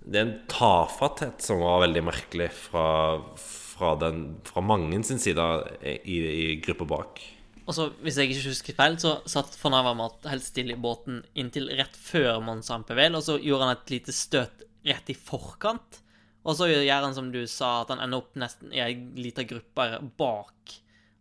det 0.00 0.18
er 0.18 0.26
en 0.26 0.34
tafatthet 0.50 1.44
som 1.44 1.62
var 1.64 1.84
veldig 1.84 2.04
merkelig 2.08 2.50
fra, 2.56 2.88
fra, 3.36 3.94
den, 4.00 4.38
fra 4.48 4.64
mange 4.64 5.02
sin 5.04 5.20
side 5.22 5.46
i, 5.84 6.16
i 6.16 6.60
gruppa 6.64 6.88
bak. 6.96 7.24
Og 7.66 7.74
så, 7.74 7.88
hvis 8.04 8.18
jeg 8.20 8.30
ikke 8.30 8.50
husker 8.52 8.76
feil, 8.78 8.96
så 9.02 9.16
satt 9.26 9.56
van 9.58 9.74
Avermaet 9.80 10.26
helt 10.30 10.46
stille 10.46 10.76
i 10.76 10.80
båten 10.80 11.24
inntil 11.38 11.66
rett 11.78 11.96
før 11.98 12.38
Mons 12.44 12.70
Ampevel, 12.70 13.18
og 13.18 13.24
så 13.26 13.40
gjorde 13.42 13.66
han 13.66 13.74
et 13.74 13.94
lite 13.96 14.14
støt 14.14 14.62
rett 14.86 15.10
i 15.10 15.16
forkant. 15.18 16.00
Og 16.46 16.54
så 16.54 16.68
gjør 16.70 17.08
han 17.08 17.16
som 17.16 17.32
du 17.34 17.40
sa, 17.50 17.80
at 17.82 17.90
han 17.90 18.04
ender 18.04 18.22
opp 18.22 18.36
nesten 18.38 18.70
i 18.70 18.82
ei 18.84 18.92
lita 19.18 19.42
gruppe 19.48 19.88
bak. 20.18 20.76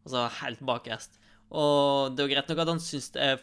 Altså 0.05 0.27
helt 0.43 0.61
bakerst. 0.69 1.17
Og 1.55 2.13
det 2.13 2.21
er 2.21 2.27
jo 2.27 2.33
greit 2.35 2.51
nok 2.51 2.61
at 2.61 2.69
han 2.71 2.81
syns 2.81 3.11
er 3.21 3.37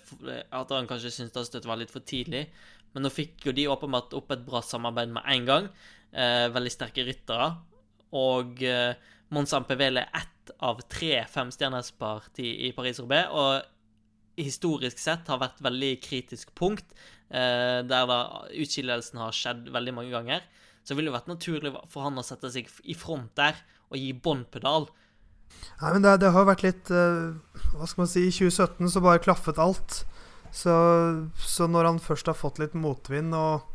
At 0.50 0.72
han 0.74 0.88
kanskje 0.90 1.12
syns 1.14 1.34
det 1.34 1.44
støtet 1.46 1.68
var 1.70 1.78
litt 1.80 1.92
for 1.92 2.04
tidlig, 2.06 2.48
men 2.92 3.06
nå 3.06 3.10
fikk 3.14 3.46
jo 3.48 3.54
de 3.56 3.68
åpenbart 3.72 4.14
opp 4.18 4.34
et 4.34 4.42
bra 4.46 4.60
samarbeid 4.62 5.14
med 5.14 5.26
en 5.34 5.46
gang. 5.48 5.68
Eh, 6.12 6.46
veldig 6.52 6.72
sterke 6.74 7.06
ryttere. 7.06 7.48
Og 8.12 8.62
eh, 8.68 8.92
Mons 9.32 9.52
Ampevel 9.56 10.00
er 10.02 10.10
ett 10.12 10.52
av 10.62 10.80
tre 10.92 11.22
femstjernerspart 11.30 12.40
i, 12.42 12.72
Paris-Roubais, 12.76 13.30
og 13.32 14.40
historisk 14.40 15.00
sett 15.00 15.28
har 15.30 15.40
vært 15.40 15.60
veldig 15.64 15.92
kritisk 16.04 16.52
punkt, 16.58 16.86
eh, 17.30 17.80
der 17.86 18.08
da 18.08 18.18
utskillelsen 18.50 19.20
har 19.22 19.36
skjedd 19.36 19.70
veldig 19.72 19.94
mange 19.96 20.12
ganger. 20.12 20.44
Så 20.84 20.96
ville 20.96 21.10
det 21.10 21.16
vært 21.16 21.30
naturlig 21.30 21.72
for 21.88 22.04
han 22.04 22.18
å 22.18 22.26
sette 22.26 22.50
seg 22.50 22.68
i 22.84 22.96
front 22.98 23.30
der 23.38 23.56
og 23.92 24.00
gi 24.00 24.12
bånn. 24.12 24.44
Nei, 24.52 25.90
men 25.92 26.02
det, 26.02 26.16
det 26.22 26.32
har 26.34 26.48
vært 26.48 26.64
litt 26.64 26.90
eh, 26.90 27.34
Hva 27.74 27.86
skal 27.86 28.02
man 28.02 28.08
si 28.10 28.24
I 28.24 28.32
2017 28.32 28.88
så 28.94 29.02
bare 29.04 29.22
klaffet 29.22 29.60
alt. 29.62 30.02
Så, 30.52 30.72
så 31.40 31.68
når 31.68 31.88
han 31.88 32.00
først 32.02 32.28
har 32.28 32.36
fått 32.36 32.58
litt 32.60 32.74
motvind, 32.76 33.36
og, 33.36 33.68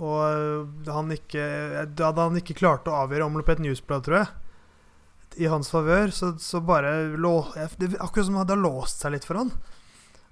og 0.00 0.20
eh, 0.24 0.92
han 0.92 1.12
ikke 1.12 1.86
Da 1.98 2.12
han 2.16 2.38
ikke 2.40 2.56
klart 2.60 2.88
å 2.88 2.96
avgjøre 3.02 3.28
omløpet 3.28 3.60
et 3.60 3.66
newsblad, 3.66 4.06
tror 4.06 4.20
jeg, 4.22 4.30
i 5.40 5.48
hans 5.50 5.70
favør, 5.72 6.10
så, 6.14 6.32
så 6.40 6.60
bare 6.64 7.12
lå, 7.16 7.34
det, 7.80 7.92
Akkurat 8.00 8.28
som 8.28 8.36
om 8.36 8.46
det 8.46 8.54
har 8.56 8.62
låst 8.62 9.04
seg 9.04 9.14
litt 9.14 9.26
for 9.28 9.40
han. 9.40 9.52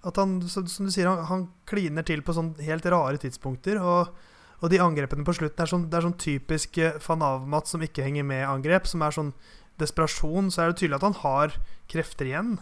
At 0.06 0.16
han, 0.16 0.38
så, 0.48 0.64
som 0.70 0.88
du 0.88 0.92
sier, 0.92 1.08
han, 1.10 1.24
han 1.28 1.46
kliner 1.68 2.06
til 2.06 2.22
på 2.24 2.34
sånn 2.36 2.54
helt 2.64 2.86
rare 2.88 3.20
tidspunkter. 3.20 3.80
Og, 3.84 4.12
og 4.60 4.72
de 4.72 4.80
angrepene 4.80 5.26
på 5.26 5.36
slutten 5.36 5.64
er 5.64 5.72
sånn, 5.72 5.88
det 5.92 6.00
er 6.00 6.06
sånn 6.08 6.20
typisk 6.20 6.80
Fanavmat 7.04 7.44
Avmat 7.44 7.72
som 7.72 7.84
ikke 7.84 8.04
henger 8.06 8.26
med-angrep. 8.28 8.88
Som 8.88 9.04
er 9.04 9.16
sånn 9.16 9.34
desperasjon. 9.80 10.48
Så 10.52 10.64
er 10.64 10.72
det 10.72 10.80
tydelig 10.80 11.00
at 11.00 11.08
han 11.10 11.20
har 11.20 11.56
krefter 11.92 12.30
igjen. 12.30 12.56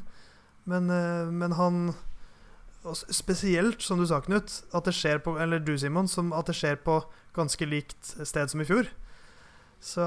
Men, 0.69 0.91
eh, 0.91 1.33
men 1.33 1.57
han 1.59 1.89
Spesielt, 2.89 3.83
som 3.83 3.99
du 3.99 4.07
sa, 4.07 4.21
Knut, 4.23 4.63
at 4.73 4.87
det 4.87 4.95
skjer 4.97 5.19
på 5.21 5.35
Eller 5.43 5.59
du, 5.61 5.75
Simon, 5.77 6.07
at 6.33 6.47
det 6.49 6.55
skjer 6.57 6.79
på 6.81 7.03
ganske 7.37 7.67
likt 7.69 8.15
sted 8.25 8.49
som 8.49 8.63
i 8.63 8.67
fjor. 8.67 8.89
Så 9.83 10.07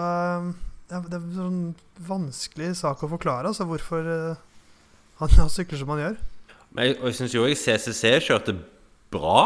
ja, 0.92 1.00
det 1.08 1.16
er 1.16 1.24
en 1.24 1.38
sånn 1.38 1.62
vanskelig 2.08 2.74
sak 2.82 3.06
å 3.06 3.12
forklare, 3.14 3.48
altså 3.52 3.68
hvorfor 3.70 4.08
eh, 4.12 4.44
han, 5.22 5.50
sykler 5.54 5.80
som 5.80 5.94
han 5.94 6.04
gjør. 6.04 6.22
Men 6.76 6.90
jeg, 6.90 7.00
og 7.00 7.10
jeg 7.10 7.18
syns 7.20 7.36
jo 7.36 7.48
òg 7.48 7.58
CCC 7.60 8.14
kjørte 8.28 8.56
bra. 9.12 9.42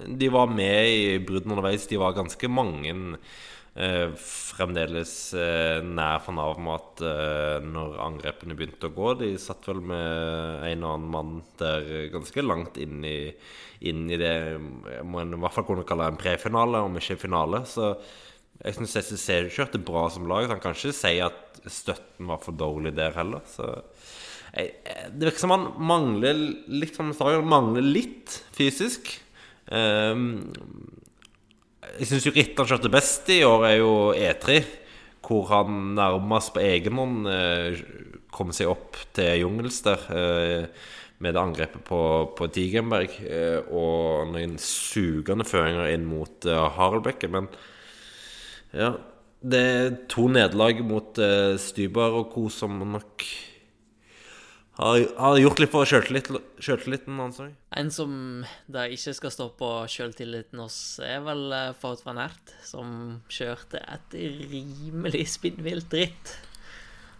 De 0.00 0.28
var 0.32 0.48
med 0.52 0.88
i 0.88 1.18
bruddene 1.24 1.56
underveis. 1.56 1.88
De 1.88 1.98
var 2.00 2.16
ganske 2.16 2.50
mange 2.52 2.94
eh, 2.94 4.12
fremdeles 4.16 5.14
eh, 5.36 5.80
nær 5.84 6.22
van 6.24 6.40
Avermaet 6.44 7.04
eh, 7.04 7.58
når 7.64 8.00
angrepene 8.06 8.56
begynte 8.56 8.88
å 8.88 8.96
gå. 8.96 9.12
De 9.20 9.34
satt 9.40 9.68
vel 9.68 9.82
med 9.84 10.64
en 10.70 10.86
og 10.86 10.94
annen 10.94 11.12
mann 11.16 11.36
der 11.60 12.08
ganske 12.14 12.44
langt 12.44 12.80
inn 12.80 13.04
i, 13.04 13.18
inn 13.88 14.06
i 14.08 14.20
det 14.20 14.34
man 15.04 15.36
i 15.36 15.40
hvert 15.44 15.56
fall 15.56 15.68
kunne 15.68 15.88
kalle 15.88 16.08
en 16.08 16.20
prefinale, 16.20 16.84
om 16.86 17.00
ikke 17.00 17.20
finale. 17.20 17.64
Så 17.68 17.94
jeg 18.60 18.76
syns 18.76 18.96
SSC 19.00 19.36
kjørte 19.54 19.80
bra 19.80 20.04
som 20.12 20.28
lag. 20.28 20.48
Han 20.50 20.60
kan 20.60 20.76
ikke 20.76 20.92
si 20.96 21.14
at 21.24 21.60
støtten 21.70 22.28
var 22.28 22.42
for 22.44 22.56
dårlig 22.56 22.92
der 22.96 23.14
heller. 23.16 23.44
Så 23.48 23.68
Det 24.52 25.24
virker 25.24 25.40
som 25.40 25.54
han 25.54 25.68
mangler 25.78 26.36
litt 26.68 26.96
som 26.96 27.12
han 27.14 27.48
mangler 27.48 27.86
litt 27.86 28.40
fysisk. 28.56 29.12
Um, 29.70 30.42
jeg 31.96 32.10
syns 32.10 32.26
jo 32.26 32.34
rittet 32.34 32.60
han 32.60 32.68
kjørte 32.70 32.92
best 32.92 33.28
i 33.32 33.40
år, 33.46 33.66
er 33.70 33.76
jo 33.80 33.94
E3. 34.14 34.60
Hvor 35.24 35.50
han 35.52 35.94
nærmest 35.94 36.54
på 36.54 36.62
egen 36.64 36.96
hånd 36.98 37.28
eh, 37.30 37.82
kom 38.34 38.50
seg 38.56 38.70
opp 38.72 38.96
til 39.14 39.44
Jungelster 39.44 40.06
eh, 40.16 40.64
med 41.20 41.36
det 41.36 41.42
angrepet 41.42 41.84
på, 41.86 42.00
på 42.36 42.48
Tigenberg. 42.50 43.14
Eh, 43.22 43.60
og 43.68 44.32
noen 44.32 44.56
sugende 44.62 45.46
føringer 45.46 45.92
inn 45.92 46.08
mot 46.08 46.48
eh, 46.48 46.66
Haraldbekken. 46.76 47.36
Men 47.36 47.50
ja, 48.76 48.94
det 49.40 49.60
er 49.60 49.94
to 50.10 50.26
nederlag 50.30 50.82
mot 50.86 51.16
uh, 51.20 51.56
Stybar 51.60 52.16
og 52.18 52.34
co. 52.34 52.48
som 52.52 52.76
nok 52.80 53.24
har, 54.80 55.00
har 55.18 55.38
gjort 55.40 55.60
litt 55.60 55.72
for 55.72 55.88
sjøltilliten 55.88 57.18
hans 57.20 57.40
òg. 57.42 57.50
En 57.76 57.90
som 57.92 58.12
da 58.70 58.86
ikke 58.88 59.12
skal 59.16 59.32
stå 59.34 59.48
på 59.58 59.70
sjøltilliten 59.92 60.60
hos, 60.62 60.76
er 61.04 61.24
vel 61.26 61.50
uh, 61.52 61.72
Fout 61.80 62.04
van 62.06 62.20
Ert, 62.22 62.54
som 62.64 63.20
kjørte 63.32 63.82
et 63.82 64.16
rimelig 64.52 65.26
spinnvilt 65.36 65.96
ritt. 65.98 66.36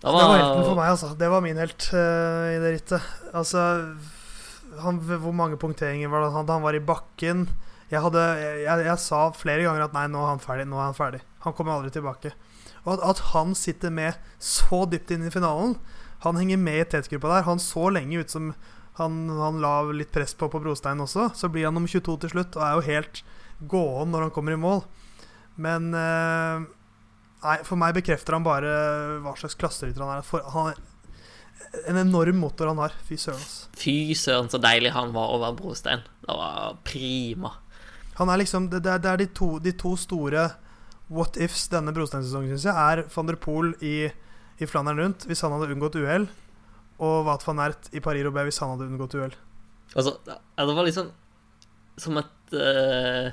Det 0.00 0.08
var, 0.08 0.16
det 0.16 0.28
var 0.30 0.38
helten 0.38 0.64
for 0.64 0.78
meg, 0.78 0.92
altså. 0.94 1.10
Det 1.20 1.28
var 1.28 1.44
min 1.44 1.60
helt 1.60 1.88
uh, 1.92 2.46
i 2.54 2.60
det 2.62 2.74
rittet. 2.78 3.10
Altså 3.36 3.64
han, 4.80 5.00
Hvor 5.04 5.34
mange 5.36 5.58
punkteringer 5.60 6.08
var 6.08 6.22
det 6.22 6.30
han 6.30 6.40
hadde? 6.40 6.56
Han 6.56 6.64
var 6.64 6.78
i 6.78 6.84
bakken. 6.84 7.48
Jeg, 7.90 8.00
hadde, 8.06 8.22
jeg, 8.38 8.62
jeg, 8.64 8.86
jeg, 8.86 9.02
sa 9.02 9.26
flere 9.36 9.66
ganger 9.66 9.88
at 9.88 9.96
nei, 9.96 10.06
nå 10.08 10.22
er 10.22 10.32
han 10.32 10.40
ferdig. 10.40 10.68
Nå 10.70 10.78
er 10.78 10.86
han 10.86 10.96
ferdig. 10.96 11.20
Han 11.46 11.56
kommer 11.56 11.78
aldri 11.78 11.94
tilbake. 11.94 12.34
Og 12.84 12.94
at, 12.96 13.04
at 13.14 13.24
han 13.32 13.56
sitter 13.58 13.92
med 13.92 14.18
så 14.38 14.84
dypt 14.90 15.12
inn 15.14 15.26
i 15.28 15.32
finalen 15.32 15.78
han 16.20 16.36
henger 16.36 16.56
med 16.60 16.80
i 16.80 16.84
tetgruppa 16.84 17.30
der. 17.32 17.46
Han 17.48 17.60
så 17.60 17.88
lenge 17.92 18.20
ut 18.20 18.30
som 18.32 18.52
han, 18.98 19.14
han, 19.38 19.60
la 19.62 19.80
litt 19.96 20.12
press 20.12 20.34
på 20.36 20.50
på 20.52 20.60
Brostein 20.60 21.00
også. 21.00 21.30
Så 21.34 21.48
blir 21.48 21.64
han 21.68 21.80
om 21.80 21.86
22 21.88 22.18
til 22.20 22.32
slutt 22.34 22.58
og 22.58 22.64
er 22.66 22.74
jo 22.76 22.88
helt 22.90 23.22
gåen 23.70 24.12
når 24.12 24.26
han 24.26 24.34
kommer 24.34 24.52
i 24.56 24.60
mål. 24.60 24.84
Men 25.60 25.88
eh, 25.96 26.68
Nei, 27.40 27.56
for 27.64 27.80
meg 27.80 27.94
bekrefter 27.96 28.36
han 28.36 28.44
bare 28.44 28.70
hva 29.24 29.32
slags 29.40 29.56
klasserytter 29.56 30.04
han 30.04 30.18
er. 30.18 30.26
For 30.28 30.44
han 30.52 30.74
er 30.74 31.86
en 31.88 32.02
enorm 32.02 32.36
motor 32.42 32.68
han 32.68 32.82
har. 32.82 32.92
Fy 33.08 33.16
søren. 33.16 33.46
Fy 33.80 34.12
søren, 34.12 34.50
så 34.52 34.60
deilig 34.60 34.92
han 34.92 35.14
var 35.16 35.32
over 35.38 35.56
brostein. 35.56 36.04
Det 36.20 36.36
var 36.36 36.76
prima. 36.84 37.54
Han 38.20 38.28
er 38.28 38.42
liksom 38.42 38.68
Det, 38.68 38.82
det 38.84 39.08
er 39.08 39.22
de 39.22 39.30
to, 39.32 39.54
de 39.56 39.72
to 39.72 39.94
store 39.96 40.50
what 41.10 41.38
ifs 41.42 41.66
denne 41.72 41.94
brosteinsesongen, 41.94 42.54
syns 42.54 42.68
jeg, 42.70 42.76
er 42.76 43.04
van 43.10 43.30
der 43.30 43.38
Poel 43.40 43.74
i 43.84 43.94
i 44.60 44.68
Flandern 44.68 45.00
rundt 45.00 45.26
hvis 45.28 45.40
han 45.44 45.54
hadde 45.54 45.72
unngått 45.72 45.98
uhell, 46.00 46.26
og 47.00 47.22
Wat 47.28 47.44
van 47.46 47.62
Ert 47.64 47.88
i 47.96 48.02
Paris-Roubais 48.04 48.50
hvis 48.50 48.60
han 48.60 48.74
hadde 48.74 48.90
unngått 48.90 49.16
uhell. 49.16 49.36
Altså, 49.96 50.18
det 50.24 50.74
var 50.76 50.86
liksom 50.86 51.08
som 52.00 52.18
et 52.20 52.52
uh, 52.56 53.30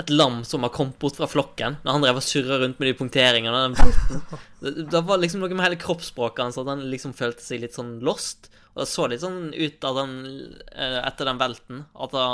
et 0.00 0.10
lam 0.10 0.40
som 0.42 0.64
har 0.66 0.72
kommet 0.74 0.98
bort 0.98 1.18
fra 1.18 1.28
flokken 1.30 1.76
når 1.84 1.96
han 1.96 2.04
drev 2.04 2.16
og 2.18 2.24
surra 2.26 2.58
rundt 2.58 2.80
med 2.80 2.88
de 2.88 2.94
punkteringene. 2.98 3.90
Det 4.90 5.02
var 5.06 5.20
liksom 5.22 5.42
noe 5.42 5.54
med 5.54 5.62
hele 5.62 5.78
kroppsspråket 5.78 6.42
hans 6.42 6.58
at 6.58 6.66
han 6.66 6.82
liksom 6.90 7.12
følte 7.14 7.44
seg 7.44 7.62
litt 7.62 7.76
sånn 7.78 8.00
lost. 8.02 8.48
Og 8.74 8.82
det 8.82 8.88
så 8.90 9.06
litt 9.06 9.22
sånn 9.22 9.52
ut 9.54 9.86
av 9.86 10.00
han, 10.00 10.16
eh, 10.74 10.98
etter 11.04 11.30
den 11.30 11.38
velten, 11.38 11.84
at 11.94 12.16
da, 12.16 12.24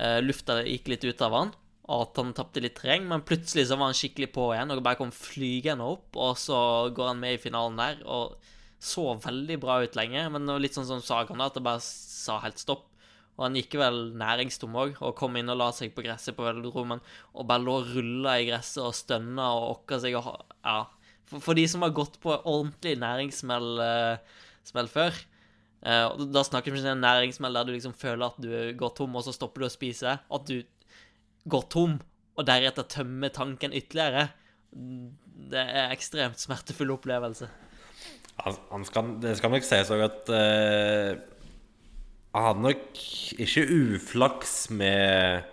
uh, 0.00 0.20
lufta 0.24 0.62
gikk 0.64 0.88
litt 0.94 1.04
ut 1.04 1.26
av 1.26 1.36
han 1.36 1.52
at 1.90 2.18
han 2.20 2.30
tapte 2.36 2.62
litt 2.62 2.76
terreng, 2.78 3.08
men 3.10 3.24
plutselig 3.26 3.66
så 3.68 3.78
var 3.78 3.90
han 3.90 3.98
skikkelig 3.98 4.30
på 4.34 4.50
igjen 4.54 4.70
og 4.70 4.82
bare 4.86 5.00
kom 5.00 5.10
flygende 5.14 5.88
opp, 5.90 6.14
og 6.14 6.38
så 6.38 6.60
går 6.94 7.12
han 7.12 7.22
med 7.22 7.36
i 7.36 7.42
finalen 7.42 7.80
der 7.80 8.04
og 8.06 8.36
så 8.80 9.10
veldig 9.20 9.58
bra 9.60 9.80
ut 9.84 9.96
lenge, 9.98 10.22
men 10.32 10.46
det 10.46 10.54
var 10.54 10.62
litt 10.64 10.76
sånn 10.78 10.88
som 10.88 11.02
Sagan, 11.04 11.42
at 11.44 11.56
det 11.58 11.64
bare 11.66 11.82
sa 11.84 12.38
helt 12.44 12.60
stopp. 12.60 12.86
Og 13.36 13.46
han 13.46 13.56
gikk 13.56 13.76
vel 13.80 13.98
næringstom 14.20 14.74
òg, 14.76 14.96
og 15.00 15.16
kom 15.16 15.36
inn 15.40 15.52
og 15.52 15.58
la 15.60 15.70
seg 15.72 15.92
på 15.96 16.04
gresset 16.04 16.36
på 16.36 16.44
velodromen 16.44 17.00
og 17.32 17.46
bare 17.48 17.64
lå 17.64 17.78
og 17.80 17.92
rulla 17.94 18.36
i 18.40 18.46
gresset 18.50 18.82
og 18.84 18.96
stønna 18.96 19.50
og 19.56 19.68
okka 19.78 20.00
seg 20.04 20.16
og 20.20 20.32
Ja. 20.60 20.82
For, 21.30 21.38
for, 21.38 21.54
de 21.54 21.64
som 21.70 21.84
har 21.84 21.94
gått 21.94 22.18
på 22.20 22.34
ordentlig 22.34 22.96
næringssmell 22.98 23.78
uh, 23.78 24.88
før 24.90 25.14
uh, 25.86 26.08
Da 26.18 26.42
snakker 26.42 26.74
vi 26.74 26.82
om 26.82 26.88
en 26.90 27.04
næringssmell 27.04 27.54
der 27.54 27.68
du 27.68 27.72
liksom 27.72 27.94
føler 27.94 28.26
at 28.26 28.40
du 28.42 28.50
går 28.76 28.92
tom, 28.98 29.14
og 29.14 29.24
så 29.24 29.32
stopper 29.32 29.62
du 29.62 29.68
å 29.68 29.72
spise. 29.72 30.18
At 30.18 30.48
du 30.50 30.58
går 31.48 31.66
tom, 31.72 31.98
og 32.36 32.46
deretter 32.48 32.88
tømmer 32.88 33.32
tanken 33.34 33.74
ytterligere. 33.76 34.30
Det 35.50 35.60
er 35.60 35.92
ekstremt 35.94 36.40
smertefull 36.40 36.92
opplevelse. 36.94 37.48
Han 38.40 38.86
skal, 38.88 39.16
det 39.20 39.36
skal 39.36 39.52
nok 39.52 39.66
sies 39.66 39.90
òg 39.92 40.02
at 40.06 40.30
uh, 40.32 41.18
Han 42.32 42.46
hadde 42.46 42.64
nok 42.64 43.00
ikke 43.44 43.66
uflaks 43.68 44.54
med, 44.72 45.48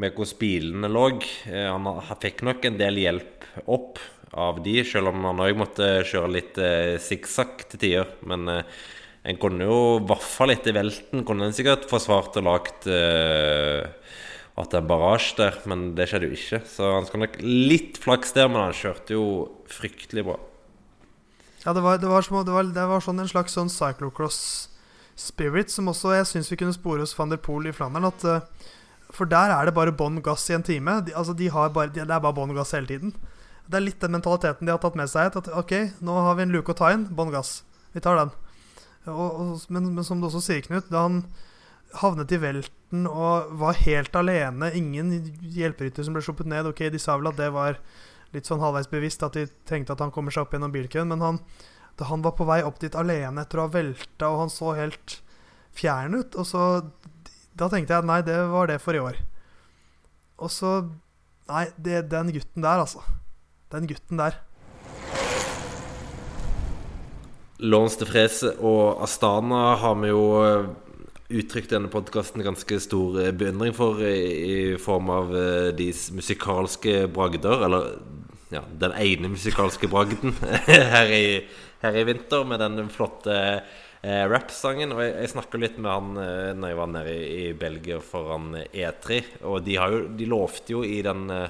med 0.00 0.14
hvordan 0.16 0.40
bilene 0.40 0.92
lå. 0.92 1.08
Uh, 1.44 1.66
han, 1.74 1.90
fikk 2.22 2.44
nok 2.46 2.64
en 2.64 2.78
del 2.80 3.02
hjelp 3.02 3.48
opp 3.66 4.00
av 4.36 4.62
de, 4.64 4.78
selv 4.84 5.12
om 5.12 5.28
han 5.28 5.42
òg 5.44 5.58
måtte 5.58 5.90
kjøre 6.08 6.32
litt 6.32 6.60
uh, 6.60 6.96
sikksakk 7.02 7.66
til 7.72 7.82
tider. 7.82 8.16
Men 8.28 8.48
uh, 8.48 8.78
en 9.26 9.40
kunne 9.42 9.66
jo, 9.66 9.78
i 9.98 10.06
hvert 10.06 10.24
fall 10.24 10.54
etter 10.54 10.76
velten, 10.76 11.24
kunne 11.26 11.48
en 11.48 11.56
sikkert 11.56 11.88
forsvart 11.90 12.38
og 12.40 12.46
lagt 12.46 12.86
uh, 12.88 13.82
at 14.56 14.72
det 14.72 14.78
er 14.78 14.88
barrasje 14.88 15.36
der, 15.36 15.56
men 15.68 15.90
det 15.96 16.06
skjedde 16.08 16.30
jo 16.30 16.36
ikke. 16.36 16.62
Så 16.64 16.92
han 16.94 17.08
skal 17.08 17.22
nok 17.26 17.34
litt 17.44 17.98
flaks 18.00 18.32
der, 18.36 18.48
men 18.48 18.62
han 18.62 18.76
kjørte 18.76 19.16
jo 19.16 19.26
fryktelig 19.68 20.24
bra. 20.24 20.38
Ja, 21.66 21.74
det 21.76 21.82
var, 21.84 21.98
det 22.00 22.08
var, 22.08 22.22
det 22.24 22.54
var, 22.54 22.70
det 22.72 22.86
var 22.88 23.04
sånn 23.04 23.20
en 23.20 23.28
slags 23.28 23.56
sånn 23.58 23.72
cyclocross 23.72 24.40
spirit 25.16 25.72
som 25.72 25.88
også 25.90 26.12
jeg 26.14 26.28
syns 26.30 26.50
vi 26.52 26.58
kunne 26.60 26.76
spore 26.76 27.02
hos 27.02 27.16
van 27.18 27.32
der 27.32 27.40
Poel 27.42 27.68
i 27.68 27.74
Flandern. 27.74 28.08
At, 28.08 28.24
uh, 28.24 28.72
for 29.12 29.28
der 29.28 29.52
er 29.52 29.68
det 29.68 29.74
bare 29.76 29.94
bånn 29.96 30.22
gass 30.24 30.46
i 30.48 30.56
en 30.56 30.64
time. 30.64 31.00
De, 31.04 31.14
altså 31.16 31.34
de 31.36 31.50
bare, 31.50 31.90
de, 31.90 32.04
det 32.04 32.16
er 32.16 32.22
bare 32.22 32.36
bånn 32.36 32.54
gass 32.56 32.72
hele 32.76 32.88
tiden. 32.88 33.12
Det 33.66 33.80
er 33.80 33.84
litt 33.84 34.00
den 34.00 34.14
mentaliteten 34.14 34.68
de 34.68 34.72
har 34.72 34.80
tatt 34.82 34.96
med 34.96 35.10
seg. 35.10 35.36
At 35.36 35.50
ok, 35.50 35.74
nå 36.00 36.16
har 36.28 36.38
vi 36.38 36.46
en 36.46 36.54
luke 36.54 36.72
å 36.72 36.78
ta 36.78 36.92
inn. 36.94 37.08
Bånn 37.10 37.34
gass. 37.34 37.60
Vi 37.96 38.02
tar 38.04 38.20
den. 38.20 38.32
Og, 39.10 39.26
og, 39.26 39.66
men, 39.68 39.90
men, 39.94 40.06
som 40.06 40.22
du 40.22 40.28
også 40.30 40.42
sier, 40.44 40.62
Knut, 40.66 40.88
da 40.90 41.06
han 41.06 41.24
havnet 41.94 42.32
i 42.32 42.40
velten 42.40 43.06
og 43.08 43.52
var 43.60 43.78
helt 43.82 44.16
alene. 44.18 44.72
Ingen 44.76 45.12
hjelperytter 45.40 46.06
som 46.06 46.16
ble 46.16 46.24
sluppet 46.24 46.48
ned. 46.50 46.68
Ok, 46.68 46.86
De 46.92 47.00
sa 47.02 47.16
vel 47.16 47.30
at 47.30 47.38
det 47.40 47.50
var 47.54 47.80
litt 48.34 48.48
sånn 48.48 48.60
halvveis 48.60 48.90
bevisst, 48.90 49.22
at 49.24 49.36
de 49.38 49.46
tenkte 49.68 49.94
at 49.94 50.02
han 50.02 50.12
kommer 50.14 50.34
seg 50.34 50.44
opp 50.44 50.56
gjennom 50.56 50.74
bilkøen. 50.74 51.08
Men 51.08 51.24
han, 51.24 51.40
han 52.00 52.24
var 52.24 52.36
på 52.36 52.48
vei 52.48 52.60
opp 52.66 52.80
dit 52.82 52.96
alene 52.98 53.44
etter 53.44 53.62
å 53.62 53.68
ha 53.68 53.72
velta, 53.72 54.30
og 54.30 54.44
han 54.44 54.52
så 54.52 54.74
helt 54.76 55.20
fjern 55.76 56.16
ut 56.16 56.36
Og 56.40 56.46
så 56.48 56.60
Da 57.56 57.66
tenkte 57.68 57.92
jeg 57.92 58.00
at 58.00 58.08
nei, 58.08 58.22
det 58.24 58.36
var 58.48 58.68
det 58.70 58.78
for 58.80 58.96
i 58.96 59.02
år. 59.02 59.18
Og 60.40 60.52
så 60.52 60.78
Nei, 61.46 61.68
det, 61.78 62.08
den 62.10 62.32
gutten 62.34 62.64
der, 62.64 62.80
altså. 62.82 63.04
Den 63.70 63.84
gutten 63.86 64.18
der. 64.18 64.40
Lawrence 67.62 68.00
de 68.00 68.08
Frese 68.08 68.50
og 68.58 68.98
Astana 69.04 69.76
har 69.78 69.94
vi 70.00 70.10
jo 70.10 70.24
uttrykt 71.28 71.72
denne 71.74 71.90
podkasten 71.90 72.44
ganske 72.46 72.78
stor 72.82 73.18
eh, 73.22 73.32
beundring 73.34 73.74
for 73.76 74.02
i, 74.04 74.18
i 74.46 74.58
form 74.78 75.10
av 75.10 75.32
uh, 75.34 75.70
de 75.74 75.88
musikalske 76.14 77.06
bragder, 77.12 77.64
eller 77.66 77.96
ja, 78.54 78.62
den 78.78 78.94
ene 78.94 79.32
musikalske 79.32 79.90
bragden 79.90 80.36
her, 80.70 81.10
i, 81.10 81.40
her 81.82 81.98
i 81.98 82.06
vinter, 82.06 82.46
med 82.46 82.62
den 82.62 82.92
flotte 82.94 83.34
uh, 83.58 84.24
rappsangen. 84.30 84.94
Og 84.94 85.02
jeg, 85.02 85.16
jeg 85.24 85.34
snakka 85.34 85.60
litt 85.62 85.80
med 85.80 85.90
han 85.90 86.14
uh, 86.20 86.52
når 86.54 86.72
jeg 86.72 86.80
var 86.82 86.92
nede 86.94 87.16
i, 87.16 87.26
i 87.48 87.52
Belgia 87.58 87.98
foran 88.04 88.54
E3, 88.70 89.22
og 89.50 89.66
de, 89.66 89.78
jo, 89.80 90.04
de 90.18 90.30
lovte 90.30 90.76
jo 90.76 90.84
i 90.86 91.00
den 91.06 91.26
uh, 91.32 91.48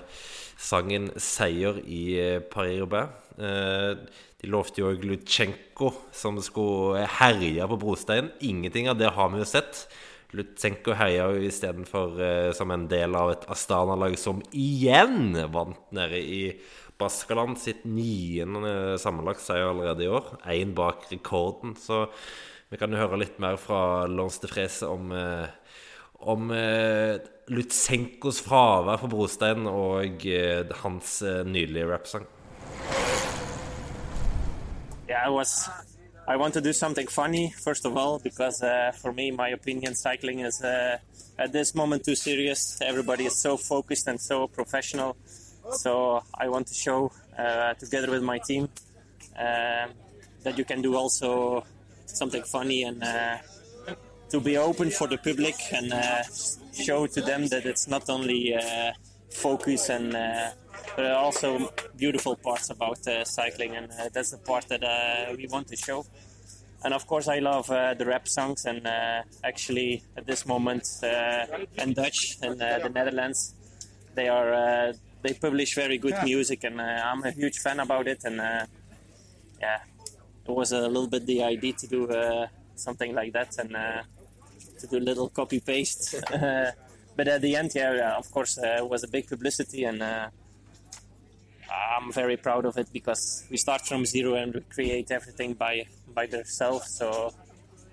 sangen 0.56 1.10
'Seier 1.20 1.82
i 1.84 2.04
Paris-Roubais'. 2.48 3.12
De 4.46 4.52
lovte 4.54 4.78
jo 4.78 4.92
Lutsjenko 5.02 5.88
som 6.14 6.36
skulle 6.38 7.02
herje 7.18 7.64
på 7.66 7.78
brosteinen. 7.82 8.28
Ingenting 8.46 8.86
av 8.86 9.00
det 9.00 9.08
har 9.16 9.32
vi 9.32 9.40
jo 9.40 9.46
sett. 9.50 9.80
Lutsenko 10.38 10.94
herja 10.94 11.24
jo 11.34 11.48
istedenfor 11.48 12.20
eh, 12.22 12.50
som 12.54 12.70
en 12.70 12.84
del 12.86 13.18
av 13.18 13.32
et 13.32 13.46
Astana-lag 13.50 14.14
som 14.22 14.44
igjen 14.54 15.34
vant 15.50 15.90
nede 15.98 16.20
i 16.22 16.40
Baskaland 16.94 17.58
sitt 17.58 17.82
niende 17.90 18.94
sammenlagt 19.02 19.42
seier 19.42 19.72
allerede 19.72 20.06
i 20.06 20.12
år. 20.14 20.30
Én 20.54 20.76
bak 20.78 21.08
rekorden. 21.10 21.74
Så 21.74 22.04
vi 22.70 22.78
kan 22.78 22.94
jo 22.94 23.02
høre 23.02 23.18
litt 23.18 23.42
mer 23.42 23.58
fra 23.58 24.06
Lons 24.06 24.38
de 24.44 24.52
Frese 24.52 24.86
om, 24.86 25.10
eh, 25.10 25.82
om 26.22 26.54
eh, 26.54 27.18
Lutsenkos 27.50 28.44
fravær 28.46 29.02
på 29.02 29.10
brosteinen 29.10 29.66
og 29.74 30.30
eh, 30.30 30.62
hans 30.86 31.18
nydelige 31.26 31.90
rappsang. 31.90 32.30
Yeah, 35.08 35.22
I 35.24 35.28
was. 35.28 35.68
I 36.28 36.36
want 36.36 36.54
to 36.54 36.60
do 36.60 36.72
something 36.72 37.06
funny 37.06 37.54
first 37.56 37.86
of 37.86 37.96
all 37.96 38.18
because 38.18 38.60
uh, 38.60 38.90
for 39.00 39.12
me, 39.12 39.30
my 39.30 39.50
opinion, 39.50 39.94
cycling 39.94 40.40
is 40.40 40.60
uh, 40.60 40.98
at 41.38 41.52
this 41.52 41.74
moment 41.74 42.04
too 42.04 42.16
serious. 42.16 42.78
Everybody 42.82 43.26
is 43.26 43.40
so 43.40 43.56
focused 43.56 44.08
and 44.08 44.20
so 44.20 44.48
professional. 44.48 45.16
So 45.70 46.22
I 46.34 46.48
want 46.48 46.66
to 46.68 46.74
show 46.74 47.12
uh, 47.38 47.74
together 47.74 48.10
with 48.10 48.22
my 48.22 48.38
team 48.38 48.68
um, 49.38 49.90
that 50.42 50.58
you 50.58 50.64
can 50.64 50.82
do 50.82 50.96
also 50.96 51.64
something 52.06 52.42
funny 52.42 52.82
and 52.82 53.02
uh, 53.02 53.38
to 54.30 54.40
be 54.40 54.56
open 54.56 54.90
for 54.90 55.06
the 55.06 55.18
public 55.18 55.54
and 55.72 55.92
uh, 55.92 56.22
show 56.72 57.06
to 57.06 57.20
them 57.20 57.46
that 57.48 57.66
it's 57.66 57.86
not 57.86 58.08
only 58.08 58.54
uh, 58.54 58.92
focus 59.30 59.88
and 59.90 60.16
uh, 60.76 60.96
there 60.96 61.12
are 61.14 61.24
also 61.24 61.70
beautiful 61.96 62.36
parts 62.36 62.70
about 62.70 63.06
uh, 63.06 63.24
cycling 63.24 63.76
and 63.76 63.90
uh, 63.90 64.08
that's 64.12 64.30
the 64.30 64.38
part 64.38 64.68
that 64.68 64.82
uh, 64.82 65.34
we 65.36 65.46
want 65.48 65.68
to 65.68 65.76
show. 65.76 66.04
And 66.84 66.94
of 66.94 67.06
course 67.06 67.28
I 67.28 67.38
love 67.38 67.70
uh, 67.70 67.94
the 67.94 68.06
rap 68.06 68.28
songs 68.28 68.64
and 68.64 68.86
uh, 68.86 69.22
actually 69.42 70.02
at 70.16 70.26
this 70.26 70.46
moment 70.46 70.84
uh, 71.02 71.46
and 71.78 71.94
Dutch 71.94 72.36
and 72.42 72.60
uh, 72.60 72.78
the 72.78 72.90
Netherlands 72.90 73.54
they 74.14 74.28
are 74.28 74.52
uh, 74.52 74.92
they 75.22 75.34
publish 75.34 75.74
very 75.74 75.98
good 75.98 76.16
music 76.24 76.64
and 76.64 76.80
uh, 76.80 76.84
I'm 76.84 77.22
a 77.24 77.30
huge 77.30 77.58
fan 77.58 77.80
about 77.80 78.06
it 78.08 78.20
and 78.24 78.40
uh, 78.40 78.66
yeah 79.60 79.78
it 80.46 80.50
was 80.50 80.72
a 80.72 80.80
little 80.88 81.08
bit 81.08 81.26
the 81.26 81.42
idea 81.42 81.72
to 81.72 81.86
do 81.86 82.08
uh, 82.08 82.46
something 82.76 83.14
like 83.14 83.32
that 83.32 83.50
and 83.58 83.74
uh, 83.74 84.02
to 84.80 84.86
do 84.86 84.98
a 84.98 85.04
little 85.10 85.28
copy 85.28 85.60
paste 85.60 86.14
uh, 86.32 86.70
but 87.16 87.28
at 87.28 87.40
the 87.40 87.56
end 87.56 87.70
yeah, 87.74 87.94
yeah 87.94 88.16
of 88.16 88.30
course 88.30 88.58
uh, 88.58 88.76
it 88.82 88.88
was 88.88 89.02
a 89.04 89.08
big 89.08 89.26
publicity 89.26 89.84
and 89.84 90.02
uh, 90.02 90.28
I'm 91.70 92.12
very 92.12 92.36
proud 92.36 92.64
of 92.64 92.76
it 92.78 92.88
because 92.92 93.44
we 93.50 93.56
start 93.56 93.86
from 93.86 94.04
zero 94.04 94.34
and 94.34 94.54
we 94.54 94.60
create 94.60 95.10
everything 95.10 95.54
by 95.54 95.86
by 96.14 96.26
themselves. 96.26 96.90
So 96.90 97.32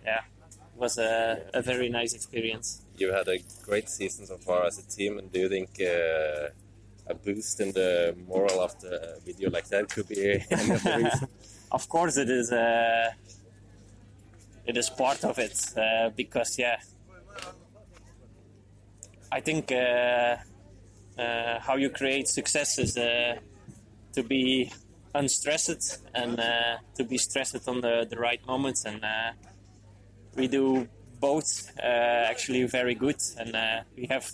yeah 0.06 0.22
it 0.52 0.80
was 0.80 0.98
a, 0.98 1.42
a 1.54 1.62
very 1.62 1.90
nice 1.90 2.14
experience. 2.14 2.82
You 2.98 3.12
had 3.12 3.28
a 3.28 3.38
great 3.64 3.90
season 3.90 4.26
so 4.26 4.38
far 4.38 4.66
as 4.66 4.78
a 4.80 4.84
team, 4.84 5.18
and 5.20 5.32
do 5.32 5.40
you 5.40 5.50
think 5.50 5.70
uh, 5.82 6.50
a 7.08 7.14
boost 7.14 7.60
in 7.60 7.72
the 7.74 8.16
moral 8.28 8.64
after 8.64 8.88
a 8.88 9.20
video 9.22 9.50
like 9.50 9.68
that 9.68 9.90
could 9.90 10.08
be 10.08 10.36
of 10.52 11.28
of 11.72 11.90
course 11.90 12.18
it 12.18 12.30
is 12.30 12.52
uh, 12.52 13.12
it 14.66 14.78
is 14.78 14.90
part 14.90 15.24
of 15.24 15.38
it 15.40 15.58
uh, 15.78 16.10
because 16.16 16.58
yeah 16.58 16.78
I 19.32 19.40
think 19.42 19.72
uh, 19.72 20.38
uh, 21.18 21.60
how 21.60 21.76
you 21.76 21.90
create 21.90 22.28
success 22.28 22.78
is 22.78 22.96
uh, 22.98 23.36
to 24.14 24.24
be 24.24 24.72
unstressed 25.16 26.00
and 26.14 26.40
uh, 26.40 26.78
to 26.96 27.04
be 27.04 27.18
stressed 27.18 27.68
on 27.68 27.82
the, 27.82 28.08
the 28.10 28.18
right 28.18 28.46
moments. 28.48 28.86
And 28.86 29.04
uh, 29.04 29.32
we 30.36 30.48
do 30.48 30.88
both 31.20 31.72
uh, 31.80 31.86
actually 32.32 32.64
very 32.66 32.96
good. 32.96 33.22
And 33.38 33.56
uh, 33.56 33.82
we 33.96 34.08
have 34.08 34.30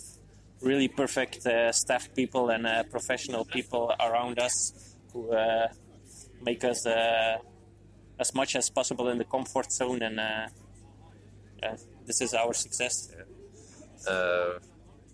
really 0.62 0.88
perfect 0.88 1.46
uh, 1.46 1.72
staff 1.72 2.12
people 2.14 2.50
and 2.50 2.66
uh, 2.66 2.82
professional 2.84 3.44
people 3.44 3.94
around 4.00 4.38
us 4.38 4.94
who 5.12 5.32
make 6.42 6.64
us 6.64 6.86
as 6.86 8.34
much 8.34 8.56
as 8.56 8.70
possible 8.70 9.08
in 9.08 9.18
the 9.18 9.24
comfort 9.24 9.72
zone. 9.72 10.02
And 10.02 10.16
yeah, 11.62 11.76
this 12.06 12.20
is 12.20 12.34
our 12.34 12.54
success. 12.54 13.10
Uh, 14.08 14.58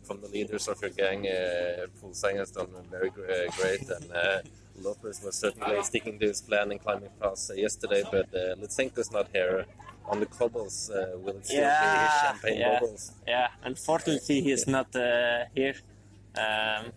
from 0.07 0.21
the 0.21 0.29
leaders 0.29 0.69
of 0.69 0.81
your 0.83 0.91
gang, 0.91 1.27
uh, 1.27 1.87
Fulsang 1.99 2.37
has 2.37 2.51
done 2.51 2.69
very 2.91 3.11
uh, 3.11 3.51
great, 3.59 3.89
and 3.97 4.13
uh, 4.13 4.41
Lopez 4.83 5.23
was 5.25 5.37
certainly 5.37 5.83
sticking 5.83 6.19
to 6.21 6.27
his 6.27 6.41
plan 6.43 6.71
and 6.71 6.81
climbing 6.81 7.11
past 7.21 7.51
uh, 7.51 7.55
yesterday, 7.55 8.03
but 8.11 8.29
uh, 8.35 8.55
Litsenko's 8.61 9.11
not 9.11 9.27
here 9.33 9.67
on 10.09 10.21
the 10.21 10.27
cobbles. 10.27 10.91
Uh, 10.91 11.19
will 11.19 11.37
it 11.37 11.47
still 11.47 11.63
be 11.63 12.09
champagne 12.23 12.61
yeah, 12.61 12.81
bubbles? 12.81 13.13
yeah. 13.27 13.49
Unfortunately, 13.63 14.41
he 14.41 14.53
is 14.53 14.67
not 14.67 14.95
uh, 14.95 15.45
here, 15.55 15.77
um, 16.37 16.93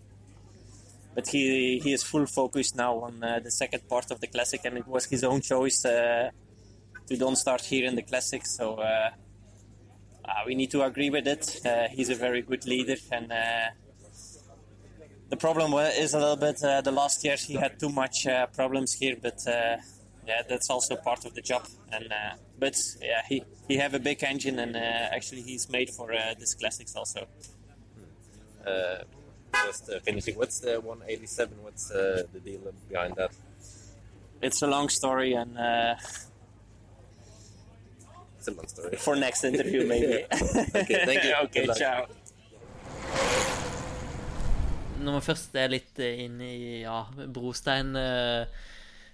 but 1.14 1.26
he 1.28 1.80
he 1.84 1.92
is 1.92 2.02
full 2.02 2.26
focus 2.26 2.74
now 2.74 2.94
on 3.06 3.22
uh, 3.22 3.40
the 3.42 3.50
second 3.50 3.88
part 3.88 4.10
of 4.10 4.20
the 4.20 4.26
classic, 4.26 4.60
and 4.64 4.78
it 4.78 4.86
was 4.86 5.06
his 5.06 5.24
own 5.24 5.40
choice 5.40 5.84
uh, 5.84 6.30
to 7.08 7.16
don't 7.16 7.36
start 7.36 7.62
here 7.62 7.86
in 7.86 7.96
the 7.96 8.02
classic. 8.02 8.46
So 8.46 8.64
uh, 10.24 10.32
we 10.46 10.54
need 10.54 10.70
to 10.70 10.82
agree 10.82 11.10
with 11.10 11.26
it. 11.26 11.60
Uh, 11.64 11.88
he's 11.88 12.10
a 12.10 12.14
very 12.14 12.42
good 12.42 12.66
leader, 12.66 12.96
and 13.10 13.32
uh, 13.32 13.68
the 15.28 15.36
problem 15.36 15.72
is 15.74 16.14
a 16.14 16.18
little 16.18 16.36
bit 16.36 16.62
uh, 16.62 16.80
the 16.80 16.92
last 16.92 17.24
years 17.24 17.44
he 17.44 17.54
had 17.54 17.78
too 17.78 17.90
much 17.90 18.26
uh, 18.26 18.46
problems 18.46 18.94
here, 18.94 19.16
but. 19.20 19.46
Uh, 19.46 19.76
yeah, 20.26 20.42
that's 20.48 20.70
also 20.70 20.96
part 20.96 21.24
of 21.24 21.34
the 21.34 21.42
job. 21.42 21.66
And 21.92 22.12
uh, 22.12 22.36
but 22.58 22.76
yeah, 23.02 23.22
he 23.28 23.42
he 23.68 23.76
have 23.78 23.94
a 23.94 23.98
big 23.98 24.22
engine, 24.22 24.58
and 24.58 24.76
uh, 24.76 25.16
actually 25.16 25.42
he's 25.42 25.68
made 25.68 25.90
for 25.90 26.12
uh, 26.12 26.34
this 26.38 26.54
classics 26.54 26.94
also. 26.94 27.26
Uh, 28.66 28.98
just 29.66 29.90
uh, 29.90 29.98
finishing, 30.00 30.36
what's 30.36 30.60
the 30.60 30.80
187? 30.80 31.56
What's 31.62 31.90
uh, 31.90 32.22
the 32.32 32.40
deal 32.40 32.60
behind 32.88 33.16
that? 33.16 33.32
It's 34.42 34.62
a 34.62 34.66
long 34.66 34.88
story, 34.88 35.32
and 35.34 35.58
uh, 35.58 35.96
It's 38.40 38.48
a 38.48 38.52
long 38.56 38.68
story. 38.68 38.96
for 38.96 39.16
next 39.16 39.44
interview 39.44 39.86
maybe. 39.86 40.24
Okay, 40.80 41.04
thank 41.04 41.24
you. 41.24 41.34
okay, 41.44 41.60
Good 41.60 41.68
luck. 41.68 41.76
ciao. 41.76 42.06
Når 45.00 45.14
vi 45.18 45.24
først 45.26 45.54
er 45.56 45.68
litt 45.72 45.98
inne 46.04 46.44
i 46.48 46.80
ja, 46.82 47.02
brostein, 47.32 47.94
eh, 47.96 48.46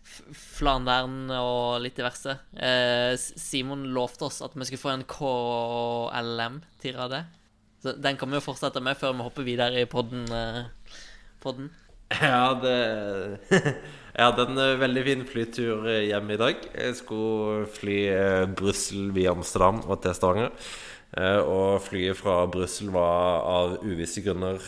Flandern 0.07 1.31
og 1.35 1.81
litt 1.83 1.97
diverse 1.99 2.31
eh, 2.55 3.17
Simon 3.19 3.83
lovte 3.95 4.25
oss 4.29 4.39
at 4.47 4.55
vi 4.55 4.65
skulle 4.69 4.83
få 4.85 4.93
en 4.95 5.03
KLM-tirade. 5.11 7.21
Så 7.83 7.89
den 7.99 8.17
kan 8.19 8.31
vi 8.31 8.37
jo 8.39 8.45
fortsette 8.47 8.81
med 8.83 8.97
før 8.99 9.13
vi 9.19 9.23
hopper 9.27 9.43
videre 9.47 9.81
i 9.83 9.91
podden. 9.91 10.23
Eh, 10.31 10.63
podden. 11.43 11.67
Ja, 12.23 12.55
det 12.63 12.77
Jeg 14.17 14.31
hadde 14.31 14.45
en 14.49 14.59
eh, 14.63 14.79
veldig 14.81 15.03
fin 15.05 15.23
flytur 15.29 15.83
eh, 15.93 16.07
hjem 16.09 16.31
i 16.33 16.39
dag. 16.41 16.63
Jeg 16.73 16.95
skulle 16.97 17.67
fly 17.69 17.97
eh, 18.09 18.45
Brussel 18.49 19.11
via 19.13 19.35
Amsterdam 19.37 19.83
og 19.85 19.99
til 20.01 20.17
Stavanger. 20.17 20.55
Og 21.17 21.79
flyet 21.81 22.19
fra 22.19 22.43
Brussel 22.51 22.91
var 22.93 23.45
av 23.49 23.77
uvisse 23.87 24.21
grunner 24.21 24.59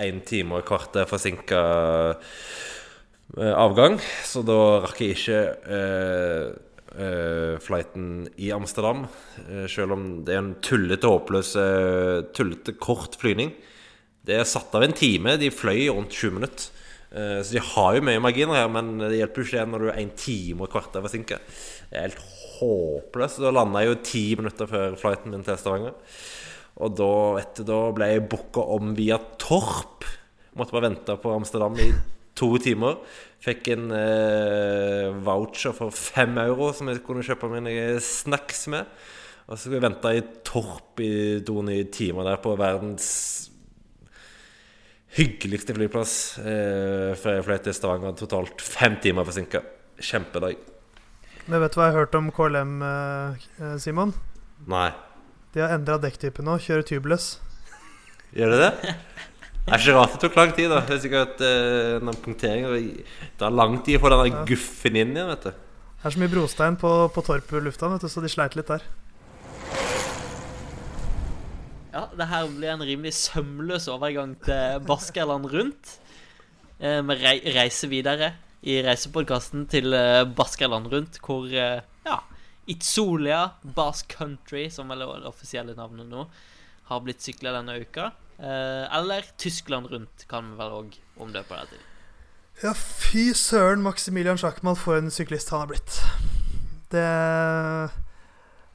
én 0.00 0.22
time 0.26 0.56
og 0.56 0.62
et 0.62 0.66
kvarter 0.66 1.06
forsinka 1.06 1.60
avgang. 3.36 4.00
Så 4.26 4.42
da 4.48 4.56
rakk 4.82 5.02
jeg 5.04 5.18
ikke 5.18 5.42
eh, 6.98 7.58
flighten 7.62 8.28
i 8.40 8.50
Amsterdam. 8.50 9.06
eh, 9.46 9.68
selv 9.68 9.92
om 9.92 10.24
det 10.24 10.34
er 10.34 10.38
en 10.38 10.54
tullete, 10.62 11.06
håpløs, 11.06 11.54
eh, 11.56 12.26
tullete 12.34 12.74
kort 12.80 13.14
flyvning. 13.20 13.52
Det 14.24 14.34
er 14.40 14.44
satt 14.44 14.74
av 14.74 14.82
en 14.82 14.92
time. 14.92 15.36
De 15.36 15.50
fløy 15.50 15.88
rundt 15.90 16.10
20 16.10 16.30
minutter. 16.40 16.79
Eh, 17.10 17.40
Så 17.42 17.56
de 17.56 17.62
har 17.72 17.96
jo 17.96 18.04
mye 18.06 18.22
marginer 18.22 18.54
her, 18.60 18.68
men 18.70 18.98
det 19.02 19.18
hjelper 19.18 19.42
jo 19.42 19.48
ikke 19.48 19.66
når 19.70 19.82
du 19.82 19.88
er 19.90 19.98
en 20.02 20.12
time 20.14 20.62
og 20.62 20.68
et 20.68 20.74
kvarter 20.76 21.04
forsinka. 21.06 21.40
Det 21.90 21.96
er 21.98 22.06
helt 22.08 22.22
håpløst. 22.60 23.42
Da 23.42 23.50
landa 23.54 23.82
jeg 23.82 23.90
jo 23.90 23.98
ti 24.06 24.24
minutter 24.38 24.70
før 24.70 24.96
flighten 25.00 25.34
min 25.34 25.44
til 25.46 25.58
Stavanger. 25.58 25.96
Og 26.80 26.94
da, 26.96 27.10
du, 27.56 27.64
da 27.66 27.80
ble 27.96 28.12
jeg 28.12 28.28
booka 28.30 28.62
om 28.76 28.94
via 28.96 29.18
Torp. 29.42 30.06
Måtte 30.56 30.74
bare 30.74 30.88
vente 30.88 31.16
på 31.20 31.34
Amsterdam 31.34 31.76
i 31.82 31.90
to 32.38 32.54
timer. 32.62 33.00
Fikk 33.42 33.72
en 33.74 33.90
eh, 33.96 35.10
voucher 35.26 35.74
for 35.76 35.94
fem 35.94 36.38
euro 36.42 36.70
som 36.76 36.88
jeg 36.90 37.02
kunne 37.06 37.24
kjøpe 37.26 37.50
mine 37.52 37.74
snacks 38.04 38.66
med. 38.72 38.88
Og 39.48 39.56
så 39.56 39.64
skulle 39.64 39.80
jeg 39.80 39.88
vente 39.88 40.14
i 40.14 40.24
Torp 40.46 41.02
i 41.02 41.12
nye 41.42 41.86
timer 41.90 42.28
der 42.28 42.38
på 42.42 42.54
verdens 42.60 43.08
hyggeligste 45.16 45.74
flyplass 45.76 46.14
eh, 46.38 47.12
før 47.18 47.38
jeg 47.38 47.46
fløy 47.46 47.58
til 47.64 47.76
Stavanger. 47.76 48.16
Totalt 48.18 48.62
fem 48.62 48.98
timer 49.02 49.26
forsinka. 49.26 49.62
Kjempedag. 50.00 50.58
Men 51.50 51.62
vet 51.64 51.74
du 51.74 51.80
hva 51.80 51.88
jeg 51.88 51.96
har 51.96 52.04
hørt 52.04 52.18
om 52.18 52.30
KLM, 52.34 52.74
eh, 52.86 53.72
Simon? 53.82 54.14
Nei. 54.70 54.90
De 55.54 55.64
har 55.64 55.74
endra 55.74 55.98
dekktype 55.98 56.44
nå. 56.46 56.58
Kjører 56.62 56.86
tubeless. 56.86 57.32
Gjør 58.36 58.54
de 58.54 58.60
det? 58.62 58.94
Det 59.60 59.74
er 59.76 59.82
ikke 59.82 59.94
rart 59.96 60.14
det 60.14 60.20
tok 60.22 60.36
lang 60.38 60.52
tid. 60.56 60.70
da 60.70 60.80
Det 60.86 60.94
er 60.96 61.02
sikkert 61.02 61.42
eh, 61.44 61.98
den 62.00 62.20
punkteringen 62.24 62.70
Det 63.38 63.44
er 63.46 63.54
lang 63.54 63.76
tid 63.84 63.98
å 63.98 64.02
få 64.04 64.12
den 64.14 64.38
guffen 64.48 64.96
inn 64.96 65.12
igjen. 65.16 65.28
vet 65.30 65.48
du 65.48 65.50
Det 65.50 66.06
er 66.08 66.14
så 66.14 66.22
mye 66.22 66.32
brostein 66.32 66.78
på, 66.80 66.90
på 67.12 67.24
Torp 67.26 67.50
lufthavn, 67.66 67.98
vet 67.98 68.06
du, 68.06 68.08
så 68.08 68.22
de 68.24 68.30
sleit 68.32 68.56
litt 68.56 68.70
der. 68.70 68.86
Ja, 71.90 72.04
det 72.14 72.26
her 72.30 72.46
blir 72.54 72.70
en 72.70 72.84
rimelig 72.86 73.12
sømløs 73.18 73.88
overgang 73.90 74.36
til 74.44 74.78
Baskerland 74.86 75.48
rundt. 75.50 75.96
Eh, 76.78 77.00
Vi 77.02 77.16
rei 77.18 77.34
reiser 77.56 77.90
videre 77.90 78.32
i 78.62 78.78
reisepodkasten 78.86 79.66
til 79.72 79.92
eh, 79.96 80.22
Baskerland 80.24 80.86
rundt, 80.92 81.18
hvor 81.24 81.48
eh, 81.50 81.82
ja, 82.06 82.18
Itzolia 82.70 83.42
Basque 83.76 84.14
Country, 84.14 84.68
som 84.70 84.88
vel 84.92 85.02
er 85.02 85.24
det 85.24 85.30
offisielle 85.32 85.74
navnet 85.74 86.06
nå, 86.06 86.28
har 86.90 87.02
blitt 87.02 87.22
sykla 87.22 87.52
denne 87.58 87.80
uka. 87.82 88.10
Eller 88.40 89.26
Tyskland 89.36 89.90
rundt, 89.92 90.22
kan 90.30 90.46
vi 90.48 90.56
vel 90.56 90.70
òg 90.72 90.94
omdøpe 91.20 91.58
det 91.60 91.74
til. 91.74 91.82
Ja, 92.62 92.72
fy 92.72 93.34
søren, 93.36 93.82
Maximilian 93.84 94.38
Schackmann, 94.40 94.78
for 94.80 94.96
en 94.96 95.12
syklist 95.12 95.52
han 95.52 95.60
har 95.66 95.68
blitt. 95.68 95.98
Det 96.88 97.04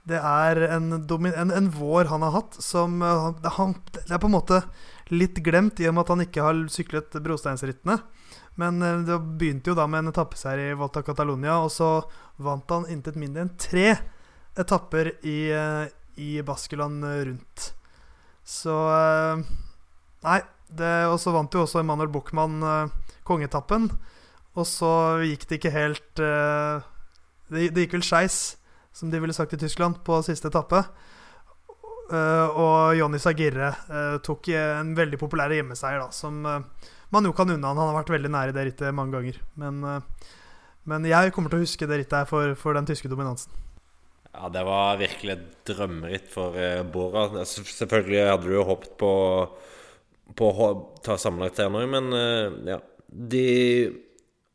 Det 0.06 0.20
er 0.22 0.60
en, 0.70 0.91
en, 0.93 1.51
en 1.51 1.70
vår 1.74 2.12
han 2.12 2.22
har 2.22 2.36
hatt, 2.36 2.58
som 2.62 2.99
eh, 3.01 3.30
han, 3.58 3.74
det- 3.91 4.03
er 4.14 4.20
på 4.22 4.30
en 4.30 4.36
måte 4.38 4.60
litt 5.14 5.39
glemt 5.45 5.80
i 5.82 5.88
og 5.89 5.95
med 5.95 6.06
at 6.06 6.12
han 6.14 6.22
ikke 6.26 6.43
har 6.45 6.60
syklet 6.74 7.18
brosteinsrittene. 7.26 7.97
Men 8.62 8.82
eh, 8.86 8.99
det 9.08 9.18
begynte 9.39 9.72
jo 9.74 9.78
da 9.80 9.88
med 9.89 10.03
en 10.03 10.12
etappeseier 10.14 10.62
i 10.72 10.78
Volta 10.78 11.01
Catalonia, 11.06 11.58
og 11.66 11.72
så 11.74 11.89
vant 12.38 12.70
han 12.76 12.86
intet 12.93 13.18
mindre 13.18 13.47
enn 13.47 13.56
tre 13.58 13.95
etapper 14.62 15.10
i, 15.26 15.39
eh, 15.51 15.88
i 16.22 16.36
Baskeland 16.45 17.03
rundt. 17.03 17.72
Så 18.45 18.76
Nei. 20.26 20.41
Og 20.76 21.18
så 21.22 21.32
vant 21.32 21.53
jo 21.53 21.62
også 21.64 21.80
Emanuel 21.82 22.10
Buchmann 22.12 22.56
kongeetappen. 23.28 23.86
Og 24.58 24.66
så 24.68 24.89
gikk 25.22 25.45
det 25.49 25.60
ikke 25.60 25.72
helt 25.76 26.18
det, 26.20 27.60
det, 27.70 27.84
gikk 27.86 27.93
vel 27.99 28.06
skeis, 28.06 28.38
som 28.96 29.12
de 29.12 29.20
ville 29.20 29.36
sagt 29.36 29.54
i 29.54 29.60
Tyskland, 29.60 30.00
på 30.08 30.22
siste 30.24 30.48
etappe. 30.48 30.82
Uh, 32.06 32.48
og 32.62 32.96
Jonny 33.00 33.20
Sagirre 33.20 33.72
uh, 33.89 34.18
tok 34.24 34.52
en 34.54 34.93
veldig 34.96 35.18
populær 35.20 35.52
hjemmeseier, 35.52 36.00
da, 36.04 36.14
som 36.14 36.39
man 36.46 37.28
jo 37.28 37.34
kan 37.36 37.52
unna 37.52 37.74
han. 37.74 37.82
Han 37.82 37.91
har 37.91 38.00
vært 38.00 38.14
veldig 38.16 38.32
nær 38.32 38.52
i 38.52 38.56
det 38.56 38.66
rittet 38.70 38.96
mange 38.96 39.18
ganger. 39.18 39.41
Men, 39.60 39.84
men 40.89 41.06
jeg 41.10 41.34
kommer 41.36 41.52
til 41.52 41.62
å 41.62 41.66
huske 41.66 41.88
det 41.89 42.02
rittet 42.02 42.18
her 42.22 42.30
for, 42.30 42.56
for, 42.60 42.78
den 42.78 42.88
tyske 42.89 43.12
dominansen. 43.12 43.54
Ja, 44.34 44.50
det 44.52 44.66
var 44.68 44.98
virkelig 45.00 45.36
et 45.36 45.46
drømmeritt 45.70 46.28
for 46.34 46.58
Bora. 46.91 47.46
Selvfølgelig 47.48 48.26
hadde 48.26 48.50
du 48.50 48.58
jo 48.58 48.66
håpet 48.68 48.98
på, 49.00 49.12
på 50.36 50.50
å 50.52 50.72
ta 51.06 51.16
sammenlagt 51.22 51.62
her 51.64 51.72
nå, 51.72 51.86
men 51.93 52.12
ja. 52.68 52.82
De 53.16 53.46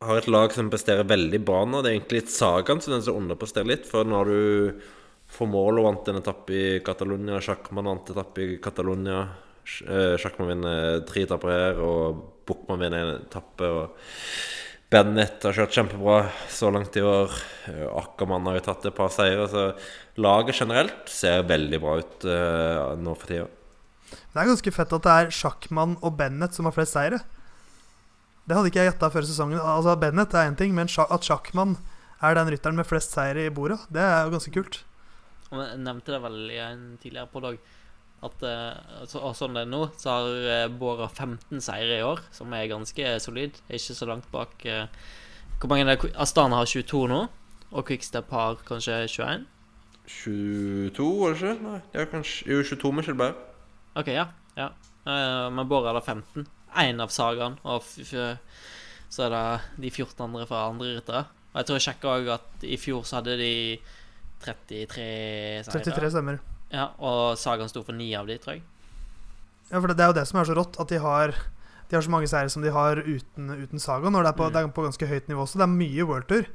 har 0.01 0.17
et 0.17 0.29
lag 0.31 0.53
som 0.53 0.71
presterer 0.71 1.07
veldig 1.07 1.41
bra 1.45 1.61
nå. 1.65 1.81
Det 1.81 1.91
er 1.91 1.97
egentlig 1.99 2.23
litt 2.23 2.33
Sagaen 2.33 2.81
som 2.81 2.95
den 2.95 3.05
som 3.05 3.19
underpresterer 3.19 3.69
litt. 3.69 3.85
For 3.89 4.07
når 4.07 4.31
du 4.31 4.81
får 5.31 5.49
mål 5.49 5.81
og 5.81 5.87
vant 5.87 6.11
en 6.11 6.19
etappe 6.21 6.57
i 6.57 6.65
Catalonia, 6.85 7.39
Sjakkmann 7.43 7.89
vant 7.91 8.09
en 8.09 8.17
etappe 8.17 8.43
i 8.43 8.57
Catalonia 8.63 9.21
eh, 9.85 10.17
Sjakkmann 10.19 10.49
vinner 10.55 11.03
tre 11.07 11.25
etapper 11.27 11.53
her, 11.53 11.79
og 11.85 12.25
Buchmann 12.47 12.81
vinner 12.81 13.05
en 13.05 13.21
etappe. 13.21 13.69
og 13.69 13.95
Bennett 14.91 15.45
har 15.47 15.55
kjørt 15.55 15.75
kjempebra 15.77 16.17
så 16.51 16.71
langt 16.73 16.97
i 16.99 17.03
år. 17.05 17.31
Eh, 17.71 17.85
Ackermann 17.87 18.49
har 18.49 18.59
jo 18.59 18.65
tatt 18.67 18.89
et 18.89 18.97
par 18.97 19.11
seire. 19.13 19.47
Så 19.47 19.69
laget 20.19 20.59
generelt 20.59 21.11
ser 21.11 21.45
veldig 21.47 21.79
bra 21.79 21.97
ut 22.01 22.25
uh, 22.27 22.97
nå 22.99 23.15
for 23.15 23.31
tida. 23.31 23.47
Det 24.11 24.41
er 24.41 24.49
ganske 24.49 24.73
fett 24.75 24.97
at 24.97 25.05
det 25.05 25.13
er 25.13 25.31
Sjakkmann 25.31 25.95
og 26.01 26.17
Bennett 26.19 26.57
som 26.57 26.67
har 26.67 26.75
flest 26.75 26.97
seire. 26.97 27.21
Det 28.51 28.57
hadde 28.57 28.67
ikke 28.67 28.81
jeg 28.81 28.89
gjetta 28.89 29.07
før 29.13 29.23
sesongen. 29.23 29.59
Altså 29.63 29.93
Bennett 29.95 30.33
er 30.35 30.49
én 30.49 30.57
ting, 30.59 30.73
men 30.75 30.89
at 30.91 31.23
Sjakkmann 31.23 31.77
er 32.19 32.35
den 32.35 32.49
rytteren 32.51 32.75
med 32.75 32.83
flest 32.83 33.13
seire 33.15 33.45
i 33.47 33.53
bordet, 33.53 33.77
det 33.87 34.03
er 34.03 34.25
jo 34.25 34.33
ganske 34.33 34.51
kult. 34.51 34.81
Jeg 35.47 35.77
nevnte 35.79 36.11
det 36.11 36.19
vel 36.19 36.35
i 36.51 36.57
en 36.59 36.81
tidligere 36.99 37.31
poddag 37.31 37.61
at 38.27 38.43
uh, 38.43 39.07
så, 39.07 39.23
sånn 39.39 39.55
det 39.55 39.63
er 39.63 39.71
nå, 39.71 39.85
så 39.95 40.17
har 40.17 40.75
Båra 40.83 41.07
15 41.07 41.63
seire 41.63 42.01
i 42.01 42.03
år, 42.03 42.19
som 42.35 42.51
er 42.51 42.67
ganske 42.73 43.15
solid. 43.23 43.55
Ikke 43.71 43.95
så 43.95 44.11
langt 44.11 44.27
bak 44.35 44.67
uh, 44.67 44.83
Hvor 45.55 45.71
mange 45.71 45.87
er 45.87 45.95
det? 45.95 46.11
Astana 46.19 46.59
har 46.59 46.67
22 46.67 47.07
nå, 47.07 47.23
og 47.71 47.87
Quickstep 47.87 48.35
har 48.35 48.59
kanskje 48.67 48.99
21? 49.07 49.47
22, 50.11 51.11
var 51.23 51.39
det 51.39 51.39
ikke? 51.39 51.59
Nei, 51.69 51.83
ja, 51.95 52.09
kanskje 52.17 52.51
Jo, 52.51 52.63
22 52.67 52.97
med 52.99 53.07
Skjelberg. 53.07 53.43
OK, 53.95 54.11
ja. 54.11 54.27
ja. 54.59 54.73
Men 55.07 55.69
Bora 55.71 55.95
har 55.95 56.03
15 56.03 56.51
én 56.79 57.03
av 57.03 57.11
sagaene, 57.11 57.59
og 57.67 57.83
så 57.83 59.25
er 59.25 59.33
det 59.33 59.45
de 59.83 59.91
14 59.91 60.23
andre 60.25 60.47
fra 60.47 60.65
andre 60.69 60.95
ryttere. 60.97 61.25
Og 61.51 61.59
jeg 61.59 61.67
tror 61.67 61.77
jeg 61.77 61.85
sjekka 61.87 62.11
òg 62.15 62.29
at 62.37 62.63
i 62.63 62.77
fjor 62.79 63.03
så 63.07 63.19
hadde 63.19 63.35
de 63.41 63.53
33 64.45 65.07
seire. 65.67 65.83
33 65.83 66.11
stemmer. 66.15 66.37
Ja, 66.71 66.91
og 67.03 67.35
sagaen 67.39 67.69
sto 67.71 67.83
for 67.83 67.97
ni 67.97 68.13
av 68.15 68.29
de, 68.29 68.37
tror 68.39 68.55
jeg. 68.55 68.63
Ja, 69.71 69.79
for 69.79 69.91
det, 69.91 69.97
det 69.99 70.05
er 70.05 70.13
jo 70.13 70.19
det 70.21 70.27
som 70.29 70.39
er 70.39 70.47
så 70.47 70.55
rått, 70.55 70.79
at 70.79 70.91
de 70.91 71.01
har 71.03 71.35
de 71.91 71.97
har 71.97 72.05
så 72.05 72.11
mange 72.13 72.27
seire 72.31 72.47
som 72.47 72.63
de 72.63 72.71
har 72.71 73.01
uten, 73.03 73.49
uten 73.51 73.81
Saga. 73.83 74.07
Når 74.07 74.23
det 74.23 74.29
er, 74.29 74.35
på, 74.37 74.45
mm. 74.47 74.53
det 74.55 74.59
er 74.61 74.67
på 74.71 74.83
ganske 74.85 75.07
høyt 75.09 75.25
nivå 75.27 75.43
også. 75.43 75.59
Det 75.59 75.65
er 75.65 75.73
mye 75.73 76.05
worldtur. 76.07 76.45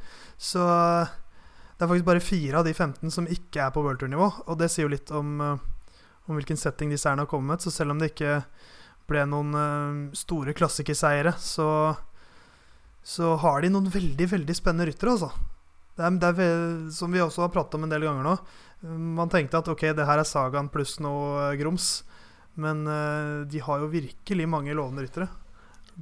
Så 0.41 0.63
det 0.65 1.85
er 1.85 1.91
faktisk 1.91 2.07
bare 2.09 2.23
fire 2.25 2.63
av 2.63 2.65
de 2.65 2.73
15 2.73 3.13
som 3.13 3.29
ikke 3.29 3.67
er 3.67 3.75
på 3.75 3.83
worldtur-nivå. 3.85 4.31
Og 4.49 4.57
det 4.57 4.71
sier 4.73 4.87
jo 4.87 4.95
litt 4.95 5.13
om, 5.13 5.43
om 5.45 6.39
hvilken 6.39 6.57
setting 6.57 6.89
de 6.89 6.97
seirene 6.97 7.27
har 7.27 7.29
kommet 7.29 7.53
med. 7.53 7.67
Så 7.67 7.75
selv 7.75 7.93
om 7.93 8.01
det 8.01 8.15
ikke 8.15 8.39
ble 9.11 9.25
noen 9.31 9.57
uh, 9.57 10.15
store 10.17 10.55
klassikerseiere, 10.57 11.35
så, 11.41 11.69
så 13.07 13.35
har 13.43 13.63
de 13.63 13.73
noen 13.73 13.91
veldig, 13.93 14.29
veldig 14.35 14.57
spennende 14.57 14.89
ryttere, 14.91 15.17
altså. 15.17 15.31
Det 15.97 16.05
er, 16.05 16.17
det 16.21 16.31
er, 16.45 16.65
som 16.93 17.13
vi 17.15 17.23
også 17.25 17.47
har 17.47 17.53
pratet 17.55 17.79
om 17.79 17.87
en 17.87 17.93
del 17.93 18.05
ganger 18.05 18.27
nå. 18.27 18.35
Man 19.17 19.31
tenkte 19.33 19.63
at 19.63 19.71
ok, 19.73 19.89
det 19.97 20.05
her 20.05 20.21
er 20.21 20.29
sagaen 20.29 20.69
pluss 20.73 20.99
noe 21.01 21.53
uh, 21.53 21.55
grums. 21.57 22.05
Men 22.61 22.85
uh, 22.89 23.45
de 23.49 23.61
har 23.65 23.81
jo 23.81 23.93
virkelig 23.93 24.49
mange 24.49 24.77
lovende 24.77 25.07
ryttere. 25.07 25.31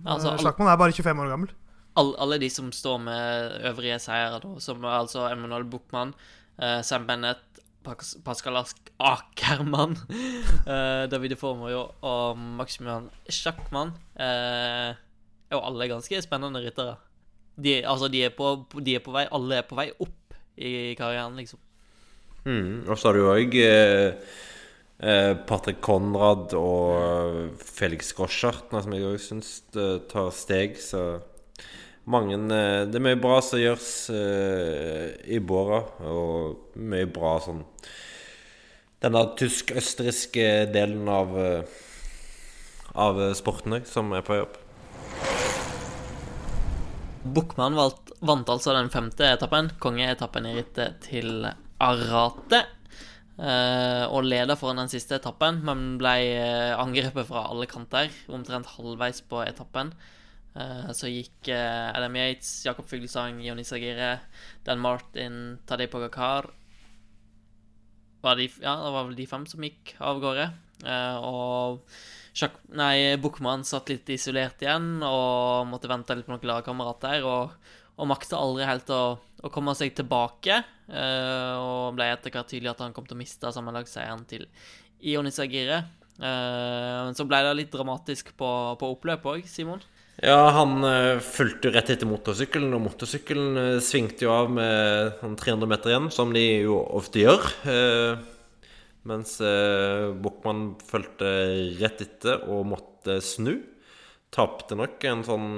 Altså, 0.02 0.34
Sjakman 0.42 0.72
er 0.72 0.80
bare 0.80 0.94
25 0.94 1.22
år 1.22 1.30
gammel. 1.30 1.54
Alle, 1.94 2.16
alle 2.18 2.40
de 2.42 2.48
som 2.50 2.72
står 2.74 2.98
med 3.06 3.60
øvrige 3.70 4.00
seire, 4.02 4.40
som 4.58 4.82
altså 4.90 5.28
Emmanuel 5.28 5.62
Buchmann, 5.70 6.10
Sam 6.82 7.06
Bennett, 7.06 7.54
Pascal 7.84 8.58
Akermann, 8.98 9.96
uh, 10.64 11.04
Davide 11.12 11.36
Formoy 11.36 11.76
og 11.76 12.38
Maximian 12.38 13.10
Schackmann. 13.28 13.94
uh, 14.18 14.94
er 15.50 15.58
jo 15.58 15.64
alle 15.68 15.90
ganske 15.90 16.22
spennende 16.24 16.62
ryttere. 16.64 16.96
De, 17.54 17.78
altså, 17.86 18.08
de 18.10 18.24
er, 18.26 18.32
på, 18.34 18.56
de 18.82 18.96
er, 18.96 19.02
på, 19.04 19.12
vei 19.14 19.28
Alle 19.30 19.60
er 19.60 19.68
på 19.68 19.76
vei 19.78 19.90
opp 20.02 20.34
i 20.58 20.94
karrieren, 20.98 21.36
liksom. 21.38 21.60
Mm, 22.44 22.84
og 22.88 22.98
så 22.98 23.08
har 23.08 23.16
du 23.16 23.28
òg 23.30 23.54
eh, 23.56 24.32
eh, 25.00 25.32
Patrick 25.48 25.80
Konrad 25.84 26.52
og 26.58 27.54
Felix 27.62 28.12
Groschartner, 28.16 28.84
som 28.84 28.94
jeg 28.94 29.06
òg 29.08 29.22
syns 29.22 29.54
eh, 29.78 29.96
tar 30.10 30.28
steg, 30.36 30.76
så 30.82 31.22
mange 32.10 32.36
eh, 32.36 32.84
Det 32.88 32.98
er 32.98 33.06
mye 33.06 33.20
bra 33.20 33.38
som 33.44 33.60
gjøres 33.60 33.92
uh, 34.12 35.12
i 35.24 35.40
Båra, 35.40 35.80
og 36.08 36.76
mye 36.80 37.08
bra 37.10 37.36
sånn 37.44 37.62
Denne 39.04 39.24
tysk-østerrikske 39.38 40.46
delen 40.72 41.08
av, 41.12 41.34
uh, 41.36 41.80
av 42.96 43.20
sporten 43.36 43.82
som 43.88 44.12
er 44.16 44.24
på 44.24 44.38
jobb. 44.38 44.54
Buchmann 47.24 47.76
vant, 47.76 48.48
altså 48.48 48.72
den 48.76 48.88
femte 48.92 49.28
etappen, 49.28 49.70
kongeetappen 49.80 50.48
i 50.48 50.54
rittet 50.56 51.02
til 51.04 51.44
Arate. 51.84 52.62
Og 53.34 54.28
leder 54.28 54.56
foran 54.60 54.82
den 54.82 54.92
siste 54.92 55.16
etappen, 55.18 55.62
men 55.66 55.96
ble 55.98 56.12
angrepet 56.78 57.26
fra 57.28 57.46
alle 57.50 57.66
kanter 57.68 58.12
omtrent 58.28 58.68
halvveis 58.76 59.24
på 59.28 59.40
etappen. 59.42 59.92
Eh, 60.54 60.90
så 60.94 61.10
gikk 61.10 61.50
eh, 61.50 61.90
Adam 61.90 62.14
Yates, 62.14 62.62
Jakob 62.66 62.86
Fuglesang, 62.86 63.40
Jonis 63.42 63.72
Agire, 63.74 64.20
Dan 64.62 64.82
Martin, 64.82 65.58
Tadej 65.66 65.90
Pogacar 65.90 66.46
var 68.22 68.38
de, 68.38 68.46
Ja, 68.62 68.76
det 68.78 68.92
var 68.94 69.08
vel 69.08 69.16
de 69.18 69.26
fem 69.28 69.42
som 69.50 69.64
gikk 69.66 69.96
av 70.00 70.20
gårde. 70.22 70.46
Eh, 70.86 71.16
og 71.18 71.82
Sjakk, 72.34 72.56
nei, 72.74 73.14
Buchmann 73.22 73.66
satt 73.66 73.90
litt 73.92 74.08
isolert 74.10 74.62
igjen 74.62 75.02
og 75.06 75.68
måtte 75.70 75.90
vente 75.90 76.16
litt 76.16 76.26
på 76.26 76.32
noen 76.32 76.48
lagkamerater. 76.50 77.26
Og, 77.28 77.52
og 77.94 78.08
makta 78.10 78.40
aldri 78.40 78.66
helt 78.66 78.90
å, 78.90 79.02
å, 79.42 79.50
komme 79.54 79.74
seg 79.78 79.92
tilbake. 79.94 80.62
og 80.88 81.94
ble 81.94 82.08
etter 82.10 82.34
hvert 82.34 82.50
tydelig 82.50 82.72
at 82.72 82.82
han 82.82 82.96
kom 82.96 83.06
til 83.06 83.14
å 83.14 83.20
miste 83.20 83.52
sammenlagsseieren 83.54 84.24
til 84.26 84.48
Ionis 84.98 85.38
Agire. 85.38 85.84
men 86.18 87.14
så 87.14 87.24
ble 87.28 87.38
det 87.44 87.54
litt 87.54 87.70
dramatisk 87.72 88.34
på, 88.36 88.50
på 88.80 88.90
oppløpet 88.96 89.30
òg, 89.30 89.46
Simon. 89.46 89.84
Ja, 90.22 90.46
han 90.54 90.78
uh, 90.86 91.18
fulgte 91.18 91.72
rett 91.74 91.88
etter 91.90 92.06
motorsykkelen, 92.06 92.70
og 92.76 92.84
motorsykkelen 92.84 93.56
uh, 93.58 93.80
svingte 93.82 94.28
jo 94.28 94.30
av 94.30 94.52
med 94.54 95.16
sånn 95.18 95.34
300 95.40 95.70
meter 95.72 95.90
igjen, 95.90 96.06
som 96.14 96.30
de 96.34 96.42
jo 96.62 96.76
ofte 96.94 97.24
gjør. 97.24 97.42
Uh, 97.66 98.14
mens 99.04 99.34
Buchmann 100.24 100.78
fulgte 100.88 101.28
rett 101.76 101.98
etter 102.00 102.46
og 102.48 102.62
måtte 102.70 103.18
snu. 103.20 103.58
Tapte 104.32 104.78
nok 104.78 105.02
en 105.10 105.24
sånn 105.26 105.50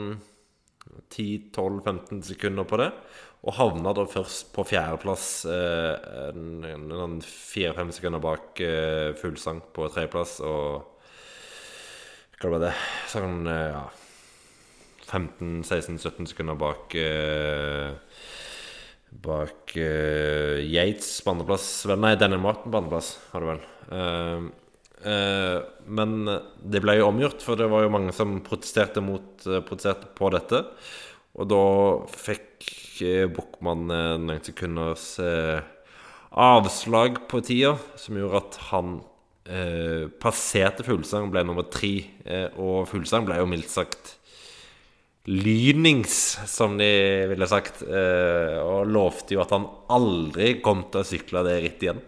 10-12-15 1.12 2.24
sekunder 2.26 2.66
på 2.66 2.80
det. 2.80 2.88
Og 3.46 3.54
havna 3.60 3.92
da 3.94 4.02
først 4.10 4.50
på 4.56 4.64
fjerdeplass, 4.66 5.28
uh, 5.46 7.20
fire-fem 7.52 7.92
sekunder 7.94 8.24
bak 8.24 8.64
uh, 8.64 9.12
Fuglesang 9.20 9.60
på 9.76 9.86
tredjeplass. 9.92 10.40
Og 10.40 10.80
hva 12.40 12.56
var 12.56 12.66
det? 12.66 12.74
Sånn, 13.12 13.46
ja 13.46 13.84
15-16-17 15.06 16.30
sekunder 16.32 16.58
bak 16.58 16.96
uh, 16.98 17.94
Bak 19.16 19.72
uh, 19.78 20.58
Yates 20.60 21.22
på 21.24 21.32
andreplass. 21.32 21.66
Nei, 21.94 22.16
Daniel 22.20 22.42
Martin 22.42 22.72
på 22.72 22.80
andreplass, 22.82 23.14
var 23.32 23.44
det 23.44 23.50
vel. 23.52 23.62
Uh, 23.92 24.48
men 25.86 26.16
det 26.66 26.82
ble 26.82 26.96
jo 26.98 27.06
omgjort, 27.12 27.44
for 27.44 27.58
det 27.58 27.68
var 27.70 27.84
jo 27.84 27.92
mange 27.94 28.12
som 28.16 28.40
protesterte, 28.44 29.00
mot, 29.04 29.44
protesterte 29.68 30.10
på 30.18 30.32
dette. 30.34 30.64
Og 31.36 31.48
da 31.52 31.62
fikk 32.10 32.66
Buchmann 33.36 33.86
noen 33.86 34.42
sekunders 34.42 35.12
avslag 36.36 37.22
på 37.30 37.40
tida, 37.44 37.76
som 38.00 38.18
gjorde 38.18 38.40
at 38.40 38.58
han 38.72 38.96
eh, 39.48 40.08
passerte 40.20 40.84
Fuglesang, 40.86 41.30
ble 41.32 41.44
nummer 41.46 41.66
tre. 41.72 41.94
Og 42.60 42.86
Fuglesang 42.90 43.26
ble 43.28 43.40
jo 43.40 43.48
mildt 43.50 43.72
sagt 43.72 44.16
lynings, 45.26 46.38
som 46.46 46.76
de 46.78 46.88
ville 47.30 47.48
sagt. 47.50 47.82
Eh, 47.82 48.56
og 48.62 48.90
lovte 48.90 49.34
jo 49.34 49.42
at 49.42 49.54
han 49.54 49.66
aldri 49.92 50.56
kom 50.64 50.86
til 50.90 51.02
å 51.02 51.08
sykle 51.08 51.42
det 51.46 51.56
rittet 51.64 51.86
igjen. 51.88 52.02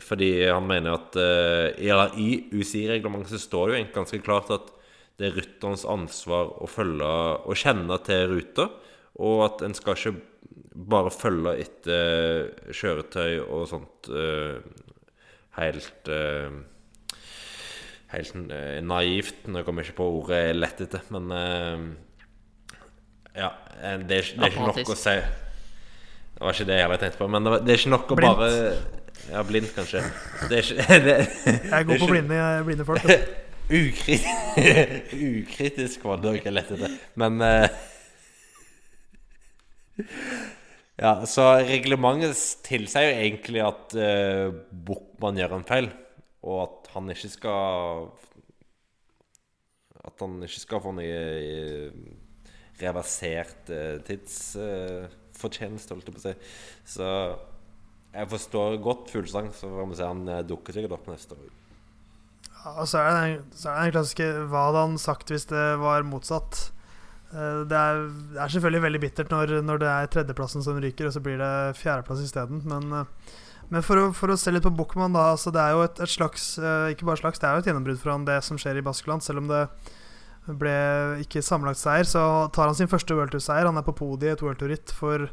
Fordi 0.00 0.30
han 0.48 0.64
mener 0.64 0.96
at 0.96 1.16
eh, 1.20 2.16
i 2.16 2.30
UCI-reglementet 2.48 3.34
så 3.34 3.42
står 3.42 3.66
det 3.66 3.72
jo 3.72 3.78
egentlig 3.80 3.98
ganske 3.98 4.22
klart 4.24 4.52
at 4.54 4.70
det 5.20 5.28
er 5.28 5.36
rytterens 5.36 5.84
ansvar 5.84 6.54
å 6.64 6.68
følge 6.70 7.08
og 7.44 7.58
kjenne 7.60 7.98
til 8.06 8.30
ruta, 8.30 8.70
og 9.20 9.42
at 9.44 9.64
en 9.66 9.76
skal 9.76 9.98
ikke 9.98 10.14
bare 10.88 11.12
følge 11.12 11.52
etter 11.60 12.72
kjøretøy 12.72 13.42
og 13.44 13.66
sånt 13.68 14.08
helt 15.60 16.12
Helt 18.12 18.34
naivt. 18.84 19.46
Nå 19.48 19.62
kommer 19.64 19.80
jeg 19.80 19.92
ikke 19.92 20.00
på 20.02 20.08
ordet 20.18 20.40
jeg 20.42 20.56
lette 20.58 20.84
etter, 20.84 21.06
men 21.14 21.30
Ja, 23.36 23.52
det 23.80 23.92
er, 23.92 24.02
det 24.06 24.16
er 24.18 24.50
ikke 24.50 24.66
nok 24.68 24.90
å 24.92 24.96
si 24.98 25.14
Det 25.16 26.42
var 26.42 26.56
ikke 26.56 26.66
det 26.68 26.76
jeg 26.76 26.88
hadde 26.88 26.98
tenkt 27.00 27.20
på, 27.20 27.28
men 27.32 27.46
det, 27.48 27.60
er 27.64 27.78
ikke 27.80 27.92
nok 27.94 28.12
å 28.12 28.18
bare 28.20 28.50
Ja, 29.30 29.44
blind, 29.46 29.70
kanskje. 29.76 30.02
Det 30.50 30.58
er 30.58 30.66
ikke 30.66 30.98
det, 31.06 31.16
Jeg 31.46 31.78
er 31.78 31.86
god 31.88 32.02
på 32.02 32.10
blinde, 32.10 32.42
blinde 32.66 32.88
folk. 32.88 33.06
Ukritisk, 33.72 34.26
ukritisk 35.40 36.04
var 36.04 36.18
det 36.20 36.34
ikke 36.40 36.52
lett 36.52 36.72
etter. 36.74 36.96
Men 37.16 37.38
ja, 41.00 41.12
så 41.26 41.46
reglementet 41.64 42.40
tilsier 42.66 43.08
jo 43.08 43.14
egentlig 43.22 43.62
at 43.64 43.94
uh, 43.96 44.52
Buchmann 44.70 45.40
gjør 45.40 45.56
en 45.56 45.64
feil, 45.68 45.88
og 46.44 46.58
at 46.66 46.90
han 46.96 47.08
ikke 47.14 47.30
skal 47.32 48.10
At 50.02 50.18
han 50.20 50.42
ikke 50.42 50.60
skal 50.60 50.82
få 50.82 50.92
noe 50.96 51.16
reversert 52.82 53.72
uh, 53.72 53.96
tidsfortjeneste, 54.06 55.94
holdt 55.94 56.10
jeg 56.10 56.18
på 56.18 56.22
å 56.22 56.26
si. 56.26 56.34
Så 56.96 57.08
jeg 58.12 58.30
forstår 58.34 58.76
godt 58.84 59.10
Fuglesang, 59.14 59.48
så 59.56 59.70
får 59.72 59.88
vi 59.88 59.98
se 59.98 60.12
han 60.12 60.26
dukker 60.44 60.76
sikkert 60.76 60.98
opp 60.98 61.08
neste 61.08 61.38
år. 61.38 61.50
Ja, 62.62 62.84
så 62.86 63.00
er 63.00 63.08
det 63.08 63.22
den, 63.22 63.46
så 63.58 63.72
er 63.72 63.78
det 63.78 63.88
den 63.88 63.96
klassiske 63.96 64.26
Hva 64.52 64.68
hadde 64.68 64.84
han 64.84 65.00
sagt 65.00 65.32
hvis 65.32 65.48
det 65.50 65.64
var 65.82 66.04
motsatt? 66.06 66.68
Eh, 67.32 67.62
det 67.68 67.78
er, 67.78 68.02
det 68.34 68.40
er, 68.40 68.52
selvfølgelig 68.52 68.82
veldig 68.86 69.00
bittert 69.00 69.32
når, 69.32 69.54
når, 69.64 69.80
det 69.80 69.88
er 69.88 70.10
tredjeplassen 70.12 70.64
som 70.64 70.80
ryker, 70.82 71.08
og 71.08 71.14
så 71.14 71.22
blir 71.24 71.40
det 71.40 71.78
fjerdeplass 71.80 72.20
isteden. 72.24 72.60
Men, 72.68 72.92
eh, 73.00 73.32
men 73.72 73.86
for, 73.86 74.00
å, 74.00 74.10
for 74.16 74.32
å 74.32 74.36
se 74.36 74.52
litt 74.52 74.66
på 74.66 74.74
Buchmann, 74.76 75.16
da. 75.16 75.30
Altså 75.32 75.52
det 75.54 75.62
er 75.62 75.76
jo 75.76 75.86
et, 75.86 76.02
et, 76.04 76.12
slags 76.12 76.52
eh, 76.60 76.92
Ikke 76.92 77.08
bare 77.08 77.22
slags, 77.22 77.40
det 77.40 77.48
er 77.48 77.56
jo 77.56 77.64
et 77.64 77.70
gjennombrudd 77.70 78.00
for 78.02 78.14
han, 78.14 78.28
det 78.28 78.42
som 78.44 78.60
skjer 78.60 78.80
i 78.80 78.84
Baskeland. 78.84 79.24
Selv 79.24 79.44
om 79.44 79.48
det 79.50 79.64
ble 80.46 80.74
ikke 81.22 81.44
sammenlagt 81.44 81.80
seier, 81.80 82.08
så 82.08 82.48
tar 82.54 82.70
han 82.70 82.78
sin 82.78 82.90
første 82.90 83.14
World 83.14 83.34
Tour-seier. 83.34 83.68
Han 83.68 83.78
er 83.78 83.86
på 83.86 83.94
podiet 84.00 84.32
i 84.32 84.34
et 84.34 84.42
worldtour-ritt 84.42 84.94
for 84.96 85.28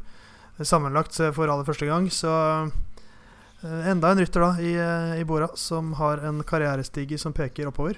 sammenlagt 0.60 1.18
for 1.34 1.50
aller 1.50 1.66
første 1.66 1.88
gang. 1.90 2.10
Så 2.14 2.30
enda 3.64 4.12
en 4.12 4.22
rytter 4.22 4.46
da 4.46 4.52
i, 4.62 4.76
i 5.20 5.26
Bora 5.28 5.50
som 5.58 5.96
har 6.00 6.22
en 6.28 6.44
karrierestige 6.46 7.18
som 7.20 7.34
peker 7.36 7.72
oppover. 7.72 7.98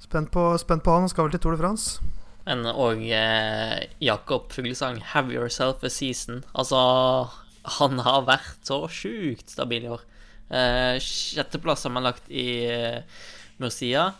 Spent 0.00 0.30
på, 0.32 0.46
spent 0.58 0.84
på 0.84 0.94
han. 0.94 1.04
Han 1.06 1.12
skal 1.12 1.26
vel 1.26 1.36
til 1.36 1.42
Tour 1.44 1.58
de 1.58 1.62
France. 1.62 2.00
Men 2.48 2.64
òg 2.66 3.02
eh, 3.14 3.84
Jakob 4.02 4.48
Fuglesang, 4.50 5.00
'Have 5.02 5.30
yourself 5.30 5.84
a 5.84 5.90
season'. 5.92 6.42
Altså, 6.54 7.28
han 7.78 7.98
har 7.98 8.24
vært 8.26 8.64
så 8.66 8.80
sjukt 8.88 9.52
stabil 9.52 9.84
i 9.86 9.92
år. 9.92 10.02
Eh, 10.50 10.96
Sjetteplass 10.98 11.84
sammenlagt 11.84 12.26
i 12.32 12.64
eh, 12.66 13.02
Murcia. 13.60 14.12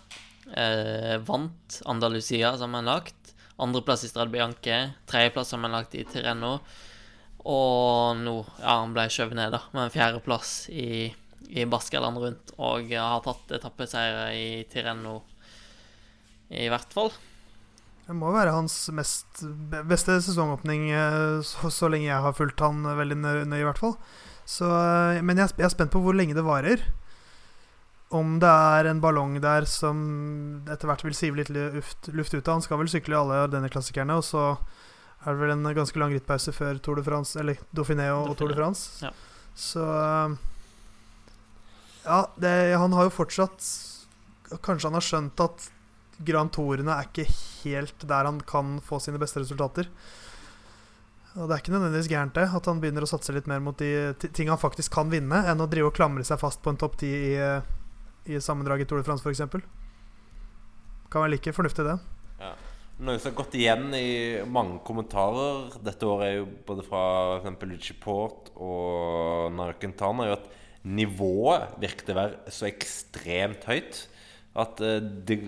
Eh, 0.48 1.16
vant 1.26 1.80
Andalusia 1.84 2.56
sammenlagt. 2.58 3.34
Andreplass 3.60 4.04
i 4.04 4.08
Strade 4.08 4.32
Bianche. 4.32 4.92
Tredjeplass 5.06 5.52
sammenlagt 5.52 5.94
i 5.94 6.04
Tireno. 6.08 6.58
Og 7.44 8.20
nå 8.20 8.36
Ja, 8.60 8.80
han 8.82 8.92
ble 8.96 9.06
skjøvet 9.08 9.38
ned, 9.38 9.54
da, 9.54 9.62
med 9.72 9.86
en 9.86 9.94
fjerdeplass 9.94 10.68
i, 10.72 11.08
i 11.48 11.64
Baskeland 11.68 12.20
rundt. 12.20 12.54
Og 12.58 12.92
har 12.92 13.24
tatt 13.24 13.56
etappeseiere 13.60 14.30
i 14.36 14.48
Tireno, 14.70 15.20
i 16.50 16.68
hvert 16.72 16.92
fall. 16.92 17.12
Det 18.10 18.16
må 18.18 18.32
være 18.34 18.56
hans 18.56 18.74
mest 18.90 19.44
beste 19.86 20.16
sesongåpning 20.24 20.88
eh, 20.90 21.36
så, 21.46 21.70
så, 21.70 21.86
lenge 21.92 22.08
jeg 22.08 22.24
har 22.24 22.34
fulgt 22.34 22.58
han 22.64 22.82
veldig 22.82 23.20
nøye, 23.22 23.60
i 23.60 23.66
hvert 23.68 23.78
fall. 23.78 23.94
Så, 24.42 24.66
eh, 24.66 25.20
men 25.22 25.38
jeg, 25.38 25.54
jeg, 25.54 25.68
er 25.68 25.76
spent 25.76 25.94
på 25.94 26.02
hvor 26.02 26.16
lenge 26.18 26.34
det 26.34 26.42
varer. 26.42 26.82
Om 28.10 28.38
det 28.42 28.50
er 28.50 28.88
en 28.90 29.00
ballong 29.02 29.36
der 29.42 29.66
som 29.70 29.98
etter 30.66 30.90
hvert 30.90 31.04
vil 31.06 31.14
sive 31.14 31.38
litt 31.38 31.50
luft, 31.54 32.08
luft 32.10 32.34
ut 32.34 32.42
av. 32.42 32.56
Han 32.56 32.64
skal 32.64 32.80
vel 32.80 32.90
sykle 32.90 33.14
i 33.14 33.18
alle 33.20 33.44
denne 33.52 33.70
klassikerne, 33.70 34.16
og 34.18 34.26
så 34.26 34.44
er 35.20 35.36
det 35.36 35.42
vel 35.42 35.52
en 35.54 35.68
ganske 35.76 36.00
lang 36.00 36.14
rittpause 36.16 36.54
før 36.56 36.80
Tour 36.82 36.98
de 36.98 37.04
France, 37.06 37.38
eller 37.38 37.60
Dauphiné 37.76 38.08
og, 38.14 38.32
Tour 38.40 38.50
de 38.50 38.56
France. 38.58 39.04
Ja. 39.04 39.12
Så 39.54 39.84
eh, 39.84 40.38
Ja, 42.04 42.24
det, 42.40 42.54
han 42.80 42.94
har 42.96 43.08
jo 43.08 43.12
fortsatt 43.12 43.66
Kanskje 44.64 44.88
han 44.88 44.96
har 44.96 45.04
skjønt 45.04 45.42
at 45.44 45.66
Grand 46.26 46.50
Tourene 46.54 46.94
er 46.96 47.06
ikke 47.06 47.26
helt 47.62 48.02
der 48.08 48.26
han 48.26 48.40
kan 48.42 48.78
få 48.84 48.98
sine 49.00 49.20
beste 49.20 49.40
resultater. 49.40 49.86
Og 51.38 51.46
Det 51.46 51.54
er 51.54 51.62
ikke 51.62 51.74
nødvendigvis 51.76 52.10
gærent 52.10 52.34
det 52.34 52.48
at 52.50 52.66
han 52.66 52.80
begynner 52.82 53.06
å 53.06 53.08
satse 53.08 53.32
litt 53.32 53.46
mer 53.48 53.62
mot 53.62 53.78
de 53.78 54.10
ting 54.34 54.50
han 54.50 54.58
faktisk 54.60 54.92
kan 54.96 55.12
vinne, 55.12 55.44
enn 55.46 55.62
å 55.62 55.68
drive 55.70 55.92
og 55.92 55.94
klamre 55.96 56.26
seg 56.26 56.40
fast 56.42 56.62
på 56.64 56.72
en 56.72 56.80
topp 56.80 56.98
ti 57.00 57.10
i, 57.30 57.36
i 58.28 58.40
sammendraget 58.42 58.90
Tour 58.90 59.00
de 59.00 59.06
France 59.06 59.24
f.eks. 59.24 59.62
Kan 61.10 61.24
være 61.24 61.34
like 61.34 61.54
fornuftig, 61.54 61.86
det. 61.86 61.96
Ja. 62.40 62.52
Noe 63.00 63.16
som 63.16 63.30
har 63.30 63.36
gått 63.38 63.54
igjen 63.56 63.94
i 63.96 64.08
mange 64.44 64.82
kommentarer 64.84 65.70
dette 65.80 66.04
året, 66.04 66.26
er 66.26 66.34
jo 66.42 66.48
både 66.68 66.84
fra 66.84 67.02
f.eks. 67.40 67.92
Port 68.02 68.50
og 68.60 69.54
Narkentana, 69.56 70.26
er 70.26 70.34
jo 70.34 70.38
at 70.38 70.50
nivået 70.84 71.76
virket 71.80 72.12
å 72.12 72.18
være 72.18 72.52
så 72.52 72.68
ekstremt 72.68 73.64
høyt. 73.68 74.04
At 74.60 74.82
uh, 74.82 74.98
det 75.00 75.38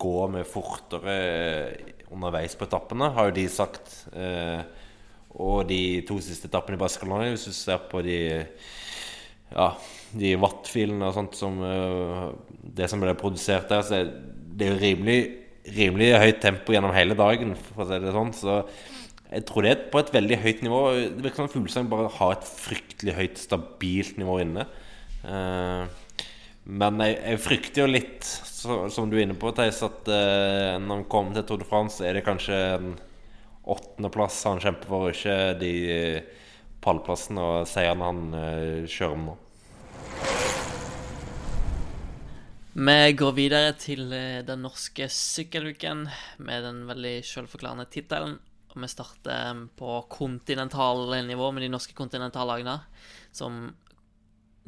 går 0.00 0.32
mye 0.32 0.48
fortere 0.48 1.14
eh, 1.14 1.94
underveis 2.08 2.56
på 2.56 2.64
etappene, 2.64 3.10
har 3.12 3.28
jo 3.28 3.36
de 3.36 3.46
sagt. 3.52 3.92
Uh, 4.14 4.64
og 5.36 5.66
de 5.68 6.00
to 6.08 6.16
siste 6.24 6.48
etappene 6.48 6.78
i 6.78 6.80
Barcelona, 6.80 7.28
hvis 7.28 7.46
du 7.50 7.52
ser 7.52 7.82
på 7.90 8.00
de 8.06 8.18
ja, 9.52 9.68
de 10.14 10.34
wattfilene 10.40 11.08
og 11.08 11.16
sånt 11.16 11.38
som 11.38 11.58
uh, 11.62 12.30
Det 12.76 12.88
som 12.90 13.02
ble 13.02 13.14
produsert 13.18 13.68
der, 13.72 13.82
så 13.86 14.00
er 14.00 14.12
det 14.56 14.70
jo 14.70 14.78
rimelig, 14.80 15.18
rimelig 15.76 16.12
høyt 16.20 16.40
tempo 16.44 16.74
gjennom 16.74 16.94
hele 16.96 17.16
dagen, 17.18 17.54
for 17.58 17.84
å 17.84 17.88
si 17.88 17.98
det 18.02 18.14
sånn. 18.14 18.32
Så 18.36 18.60
jeg 19.26 19.44
tror 19.48 19.66
det 19.66 19.72
er 19.72 19.84
på 19.92 20.00
et 20.00 20.12
veldig 20.14 20.38
høyt 20.44 20.64
nivå. 20.64 20.80
Det 21.18 21.24
virker 21.24 21.42
som 21.42 21.52
Fuglesang 21.52 21.90
bare 21.92 22.12
har 22.16 22.36
et 22.36 22.48
fryktelig 22.48 23.16
høyt, 23.18 23.40
stabilt 23.42 24.20
nivå 24.20 24.38
inne. 24.44 24.66
Uh, 25.26 25.84
men 26.66 27.02
jeg, 27.04 27.18
jeg, 27.20 27.42
frykter 27.42 27.84
jo 27.84 27.90
litt, 27.90 28.24
så, 28.26 28.78
som 28.92 29.10
du 29.10 29.18
er 29.18 29.26
inne 29.26 29.38
på, 29.38 29.52
Theis, 29.54 29.82
at 29.86 30.08
uh, 30.08 30.78
når 30.80 31.02
han 31.02 31.06
kommer 31.12 31.36
til 31.36 31.46
Tour 31.50 31.62
de 31.62 31.68
France, 31.68 32.00
er 32.02 32.16
det 32.16 32.26
kanskje 32.26 32.56
en 32.78 32.92
åttendeplass 33.66 34.44
han 34.46 34.62
kjemper 34.62 34.90
for, 34.90 35.10
ikke 35.10 35.56
de 35.58 35.72
pallplassene 36.84 37.42
og 37.42 37.66
seierne 37.66 38.12
han 38.12 38.22
kjører 38.86 39.16
om 39.16 39.26
nå. 39.32 39.40
Vi 42.76 43.12
går 43.16 43.30
videre 43.32 43.70
til 43.80 44.10
eh, 44.12 44.42
den 44.44 44.60
norske 44.60 45.06
sykkeluken 45.08 46.02
med 46.44 46.64
den 46.66 46.82
veldig 46.84 47.22
selvforklarende 47.24 47.86
tittelen. 47.88 48.34
Og 48.68 48.82
vi 48.82 48.90
starter 48.92 49.62
på 49.78 49.94
kontinentalnivå 50.12 51.46
med 51.56 51.64
de 51.64 51.70
norske 51.72 51.96
kontinentallagene, 51.96 52.74
som 53.32 53.70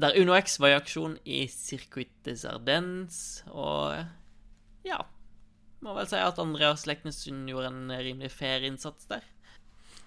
der 0.00 0.16
Uno 0.16 0.32
X 0.38 0.56
var 0.56 0.72
i 0.72 0.78
aksjon 0.78 1.18
i 1.28 1.42
Circuit 1.52 2.14
des 2.24 2.46
Ardennes, 2.48 3.42
og 3.52 3.98
ja 4.88 5.02
Må 5.84 5.92
vel 5.94 6.08
si 6.08 6.16
at 6.16 6.40
Andreas 6.40 6.86
Leknessund 6.88 7.44
gjorde 7.46 7.68
en 7.70 7.92
rimelig 7.92 8.32
fair 8.32 8.64
innsats 8.66 9.04
der. 9.10 9.20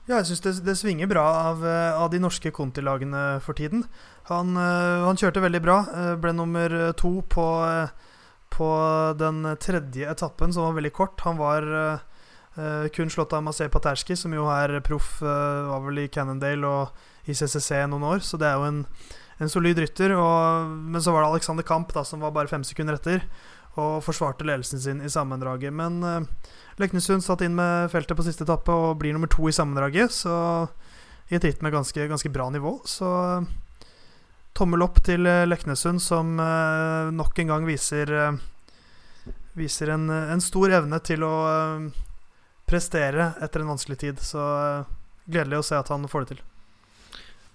Ja, 0.09 0.17
jeg 0.17 0.31
syns 0.31 0.41
det, 0.41 0.55
det, 0.65 0.75
svinger 0.79 1.07
bra 1.07 1.27
av, 1.51 1.61
av 1.63 2.09
de 2.11 2.19
norske 2.19 2.49
Conti-lagene 2.51 3.37
for 3.45 3.55
tiden. 3.55 3.85
Han, 4.31 4.55
eh, 4.57 5.03
han, 5.05 5.19
kjørte 5.19 5.43
veldig 5.43 5.61
bra. 5.63 5.77
Eh, 5.95 6.13
ble 6.21 6.33
nummer 6.37 6.75
to 6.99 7.17
på, 7.29 7.45
på 8.51 8.69
den 9.19 9.43
tredje 9.61 10.09
etappen, 10.11 10.53
som 10.53 10.69
var 10.69 10.77
veldig 10.79 10.93
kort. 10.95 11.21
Han 11.27 11.39
var 11.39 11.67
uh, 11.71 12.85
kun 12.95 13.11
slått 13.11 13.33
av 13.37 13.43
Masej 13.45 13.71
Paterski, 13.71 14.17
som 14.19 14.33
jo 14.35 14.49
er 14.51 14.79
proff, 14.85 15.17
uh, 15.23 15.71
var 15.71 15.85
vel 15.87 16.05
i 16.05 16.11
Cannondale 16.11 16.67
og 16.67 17.29
i 17.29 17.35
CCC 17.37 17.83
noen 17.91 18.07
år, 18.15 18.23
så 18.25 18.39
det 18.41 18.49
er 18.49 18.59
jo 18.59 18.69
en 18.69 18.85
en 19.41 19.49
solid 19.49 19.79
rytter. 19.81 20.13
Og, 20.17 20.69
men 20.69 21.01
så 21.01 21.13
var 21.13 21.25
det 21.25 21.31
Alexander 21.31 21.65
Kamp 21.65 21.93
da, 21.95 22.05
som 22.07 22.21
var 22.23 22.33
bare 22.35 22.51
fem 22.51 22.65
sekunder 22.67 22.99
etter 22.99 23.25
og 23.79 24.01
forsvarte 24.03 24.43
ledelsen 24.43 24.81
sin 24.83 24.99
i 24.99 25.09
sammendraget. 25.09 25.71
Men 25.73 26.01
uh, 26.03 26.51
Leknesund 26.81 27.23
satt 27.23 27.43
inn 27.45 27.55
med 27.55 27.89
feltet 27.93 28.17
på 28.19 28.25
siste 28.27 28.43
etappe 28.45 28.73
og 28.75 28.99
blir 29.01 29.15
nummer 29.15 29.31
to 29.31 29.47
i 29.47 29.55
sammendraget. 29.55 30.11
Så 30.13 30.33
i 31.31 31.37
et 31.37 31.47
ritt 31.47 31.63
med 31.63 31.73
ganske, 31.73 32.07
ganske 32.11 32.31
bra 32.33 32.49
nivå. 32.51 32.77
Så 32.85 33.07
tommel 34.57 34.83
opp 34.85 35.01
til 35.05 35.25
eh, 35.29 35.45
Leknesund, 35.47 36.01
som 36.03 36.39
eh, 36.39 37.11
nok 37.15 37.39
en 37.41 37.53
gang 37.53 37.67
viser 37.67 38.15
eh, 38.15 38.31
Viser 39.51 39.89
en, 39.91 40.05
en, 40.07 40.39
stor 40.39 40.71
evne 40.77 40.95
til 41.03 41.25
å 41.27 41.33
prestere 42.63 43.33
etter 43.43 43.59
en 43.59 43.73
vanskelig 43.73 43.97
tid. 43.99 44.21
Så 44.23 44.39
gledelig 45.27 45.57
å 45.59 45.65
se 45.67 45.75
at 45.75 45.91
han 45.91 46.07
får 46.07 46.23
det 46.23 46.29
til. 46.29 46.39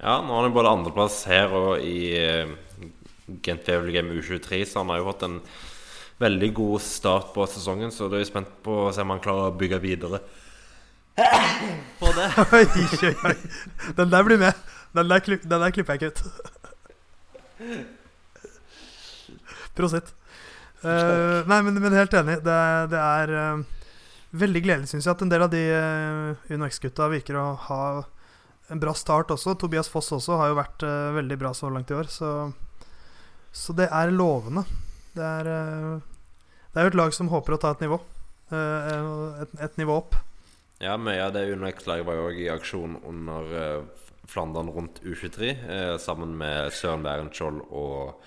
Ja, 0.02 0.18
nå 0.20 0.34
har 0.36 0.44
han 0.44 0.52
både 0.52 0.74
andreplass 0.76 1.22
her 1.24 1.54
og 1.56 1.80
i 1.80 2.12
Gent 3.40 3.64
Wevel 3.72 3.94
Game 3.96 4.12
U23, 4.12 4.60
så 4.68 4.82
han 4.82 4.92
har 4.92 5.00
jo 5.00 5.08
fått 5.08 5.24
en 5.24 5.38
veldig 6.20 6.52
god 6.60 6.84
start 6.84 7.32
på 7.32 7.48
sesongen. 7.48 7.88
Så 7.88 8.10
da 8.12 8.20
er 8.20 8.26
jeg 8.26 8.34
spent 8.34 8.52
på 8.68 8.76
å 8.84 8.92
se 8.92 9.00
om 9.00 9.16
han 9.16 9.24
klarer 9.24 9.48
å 9.48 9.56
bygge 9.56 9.80
videre 9.80 10.20
på 11.96 12.12
det. 12.12 12.28
Den 13.96 14.12
der 14.12 14.28
blir 14.28 14.36
med. 14.36 14.52
Den 14.96 15.08
der, 15.08 15.20
klipp, 15.20 15.42
den 15.42 15.60
der 15.60 15.70
klipper 15.70 15.96
jeg 15.96 16.02
ikke 16.02 16.12
ut. 16.12 16.52
Prosit. 19.76 20.12
Uh, 20.84 21.42
nei, 21.48 21.62
men, 21.64 21.78
men, 21.80 21.94
helt 21.96 22.14
enig. 22.16 22.38
Det, 22.44 22.56
det 22.92 23.00
er 23.00 23.32
uh, 23.32 23.62
veldig 24.36 24.62
gledelig, 24.64 24.90
syns 24.92 25.06
jeg, 25.08 25.16
at 25.16 25.24
en 25.24 25.32
del 25.32 25.46
av 25.46 25.52
de 25.52 25.62
uh, 25.72 26.52
UnoX-gutta 26.52 27.08
virker 27.12 27.38
å 27.40 27.46
ha 27.68 27.82
en 28.72 28.82
bra 28.82 28.92
start 28.98 29.32
også. 29.34 29.56
Tobias 29.58 29.90
Foss 29.90 30.12
også 30.14 30.38
har 30.40 30.52
jo 30.52 30.60
vært 30.60 30.84
uh, 30.86 31.14
veldig 31.16 31.40
bra 31.40 31.54
så 31.56 31.70
langt 31.72 31.90
i 31.92 31.96
år. 31.96 32.10
Så, 32.12 32.32
så 33.52 33.76
det 33.76 33.88
er 33.88 34.14
lovende. 34.14 34.66
Det 35.16 35.24
er, 35.24 35.46
det 35.48 36.76
er 36.76 36.84
jo 36.84 36.92
et 36.92 37.00
lag 37.00 37.14
som 37.16 37.32
håper 37.32 37.56
å 37.56 37.60
ta 37.60 37.70
et 37.72 37.86
nivå. 37.86 37.96
Et, 38.52 39.54
et, 39.64 39.78
nivå 39.80 39.94
opp. 39.96 40.18
Ja, 40.84 40.98
mye 41.00 41.22
av 41.24 41.32
det 41.32 41.46
UnoX-laget 41.54 42.04
var 42.04 42.18
jo 42.18 42.26
òg 42.28 42.36
i 42.42 42.50
aksjon 42.52 42.98
under 43.08 43.48
Flandern 44.30 44.70
rundt 44.74 45.00
U23 45.04 45.52
eh, 45.52 45.94
sammen 46.02 46.34
med 46.38 46.72
Søren 46.74 47.04
Bærenskjold 47.06 47.62
og 47.70 48.20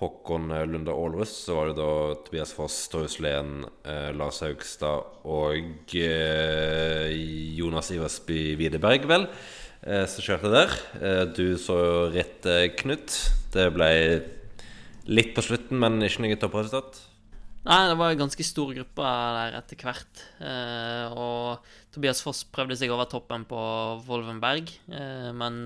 Håkon 0.00 0.50
Lunde 0.70 0.94
Aalrus. 0.94 1.32
Så 1.46 1.56
var 1.56 1.70
det 1.70 1.76
da 1.78 1.90
Tobias 2.26 2.54
Foss, 2.56 2.76
Torjus 2.92 3.18
Lehn, 3.22 3.64
eh, 3.86 4.10
Lars 4.16 4.42
Haugstad 4.44 5.24
og 5.24 5.94
eh, 5.94 7.10
Jonas 7.58 7.92
Iversby 7.94 8.54
Widerberg, 8.60 9.08
vel, 9.10 9.28
som 9.84 10.24
kjørte 10.24 10.48
der. 10.48 10.70
Du 11.36 11.58
så 11.60 11.76
rett, 12.14 12.46
Knut. 12.78 13.18
Det 13.52 13.66
ble 13.74 13.90
litt 15.04 15.34
på 15.36 15.44
slutten, 15.44 15.76
men 15.76 16.00
ikke 16.06 16.24
noe 16.24 16.38
toppresultat. 16.40 17.02
Nei, 17.64 17.78
det 17.88 17.96
var 17.96 18.12
en 18.12 18.20
ganske 18.20 18.44
stor 18.44 18.74
gruppe 18.76 19.10
der 19.36 19.54
etter 19.56 19.78
hvert. 19.80 20.20
Eh, 20.44 21.14
og 21.16 21.64
Tobias 21.94 22.20
Foss 22.20 22.42
prøvde 22.52 22.76
seg 22.76 22.90
over 22.92 23.08
toppen 23.08 23.46
på 23.48 23.60
Wolvenberg, 24.04 24.68
eh, 24.92 25.30
men 25.32 25.56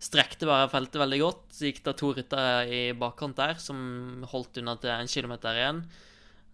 strekte 0.00 0.48
bare 0.48 0.70
feltet 0.72 0.96
veldig 1.02 1.18
godt. 1.20 1.42
Så 1.52 1.68
gikk 1.68 1.82
det 1.84 1.94
to 2.00 2.14
ryttere 2.16 2.64
i 2.72 2.80
bakkant 2.96 3.36
der 3.36 3.60
som 3.60 4.24
holdt 4.32 4.62
unna 4.62 4.78
til 4.80 4.94
en 4.94 5.12
kilometer 5.12 5.60
igjen. 5.60 5.82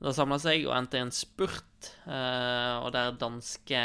Det 0.02 0.16
samla 0.16 0.40
seg 0.42 0.66
og 0.66 0.74
endte 0.74 0.98
i 0.98 1.04
en 1.04 1.14
spurt, 1.14 1.92
eh, 2.10 2.74
og 2.82 2.90
der 2.96 3.14
danske 3.22 3.84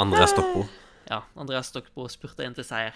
Andreas 0.00 0.36
Stokbo. 0.36 0.66
Ja, 1.08 1.22
Andreas 1.32 1.72
Stokbo 1.72 2.04
spurte 2.12 2.44
inn 2.44 2.56
til 2.56 2.68
seier. 2.68 2.92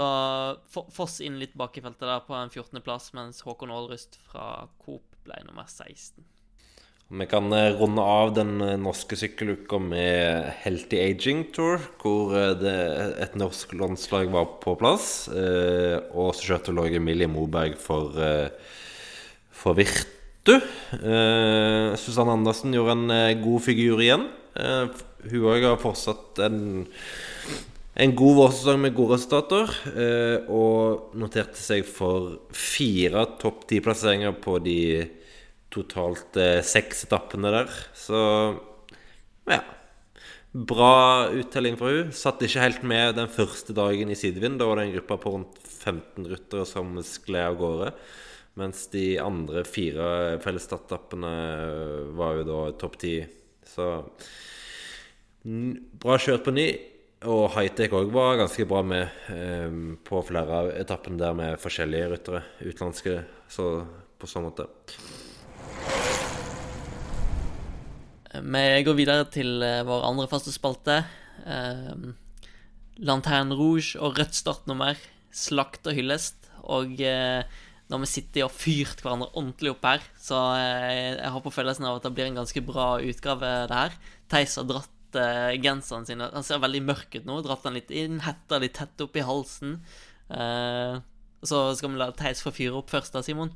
Så 0.00 0.84
Foss 0.94 1.18
inn 1.20 1.36
litt 1.40 1.52
bak 1.60 1.74
i 1.76 1.82
feltet 1.84 2.06
der 2.08 2.22
på 2.24 2.32
en 2.32 2.48
14.-plass, 2.48 3.10
mens 3.16 3.42
Håkon 3.44 3.72
Aalrust 3.74 4.16
fra 4.30 4.64
Coop 4.80 5.04
ble 5.26 5.36
nummer 5.44 5.66
16. 5.68 6.24
Vi 7.10 7.26
kan 7.28 7.50
eh, 7.52 7.74
runde 7.76 8.00
av 8.06 8.30
den 8.36 8.62
eh, 8.64 8.78
norske 8.80 9.18
sykkeluka 9.18 9.80
med 9.82 10.46
Healthy 10.62 11.00
Aging 11.02 11.42
Tour, 11.52 11.82
hvor 12.00 12.32
eh, 12.38 12.62
et 13.20 13.34
norsk 13.36 13.74
landslag 13.76 14.30
var 14.32 14.46
på 14.62 14.76
plass. 14.80 15.26
Og 15.28 16.30
så 16.38 16.46
kjørte 16.46 16.72
Lorge 16.72 16.96
Emilie 16.96 17.28
Moberg 17.28 17.76
for, 17.82 18.16
for 19.52 19.76
Virtu. 19.76 20.54
Susanne 22.00 22.38
Andersen 22.38 22.72
gjorde 22.72 22.96
en 22.96 23.42
god 23.42 23.66
figur 23.66 24.00
igjen. 24.00 24.30
Hun 24.54 25.50
òg 25.50 25.66
har 25.66 25.82
fortsatt 25.82 26.40
en 26.46 26.62
en 28.00 28.14
god 28.16 28.36
vårsesong 28.38 28.80
med 28.80 28.94
gode 28.96 29.18
resultater, 29.18 29.72
eh, 29.92 30.46
og 30.48 31.12
noterte 31.20 31.60
seg 31.60 31.84
for 31.84 32.38
fire 32.56 33.26
topp 33.40 33.66
ti-plasseringer 33.68 34.32
på 34.40 34.56
de 34.64 34.80
totalt 35.72 36.38
eh, 36.40 36.60
seks 36.64 37.04
etappene 37.06 37.52
der. 37.52 37.76
Så 37.96 38.22
ja. 39.50 39.60
Bra 40.50 41.28
uttelling 41.30 41.76
for 41.78 41.94
hun 41.94 42.08
Satt 42.10 42.40
ikke 42.42 42.62
helt 42.64 42.80
med 42.82 43.12
den 43.14 43.28
første 43.30 43.70
dagen 43.76 44.10
i 44.10 44.16
sidevind. 44.18 44.58
Da 44.58 44.66
var 44.66 44.80
det 44.80 44.88
en 44.88 44.96
gruppe 44.96 45.18
på 45.22 45.34
rundt 45.36 45.60
15 45.62 46.26
ryttere 46.26 46.64
som 46.66 46.96
skled 47.06 47.52
av 47.52 47.58
gårde. 47.60 47.92
Mens 48.58 48.88
de 48.90 49.04
andre 49.22 49.62
fire 49.68 50.40
fellesetappene 50.42 51.34
var 52.18 52.40
jo 52.40 52.48
da 52.48 52.62
topp 52.80 52.98
ti. 53.04 53.14
Så 53.70 53.92
bra 55.44 56.18
kjørt 56.18 56.48
på 56.48 56.56
ny. 56.56 56.66
Og 57.28 57.50
Hightech 57.52 57.92
òg 57.92 58.08
var 58.14 58.38
ganske 58.40 58.64
bra 58.64 58.78
med 58.80 59.10
eh, 59.28 59.72
på 60.08 60.22
flere 60.24 60.60
av 60.62 60.68
etappene 60.72 61.20
der 61.20 61.34
med 61.36 61.58
forskjellige 61.60 62.06
ryttere. 62.14 62.38
Utenlandske, 62.64 63.16
så 63.44 63.66
på 64.16 64.28
sånn 64.30 64.46
måte. 64.46 64.64
Vi 68.32 68.62
går 68.86 68.96
videre 68.96 69.26
til 69.28 69.60
eh, 69.60 69.82
vår 69.84 70.06
andre 70.08 70.30
faste 70.32 70.54
spalte. 70.54 71.02
Eh, 71.44 72.06
Lanterne 73.04 73.58
Rouge 73.58 74.00
og 74.00 74.16
rødt 74.16 74.38
startnummer. 74.38 74.96
Slakt 75.28 75.90
og 75.90 75.98
hyllest. 75.98 76.48
Og 76.72 77.02
eh, 77.04 77.44
når 77.92 78.00
vi 78.00 78.08
sitter 78.14 78.46
og 78.46 78.54
fyrt 78.54 79.04
hverandre 79.04 79.28
ordentlig 79.34 79.74
opp 79.74 79.84
her, 79.90 80.08
så 80.16 80.38
eh, 80.56 81.18
jeg 81.18 81.34
har 81.36 81.44
på 81.44 81.52
følelsen 81.52 81.84
av 81.84 82.00
at 82.00 82.08
det 82.08 82.14
blir 82.16 82.30
en 82.30 82.40
ganske 82.40 82.64
bra 82.64 82.94
utgave, 83.04 83.52
det 83.68 83.82
her. 83.82 84.00
Theis 84.32 84.56
har 84.56 84.68
dratt 84.72 84.96
uh, 85.18 85.50
genseren 85.62 86.06
sin. 86.08 86.22
Han 86.22 86.46
ser 86.46 86.62
veldig 86.62 86.82
mørk 86.86 87.18
ut 87.18 87.28
nå. 87.28 87.40
Dratt 87.46 87.66
den 87.66 87.78
litt 87.78 87.90
inn, 87.94 88.20
hetta 88.24 88.60
litt 88.62 88.76
tett 88.78 89.06
opp 89.06 89.16
i 89.16 89.24
halsen. 89.26 89.78
Uh, 90.30 91.00
så 91.42 91.70
skal 91.74 91.94
vi 91.94 92.00
la 92.00 92.10
Theis 92.16 92.42
få 92.44 92.52
fyre 92.54 92.78
opp 92.82 92.92
først, 92.92 93.16
da, 93.16 93.24
Simon? 93.24 93.52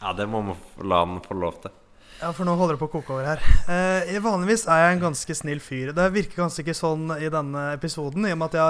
Ja, 0.00 0.14
det 0.16 0.26
må 0.30 0.42
vi 0.46 0.56
la 0.88 1.04
han 1.04 1.20
få 1.24 1.36
lov 1.38 1.60
til. 1.62 1.74
Ja, 2.22 2.30
for 2.30 2.46
nå 2.46 2.54
holder 2.54 2.76
det 2.76 2.82
på 2.82 2.86
å 2.86 2.92
koke 2.92 3.16
over 3.16 3.26
her. 3.26 3.40
Eh, 3.66 4.12
vanligvis 4.22 4.68
er 4.70 4.84
jeg 4.84 4.96
en 4.96 5.04
ganske 5.08 5.34
snill 5.34 5.58
fyr. 5.62 5.90
Det 5.96 6.04
virker 6.14 6.44
kanskje 6.44 6.62
ikke 6.62 6.76
sånn 6.78 7.10
i 7.16 7.30
denne 7.32 7.64
episoden, 7.74 8.28
i 8.28 8.34
og 8.34 8.38
med 8.38 8.52
at 8.52 8.58
jeg 8.58 8.62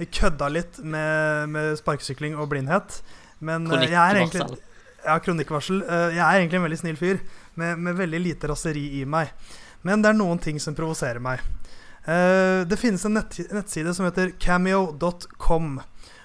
har 0.00 0.10
kødda 0.18 0.48
litt 0.50 0.80
med, 0.82 1.52
med 1.54 1.78
sparkesykling 1.78 2.34
og 2.34 2.50
blindhet. 2.50 2.98
Men 3.38 3.70
eh, 3.70 3.86
jeg 3.92 4.00
er 4.00 4.22
egentlig 4.24 4.58
Ja, 5.00 5.14
kronikkvarsel. 5.22 5.84
Eh, 5.86 6.16
jeg 6.16 6.24
er 6.24 6.40
egentlig 6.40 6.58
en 6.58 6.66
veldig 6.66 6.80
snill 6.82 6.98
fyr 6.98 7.22
med, 7.60 7.78
med 7.78 7.96
veldig 8.00 8.22
lite 8.26 8.50
raseri 8.50 8.82
i 8.98 9.04
meg. 9.08 9.30
Men 9.86 10.02
det 10.02 10.12
er 10.12 10.18
noen 10.18 10.40
ting 10.42 10.60
som 10.60 10.76
provoserer 10.76 11.22
meg. 11.22 11.42
Uh, 12.04 12.64
det 12.68 12.78
finnes 12.80 13.04
en 13.04 13.18
nett 13.18 13.38
nettside 13.52 13.92
som 13.96 14.06
heter 14.08 14.32
cameo.com. 14.40 15.80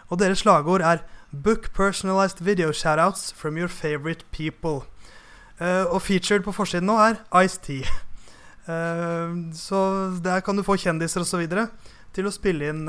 Og 0.10 0.20
deres 0.22 0.44
slagord 0.44 0.82
er 0.82 1.04
'Book 1.32 1.74
personalized 1.74 2.40
video 2.40 2.72
shoutouts 2.72 3.34
from 3.34 3.58
your 3.58 3.68
favorite 3.68 4.24
people'. 4.32 4.86
Uh, 5.60 5.86
og 5.88 6.02
featured 6.02 6.44
på 6.44 6.52
forsiden 6.52 6.88
nå 6.88 6.96
er 7.00 7.20
Ice-T. 7.44 7.84
Uh, 8.68 9.52
så 9.54 10.12
der 10.24 10.40
kan 10.40 10.56
du 10.56 10.64
få 10.64 10.76
kjendiser 10.76 11.22
osv. 11.22 11.48
til 12.14 12.28
å 12.28 12.32
spille 12.32 12.70
inn 12.72 12.88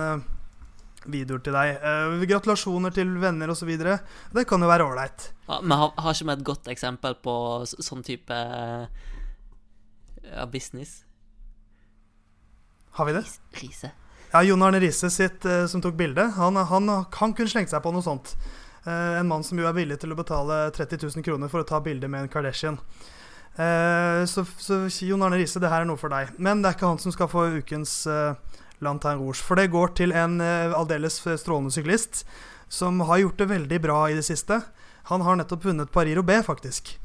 videoer 1.07 1.39
til 1.43 1.53
deg. 1.55 1.79
gratulasjoner 2.29 2.91
til 2.91 3.19
venner 3.19 3.51
osv. 3.51 3.77
Det 4.35 4.47
kan 4.47 4.62
jo 4.62 4.69
være 4.69 4.85
ålreit. 4.85 5.33
Ja, 5.49 5.61
men 5.61 5.79
har, 5.79 5.93
har 5.99 6.14
ikke 6.14 6.25
vi 6.25 6.33
et 6.33 6.45
godt 6.45 6.69
eksempel 6.69 7.14
på 7.23 7.35
sånn 7.67 8.03
type 8.03 8.35
av 10.35 10.51
business. 10.51 11.05
Har 12.97 13.05
vi 13.05 13.12
det? 13.12 13.24
Riise. 13.61 13.91
Ja, 14.33 14.43
Jon 14.43 14.62
Arne 14.62 14.81
Riise 14.81 15.11
sitt 15.11 15.45
uh, 15.45 15.66
som 15.66 15.83
tok 15.83 15.95
bilde. 15.95 16.22
Han, 16.37 16.57
han, 16.57 16.89
han, 16.89 17.35
kunne 17.37 17.51
slengt 17.51 17.70
seg 17.72 17.83
på 17.85 17.93
noe 17.95 18.05
sånt. 18.05 18.35
Uh, 18.87 19.18
en 19.20 19.29
mann 19.29 19.45
som 19.45 19.59
jo 19.61 19.68
er 19.68 19.77
villig 19.77 20.01
til 20.03 20.14
å 20.14 20.18
betale 20.18 20.66
30 20.74 21.05
000 21.05 21.27
kroner 21.27 21.53
for 21.53 21.62
å 21.62 21.68
ta 21.68 21.83
bilde 21.85 22.09
med 22.09 22.24
en 22.24 22.33
Kardashian. 22.33 22.81
Uh, 23.57 24.24
så, 24.29 24.47
så, 24.61 24.83
Jon 25.05 25.24
Arne 25.27 25.39
Riise, 25.41 25.61
det 25.62 25.70
her 25.72 25.85
er 25.85 25.91
noe 25.91 26.01
for 26.01 26.12
deg. 26.12 26.35
Men 26.41 26.64
det 26.64 26.72
er 26.72 26.79
ikke 26.79 26.91
han 26.95 27.03
som 27.03 27.14
skal 27.14 27.31
få 27.33 27.47
ukens 27.61 28.03
Lantern 28.85 29.20
Rouge. 29.20 29.45
For 29.45 29.61
det 29.61 29.70
går 29.72 29.93
til 30.01 30.12
en 30.16 30.41
aldeles 30.41 31.20
strålende 31.20 31.72
syklist 31.72 32.24
som 32.68 33.01
har 33.09 33.22
gjort 33.22 33.39
det 33.41 33.53
veldig 33.53 33.81
bra 33.85 34.03
i 34.11 34.16
det 34.18 34.24
siste. 34.27 34.61
Han 35.12 35.22
har 35.22 35.39
nettopp 35.39 35.68
vunnet 35.68 35.93
Paris 35.93 36.16
Roubais, 36.18 36.45
faktisk. 36.45 36.97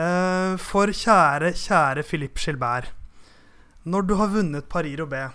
Uh, 0.00 0.56
for 0.56 0.88
kjære, 0.88 1.52
kjære 1.52 2.02
Philippe 2.08 2.40
Gilbert. 2.40 2.92
Når 3.84 4.00
du 4.00 4.14
har 4.14 4.26
vunnet 4.32 4.64
Paris-Roubais, 4.64 5.30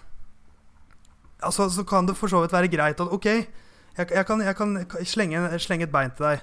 altså, 1.43 1.70
så 1.70 1.84
kan 1.84 2.07
det 2.07 2.18
for 2.18 2.28
så 2.28 2.41
vidt 2.41 2.53
være 2.53 2.68
greit 2.68 3.01
at 3.01 3.13
OK, 3.13 3.26
jeg, 3.26 4.07
jeg, 4.11 4.26
kan, 4.26 4.41
jeg 4.41 4.55
kan, 4.55 4.88
slenge, 5.03 5.59
slenge, 5.59 5.84
et 5.84 5.91
bein 5.91 6.11
til 6.18 6.26
deg. 6.26 6.39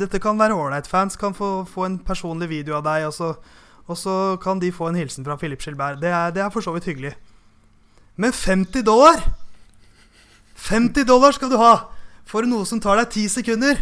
Dette 0.00 0.18
kan 0.18 0.38
være 0.38 0.54
ålreit. 0.54 0.86
Fans 0.86 1.16
kan 1.16 1.34
få, 1.34 1.64
få, 1.64 1.84
en 1.84 1.98
personlig 1.98 2.48
video 2.48 2.76
av 2.76 2.84
deg, 2.84 3.06
og 3.06 3.12
så, 3.12 3.32
og 3.86 3.96
så, 3.96 4.36
kan 4.42 4.60
de 4.60 4.72
få 4.72 4.88
en 4.88 5.00
hilsen 5.00 5.24
fra 5.24 5.36
Philippe 5.36 5.64
Gilbert. 5.64 6.00
Det 6.00 6.08
er, 6.08 6.30
det 6.30 6.42
er 6.42 6.50
for 6.50 6.60
så 6.60 6.72
vidt 6.72 6.84
hyggelig. 6.84 7.16
Men 8.16 8.32
50 8.32 8.82
dollar! 8.82 9.24
50 10.56 11.04
dollar 11.08 11.32
skal 11.32 11.50
du 11.50 11.56
ha 11.60 11.74
for 12.26 12.42
noe 12.48 12.66
som 12.66 12.80
tar 12.80 12.96
deg 13.00 13.12
10 13.12 13.28
sekunder. 13.28 13.80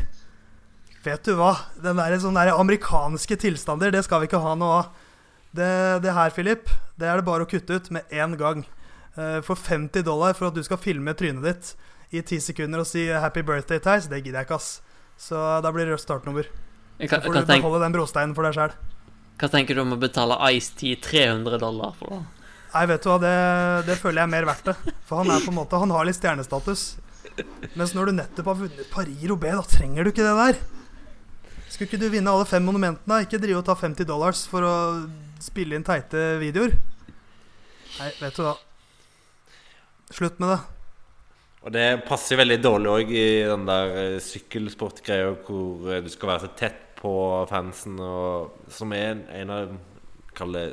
Vet 1.04 1.26
du 1.26 1.34
hva? 1.36 1.52
Den 1.84 1.98
der, 2.00 2.16
sånne 2.20 2.46
der 2.46 2.56
amerikanske 2.56 3.36
tilstander, 3.40 3.92
det 3.92 4.04
skal 4.06 4.22
vi 4.22 4.30
ikke 4.30 4.40
ha 4.40 4.54
noe 4.56 4.78
av. 4.80 4.92
Det, 5.54 5.70
det 6.02 6.14
her, 6.16 6.32
Philip, 6.34 6.70
det 6.98 7.06
er 7.06 7.20
det 7.20 7.26
bare 7.26 7.44
å 7.44 7.50
kutte 7.50 7.76
ut 7.76 7.90
med 7.94 8.08
en 8.10 8.38
gang. 8.40 8.64
Eh, 9.14 9.40
for 9.46 9.54
50 9.54 10.02
dollar 10.06 10.34
for 10.34 10.48
at 10.48 10.56
du 10.56 10.62
skal 10.66 10.80
filme 10.82 11.14
trynet 11.14 11.44
ditt 11.44 11.74
i 12.14 12.22
10 12.22 12.40
sekunder 12.48 12.82
og 12.82 12.88
si 12.88 13.06
'happy 13.06 13.42
birthday, 13.42 13.78
Theis', 13.78 14.08
det 14.08 14.24
gidder 14.24 14.42
jeg 14.42 14.48
ikke, 14.48 14.58
ass. 14.58 14.80
Så 15.18 15.36
da 15.62 15.70
blir 15.70 15.86
det 15.86 15.94
rødt 15.94 16.06
startnummer. 16.06 16.48
Så 16.98 17.20
får 17.20 17.32
du 17.32 17.46
tenke, 17.46 17.62
beholde 17.62 17.84
den 17.84 17.94
brosteinen 17.94 18.34
for 18.34 18.42
deg 18.46 18.54
sjæl. 18.54 18.74
hva 19.38 19.48
tenker 19.50 19.74
du 19.74 19.82
om 19.82 19.92
å 19.94 19.98
betale 19.98 20.38
Ice-T 20.54 20.96
300 21.02 21.58
dollar 21.58 21.94
for 21.98 22.10
det? 22.10 22.22
Nei, 22.74 22.86
vet 22.86 23.02
du 23.02 23.08
hva, 23.08 23.18
det, 23.22 23.86
det 23.86 23.98
føler 23.98 24.22
jeg 24.22 24.26
er 24.26 24.34
mer 24.34 24.46
verdt 24.46 24.64
det. 24.70 24.94
For 25.06 25.22
han 25.22 25.30
er 25.30 25.42
på 25.42 25.52
en 25.52 25.58
måte 25.58 25.78
Han 25.78 25.90
har 25.94 26.04
litt 26.06 26.18
stjernestatus. 26.18 26.96
Mens 27.74 27.94
når 27.94 28.06
du 28.06 28.12
nettopp 28.18 28.46
har 28.50 28.58
vunnet 28.58 28.90
Paris 28.90 29.26
Robé, 29.30 29.52
da 29.54 29.62
trenger 29.62 30.02
du 30.02 30.10
ikke 30.10 30.26
det 30.26 30.34
der. 30.38 30.58
Skulle 31.74 31.88
ikke 31.90 31.98
du 31.98 32.06
vinne 32.12 32.30
alle 32.30 32.46
fem 32.46 32.62
monumentene? 32.62 33.24
Ikke 33.24 33.40
drive 33.42 33.58
og 33.58 33.66
ta 33.66 33.74
50 33.74 34.06
dollars 34.06 34.44
for 34.46 34.62
å 34.62 34.74
spille 35.42 35.74
inn 35.74 35.82
teite 35.82 36.36
videoer. 36.38 36.76
Nei, 37.98 38.10
vet 38.20 38.36
du 38.36 38.44
hva. 38.44 38.52
Slutt 40.14 40.38
med 40.38 40.52
det. 40.52 40.60
Og 41.64 41.74
det 41.74 41.86
passer 42.06 42.38
veldig 42.38 42.60
dårlig 42.62 42.92
òg 42.92 43.10
i 43.10 43.26
den 43.48 43.64
der 43.66 43.94
eh, 44.04 44.20
sykkelsportgreia 44.22 45.32
hvor 45.48 45.88
eh, 45.90 46.02
du 46.04 46.12
skal 46.12 46.30
være 46.30 46.44
så 46.44 46.52
tett 46.60 46.80
på 47.00 47.14
fansen, 47.50 47.98
og, 47.98 48.54
som 48.70 48.94
er 48.94 49.24
en, 49.34 49.50
av 49.50 49.74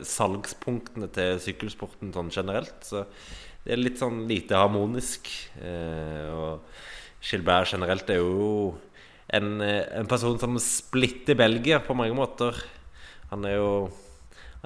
salgspunktene 0.06 1.10
til 1.16 1.42
sykkelsporten 1.42 2.14
sånn 2.14 2.30
generelt. 2.36 2.78
Så 2.86 3.08
det 3.66 3.74
er 3.74 3.82
litt 3.82 3.98
sånn 4.04 4.28
lite 4.30 4.62
harmonisk. 4.62 5.34
Eh, 5.66 6.30
og 6.30 7.26
Gilbert 7.26 7.74
generelt 7.74 8.14
er 8.14 8.22
jo 8.22 8.76
en, 9.32 9.62
eh, 9.62 9.84
en 10.00 10.08
person 10.08 10.38
som 10.40 10.60
splitter 10.60 11.36
Belgia 11.36 11.80
på 11.80 11.96
mange 11.96 12.16
måter. 12.16 12.58
Han 13.32 13.46
er 13.48 13.58
jo 13.58 13.72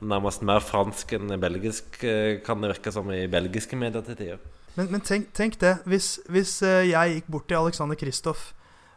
nærmest 0.01 0.43
mer 0.43 0.59
fransk 0.59 1.13
enn 1.15 1.39
belgisk, 1.39 2.03
eh, 2.03 2.41
kan 2.43 2.61
det 2.61 2.73
virke 2.73 2.91
som 2.91 3.09
i 3.11 3.27
belgiske 3.27 3.77
medier 3.77 4.01
til 4.03 4.15
tider. 4.15 4.39
Men, 4.75 4.91
men 4.91 5.01
tenk, 5.01 5.31
tenk 5.33 5.59
det, 5.61 5.77
hvis, 5.87 6.19
hvis 6.27 6.61
eh, 6.65 6.89
jeg 6.89 7.13
gikk 7.13 7.31
bort 7.31 7.47
til 7.47 7.61
Alexander 7.61 7.95
Kristoff 7.95 8.49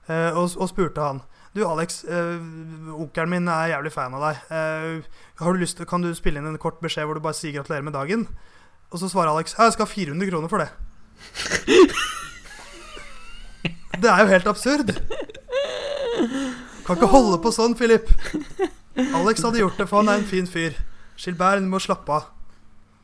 eh, 0.09 0.33
og, 0.35 0.57
og 0.59 0.73
spurte 0.73 1.05
han 1.05 1.23
Du, 1.55 1.63
Alex, 1.65 2.03
eh, 2.05 2.43
onkelen 2.99 3.31
min 3.31 3.49
er 3.49 3.73
jævlig 3.73 3.93
fan 3.95 4.15
av 4.15 4.25
deg. 4.27 4.43
Eh, 4.53 5.23
har 5.41 5.53
du 5.53 5.63
lyst 5.63 5.81
kan 5.89 6.03
du 6.03 6.11
spille 6.15 6.43
inn 6.43 6.51
en 6.51 6.61
kort 6.61 6.83
beskjed 6.83 7.07
hvor 7.07 7.19
du 7.19 7.25
bare 7.25 7.39
sier 7.39 7.55
gratulerer 7.55 7.87
med 7.87 7.97
dagen? 7.97 8.27
Og 8.91 9.01
så 9.01 9.09
svarer 9.11 9.33
Alex 9.33 9.57
jeg 9.57 9.75
skal 9.77 9.87
ha 9.87 9.93
400 9.95 10.31
kroner 10.33 10.53
for 10.53 10.65
det. 10.65 10.71
Det 13.99 14.11
er 14.11 14.23
jo 14.23 14.31
helt 14.31 14.49
absurd. 14.51 14.95
Kan 16.87 16.97
ikke 16.97 17.11
holde 17.13 17.39
på 17.43 17.51
sånn, 17.55 17.75
Philip. 17.79 18.11
Alex 18.99 19.43
hadde 19.45 19.61
gjort 19.61 19.79
det, 19.79 19.87
for 19.91 20.01
han 20.01 20.11
er 20.13 20.21
en 20.23 20.29
fin 20.29 20.47
fyr. 20.49 20.77
Gilbert, 21.19 21.63
du 21.63 21.71
må 21.71 21.81
slappe 21.83 22.15
av. 22.15 22.29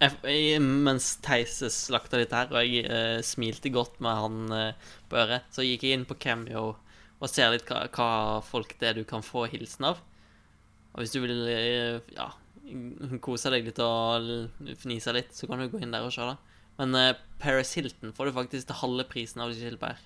Jeg, 0.05 0.61
mens 0.61 1.15
Theise 1.25 1.71
slakta 1.73 2.19
litt 2.21 2.33
her, 2.35 2.51
og 2.53 2.61
jeg 2.63 2.85
uh, 2.87 3.21
smilte 3.25 3.71
godt 3.73 4.01
med 4.05 4.19
han 4.21 4.39
uh, 4.53 4.95
på 5.11 5.19
øret, 5.23 5.47
så 5.55 5.65
gikk 5.65 5.87
jeg 5.87 5.99
inn 5.99 6.07
på 6.09 6.19
Cameo 6.21 6.75
og 7.23 7.31
ser 7.31 7.55
litt 7.55 7.69
hva, 7.71 7.85
hva 7.95 8.09
folk 8.45 8.75
det 8.81 8.91
er 8.91 8.99
du 8.99 9.05
kan 9.09 9.25
få 9.25 9.47
hilsen 9.53 9.87
av. 9.93 10.01
Og 10.95 11.03
hvis 11.03 11.15
du 11.15 11.21
vil 11.25 11.45
uh, 11.47 12.11
ja, 12.15 12.29
kose 13.25 13.53
deg 13.55 13.71
litt 13.71 13.81
og 13.83 14.29
fnise 14.83 15.15
litt, 15.15 15.33
så 15.35 15.49
kan 15.49 15.63
du 15.63 15.71
gå 15.73 15.81
inn 15.81 15.95
der 15.95 16.07
og 16.07 16.13
se 16.15 16.27
det. 16.27 16.37
Men 16.81 17.15
Paris 17.39 17.71
Hilton 17.79 18.11
får 18.17 18.29
du 18.29 18.37
faktisk 18.41 18.67
til 18.67 18.81
halve 18.81 19.07
prisen 19.07 19.45
av 19.45 19.55
Gilbert. 19.55 20.03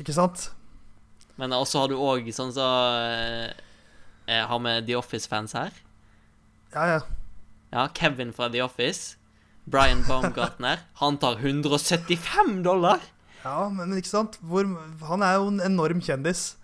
Ikke 0.00 0.14
sant? 0.16 0.50
Men 1.40 1.52
også 1.56 1.84
har 1.84 1.92
du 1.92 1.98
òg 2.00 2.28
sånn 2.32 2.52
så 2.56 2.66
eh, 3.04 4.42
har 4.48 4.60
med 4.62 4.88
The 4.88 4.96
Office-fans 4.98 5.56
her. 5.56 5.74
Ja, 6.74 6.86
ja. 6.96 7.00
Ja, 7.72 7.88
Kevin 7.96 8.32
fra 8.36 8.48
The 8.52 8.62
Office. 8.64 9.16
Brian 9.66 10.04
Baumgartner. 10.06 10.84
Han 11.02 11.18
tar 11.18 11.40
175 11.42 12.62
dollar! 12.64 13.00
Ja, 13.42 13.68
men, 13.68 13.90
men 13.90 14.00
ikke 14.00 14.10
sant? 14.10 14.38
Hvor, 14.42 14.66
han 15.06 15.22
er 15.22 15.36
jo 15.38 15.50
en 15.52 15.60
enorm 15.62 16.00
kjendis. 16.02 16.56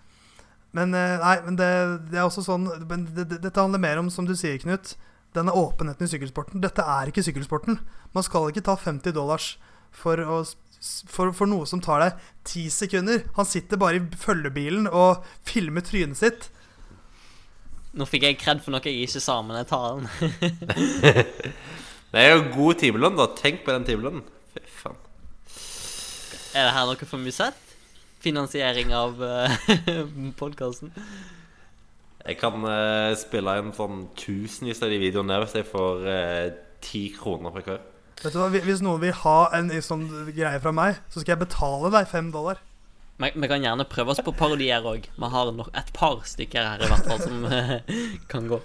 Men 0.75 0.91
eh, 0.97 1.15
nei, 1.21 1.35
men 1.45 1.55
det, 1.59 1.69
det 2.09 2.19
er 2.19 2.25
også 2.25 2.43
sånn 2.43 2.65
men 2.89 3.05
det, 3.13 3.27
det, 3.29 3.37
Dette 3.45 3.61
handler 3.61 3.79
mer 3.79 4.01
om, 4.01 4.09
som 4.11 4.27
du 4.27 4.33
sier, 4.35 4.57
Knut, 4.59 4.95
denne 5.37 5.53
åpenheten 5.55 6.03
i 6.03 6.11
sykkelsporten. 6.11 6.63
Dette 6.63 6.83
er 6.83 7.11
ikke 7.11 7.23
sykkelsporten. 7.23 7.79
Man 8.15 8.25
skal 8.25 8.49
ikke 8.49 8.65
ta 8.65 8.75
50 8.79 9.15
dollars 9.15 9.53
for, 9.95 10.19
å, 10.19 10.41
for, 10.83 11.31
for 11.35 11.47
noe 11.49 11.65
som 11.69 11.81
tar 11.83 12.01
deg 12.03 12.25
10 12.49 12.73
sekunder. 12.75 13.23
Han 13.37 13.47
sitter 13.47 13.79
bare 13.79 14.01
i 14.01 14.03
følgebilen 14.19 14.89
og 14.89 15.23
filmer 15.47 15.85
trynet 15.85 16.19
sitt. 16.19 16.49
Nå 17.93 18.07
fikk 18.09 18.25
jeg 18.25 18.39
kred 18.41 18.63
for 18.65 18.73
noe 18.73 18.81
jeg 18.83 19.05
ikke 19.05 19.21
sa, 19.21 19.37
med 19.45 19.59
den 19.59 19.69
talen. 19.69 20.09
Det 22.13 22.21
er 22.21 22.35
jo 22.35 22.49
god 22.53 22.77
timelønn, 22.81 23.17
da. 23.17 23.25
Tenk 23.37 23.63
på 23.65 23.73
den 23.73 23.85
timelønnen. 23.87 24.25
Fy 24.53 24.61
faen. 24.83 24.99
Er 26.53 26.67
det 26.67 26.73
her 26.75 26.89
noe 26.89 27.07
for 27.09 27.21
Musett? 27.21 27.61
Finansiering 28.21 28.93
av 28.95 29.17
uh, 29.23 29.49
podkasten? 30.37 30.93
Jeg 32.23 32.37
kan 32.39 32.65
uh, 32.65 33.13
spille 33.19 33.57
inn 33.59 33.73
sånn 33.75 34.05
tusenvis 34.17 34.81
av 34.85 34.93
de 34.93 34.99
videoene 35.01 35.33
der 35.33 35.43
hvis 35.43 35.57
jeg 35.57 35.67
får 35.67 36.05
eh, 36.07 36.53
ti 36.85 37.01
kroner 37.17 37.51
for 37.55 37.67
hver. 37.67 37.81
Vet 38.23 38.33
du 38.33 38.39
hva, 38.39 38.49
Hvis 38.53 38.81
noen 38.83 39.01
vil 39.03 39.15
ha 39.23 39.37
en 39.57 39.69
sånn 39.83 40.05
greie 40.35 40.59
fra 40.63 40.71
meg, 40.75 40.99
så 41.11 41.19
skal 41.21 41.33
jeg 41.35 41.41
betale 41.45 41.91
deg 41.91 42.07
fem 42.07 42.29
dollar. 42.31 42.61
Vi 43.23 43.47
kan 43.47 43.61
gjerne 43.63 43.85
prøve 43.87 44.11
oss 44.15 44.21
på 44.25 44.33
parodier 44.35 44.83
òg. 44.89 45.05
Vi 45.15 45.29
har 45.35 45.51
nok 45.55 45.69
et 45.77 45.91
par 45.95 46.21
stykker 46.27 46.65
her 46.65 46.81
i 46.83 46.87
hvert 46.89 47.05
fall 47.07 47.19
som 47.21 47.43
eh, 47.45 47.75
kan 48.31 48.47
gå. 48.49 48.57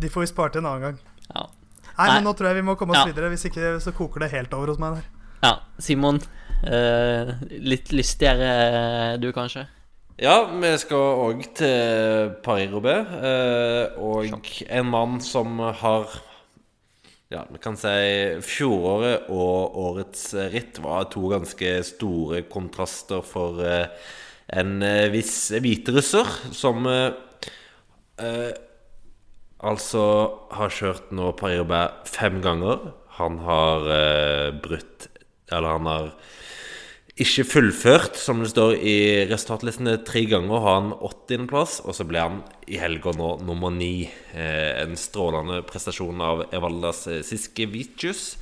De 0.00 0.08
får 0.10 0.24
vi 0.24 0.30
spart 0.30 0.54
til 0.56 0.62
en 0.64 0.70
annen 0.70 0.86
gang. 0.86 0.96
Ja. 1.34 1.44
Nei, 1.92 2.06
Nei. 2.08 2.14
men 2.16 2.24
nå 2.26 2.32
tror 2.38 2.48
jeg 2.50 2.56
vi 2.62 2.64
må 2.70 2.74
komme 2.80 2.94
oss 2.96 3.02
Ja. 3.04 3.10
videre. 3.10 3.28
Hvis 3.34 3.44
ikke 3.50 3.74
så 3.84 3.92
koker 3.94 4.24
det 4.24 4.30
helt 4.32 4.54
over 4.56 4.72
hos 4.72 4.80
meg 4.82 4.96
der. 4.96 5.10
ja. 5.44 5.52
Simon. 5.78 6.22
eh, 6.64 7.34
litt 7.58 7.90
lystigere 7.92 8.48
eh, 8.48 9.16
du, 9.20 9.28
kanskje? 9.34 9.66
Ja, 10.22 10.44
vi 10.46 10.70
skal 10.78 11.22
òg 11.26 11.40
til 11.58 12.32
Paris-Roubais. 12.44 13.14
Eh, 13.18 14.00
og 14.00 14.52
en 14.70 14.86
mann 14.90 15.20
som 15.20 15.58
har 15.58 16.06
Ja, 17.32 17.46
vi 17.48 17.56
kan 17.64 17.78
si 17.80 17.92
fjoråret 18.44 19.30
og 19.32 19.76
årets 19.80 20.34
ritt 20.52 20.76
var 20.84 21.06
to 21.08 21.30
ganske 21.32 21.70
store 21.88 22.42
kontraster 22.52 23.22
for 23.24 23.62
eh, 23.64 23.86
en 24.52 24.82
eh, 24.84 25.08
viss 25.14 25.48
hviterusser 25.64 26.28
som 26.52 26.84
eh, 26.90 27.14
eh, 28.20 28.52
altså 29.64 30.04
har 30.58 30.76
kjørt 30.76 31.08
nå 31.16 31.30
Paris-Roubais 31.40 32.12
fem 32.12 32.36
ganger. 32.44 32.90
Han 33.16 33.40
har 33.46 33.88
eh, 33.96 34.48
brutt 34.52 35.08
Eller 35.48 35.78
han 35.78 35.88
har 35.88 36.12
ikke 37.22 37.44
fullført, 37.48 38.18
som 38.20 38.42
det 38.42 38.50
står 38.52 38.74
i 38.78 38.96
resultatlistene, 39.30 39.96
tre 40.06 40.24
ganger. 40.30 40.62
Har 40.62 40.76
han 40.80 40.92
80.-plass, 40.98 41.80
og 41.86 41.96
så 41.96 42.06
ble 42.08 42.20
han 42.22 42.40
i 42.66 42.78
helga 42.80 43.14
nå 43.16 43.34
nummer 43.46 43.72
ni. 43.74 44.08
Eh, 44.34 44.70
en 44.82 44.96
strålende 44.98 45.62
prestasjon 45.68 46.22
av 46.22 46.44
Evaldas 46.54 47.04
Siskevicius. 47.26 48.36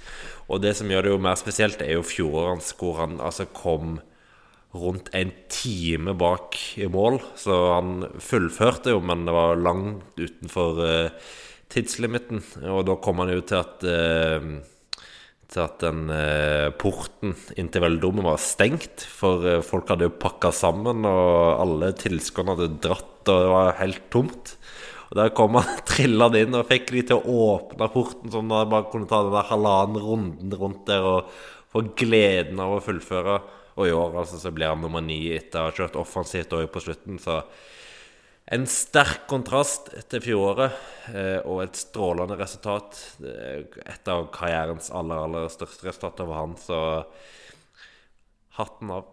Og 0.51 0.63
det 0.65 0.75
som 0.79 0.91
gjør 0.91 1.07
det 1.07 1.13
jo 1.15 1.21
mer 1.23 1.39
spesielt, 1.39 1.83
er 1.85 1.99
jo 1.99 2.07
fjorårets, 2.07 2.73
hvor 2.81 2.99
han 3.03 3.21
altså 3.23 3.47
kom 3.55 4.01
rundt 4.75 5.11
en 5.19 5.31
time 5.51 6.15
bak 6.19 6.59
i 6.79 6.89
mål. 6.91 7.21
Så 7.39 7.55
han 7.75 8.05
fullførte 8.23 8.95
jo, 8.95 9.01
men 9.03 9.27
det 9.27 9.35
var 9.35 9.61
langt 9.61 10.19
utenfor 10.19 10.85
eh, 10.87 11.33
tidslimiten. 11.71 12.43
Og 12.71 12.85
da 12.89 12.99
kom 13.03 13.23
han 13.23 13.33
jo 13.35 13.43
til 13.47 13.61
at 13.61 13.87
eh, 13.87 14.53
til 15.51 15.65
at 15.65 15.81
den 15.83 16.11
eh, 16.15 16.71
porten 16.79 17.35
inn 17.59 17.71
til 17.73 17.83
velderommet 17.85 18.27
var 18.27 18.43
stengt. 18.43 19.05
For 19.07 19.47
eh, 19.47 19.65
folk 19.67 19.91
hadde 19.91 20.07
jo 20.07 20.19
pakka 20.23 20.53
sammen, 20.55 21.05
og 21.09 21.63
alle 21.63 21.93
tilskuerne 21.99 22.57
hadde 22.57 22.83
dratt, 22.85 23.17
og 23.27 23.31
det 23.45 23.53
var 23.53 23.79
helt 23.81 24.05
tomt. 24.15 24.55
Og 25.11 25.17
Der 25.19 25.33
kom 25.35 25.59
han 25.59 25.81
trillende 25.91 26.45
inn 26.45 26.59
og 26.59 26.69
fikk 26.71 26.93
de 26.95 27.07
til 27.11 27.19
å 27.19 27.39
åpne 27.55 27.91
porten, 27.93 28.31
sånn 28.33 28.53
at 28.55 28.69
de 28.69 28.75
bare 28.77 28.91
kunne 28.93 29.11
ta 29.11 29.25
den 29.27 29.35
der 29.35 29.51
halvannen 29.51 30.05
runden 30.05 30.55
rundt 30.61 30.85
der 30.91 31.09
og 31.17 31.35
få 31.71 31.85
gleden 31.99 32.63
av 32.63 32.77
å 32.77 32.85
fullføre. 32.85 33.41
Og 33.79 33.89
i 33.89 33.95
år 33.97 34.21
altså, 34.23 34.39
så 34.39 34.53
blir 34.55 34.71
han 34.71 34.83
nummer 34.83 35.03
ni 35.03 35.23
etter 35.35 35.63
å 35.63 35.69
ha 35.69 35.75
kjørt 35.75 35.99
offensivt 35.99 36.55
òg 36.55 36.67
på 36.71 36.83
slutten. 36.85 37.19
Så 37.23 37.41
en 38.51 38.67
sterk 38.67 39.29
kontrast 39.31 39.93
til 40.11 40.23
fjoråret, 40.25 40.75
eh, 41.13 41.39
og 41.47 41.63
et 41.63 41.79
strålende 41.79 42.35
resultat. 42.39 42.99
Et 43.23 44.11
av 44.11 44.27
karrierens 44.35 44.91
aller, 44.91 45.23
aller 45.23 45.47
største 45.53 45.87
resultater 45.87 46.27
for 46.27 46.39
han, 46.39 46.57
så 46.59 46.81
hatten 48.59 48.91
av. 48.97 49.07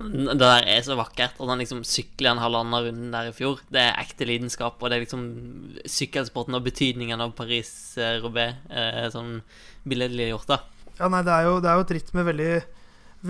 Det 0.00 0.34
der 0.40 0.64
er 0.64 0.82
så 0.82 0.96
vakkert. 0.98 1.38
Og 1.38 1.52
han 1.52 1.62
liksom 1.62 1.84
sykler 1.86 2.32
en 2.32 2.42
halvannen 2.42 2.88
runden 2.88 3.14
der 3.14 3.30
i 3.30 3.36
fjor. 3.36 3.60
Det 3.70 3.84
er 3.84 4.00
ekte 4.02 4.26
lidenskap, 4.26 4.80
og 4.80 4.90
det 4.90 4.98
er 4.98 5.04
liksom 5.04 5.24
sykkelsporten 5.84 6.56
og 6.58 6.66
betydningen 6.66 7.22
av 7.22 7.36
Paris-Roubais 7.38 8.58
eh, 8.66 9.06
sånn 9.14 9.36
billedlig 9.86 10.32
gjort, 10.32 10.50
da. 10.50 10.60
Ja, 10.98 11.08
nei, 11.12 11.22
det 11.24 11.36
er 11.36 11.46
jo, 11.46 11.60
det 11.62 11.70
er 11.70 11.78
jo 11.78 11.86
et 11.86 11.94
ritt 11.96 12.10
med 12.16 12.26
veldig, 12.26 12.50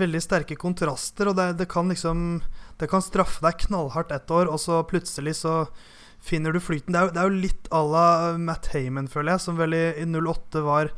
veldig 0.01 0.23
sterke 0.23 0.57
kontraster, 0.59 1.29
og 1.29 1.37
det, 1.37 1.51
det 1.61 1.69
kan 1.71 1.91
liksom 1.91 2.41
Det 2.81 2.89
kan 2.89 3.03
straffe 3.05 3.43
deg 3.45 3.59
knallhardt 3.67 4.11
ett 4.15 4.31
år, 4.33 4.49
og 4.49 4.57
så 4.61 4.81
plutselig 4.89 5.35
så 5.43 5.55
finner 6.21 6.53
du 6.53 6.59
flyten. 6.61 6.93
Det 6.93 6.99
er 6.99 7.07
jo, 7.07 7.13
det 7.15 7.21
er 7.21 7.29
jo 7.29 7.41
litt 7.47 7.69
à 7.73 7.81
la 7.85 8.05
Matt 8.41 8.71
Heyman, 8.73 9.07
føler 9.09 9.35
jeg, 9.35 9.43
som 9.45 9.57
vel 9.61 9.73
i, 9.77 9.83
i 10.01 10.05
08 10.09 10.61
var 10.65 10.89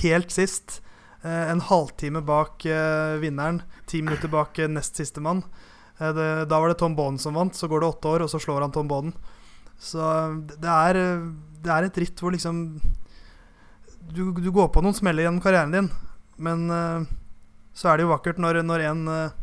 helt 0.00 0.30
sist. 0.34 0.80
Eh, 1.26 1.50
en 1.50 1.62
halvtime 1.66 2.22
bak 2.26 2.64
eh, 2.70 3.16
vinneren, 3.22 3.60
ti 3.90 4.02
minutter 4.06 4.30
bak 4.30 4.58
eh, 4.62 4.70
nest 4.70 4.98
sistemann. 4.98 5.42
Eh, 5.98 6.12
det- 6.14 6.46
da 6.50 6.60
var 6.62 6.70
det 6.70 6.78
Tom 6.82 6.94
Bonen 6.98 7.18
som 7.18 7.34
vant. 7.34 7.54
Så 7.58 7.66
går 7.70 7.82
det 7.82 7.90
åtte 7.90 8.08
år, 8.14 8.22
og 8.26 8.30
så 8.30 8.38
slår 8.42 8.62
han 8.66 8.74
Tom 8.74 8.88
Bonen. 8.90 9.14
Så 9.82 9.98
eh, 10.02 10.36
det 10.62 10.70
er, 10.72 11.00
eh, 11.02 11.26
det 11.66 11.72
er 11.74 11.88
et 11.90 11.98
ritt 12.04 12.22
hvor 12.22 12.34
liksom 12.34 12.62
du, 14.14 14.30
du 14.32 14.50
går 14.54 14.68
på 14.70 14.82
noen 14.84 14.94
smeller 14.94 15.26
gjennom 15.26 15.42
karrieren 15.42 15.72
din, 15.74 15.88
men 16.38 16.68
eh, 16.70 17.08
så 17.76 17.90
er 17.90 17.98
det 17.98 18.06
jo 18.06 18.12
vakkert 18.14 18.38
når, 18.42 18.60
når 18.66 18.84
en 18.92 19.02
eh, 19.10 19.34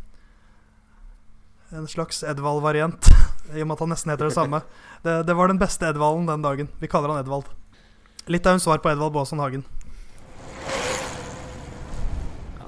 En 1.73 1.87
slags 1.89 2.23
Edvald-variant, 2.23 3.07
i 3.57 3.63
og 3.63 3.67
med 3.67 3.73
at 3.73 3.81
han 3.81 3.89
nesten 3.95 4.11
heter 4.13 4.29
det 4.29 4.35
samme. 4.35 4.59
Det, 5.01 5.23
det 5.25 5.33
var 5.33 5.49
den 5.49 5.57
beste 5.61 5.87
Edvalden 5.89 6.27
den 6.29 6.43
dagen. 6.45 6.67
Vi 6.77 6.89
kaller 6.91 7.09
han 7.09 7.23
Edvald. 7.23 7.47
Litt 8.29 8.45
av 8.45 8.59
en 8.59 8.61
svar 8.61 8.77
på 8.83 8.91
Edvald 8.91 9.15
Baasen 9.15 9.41
Hagen. 9.41 9.65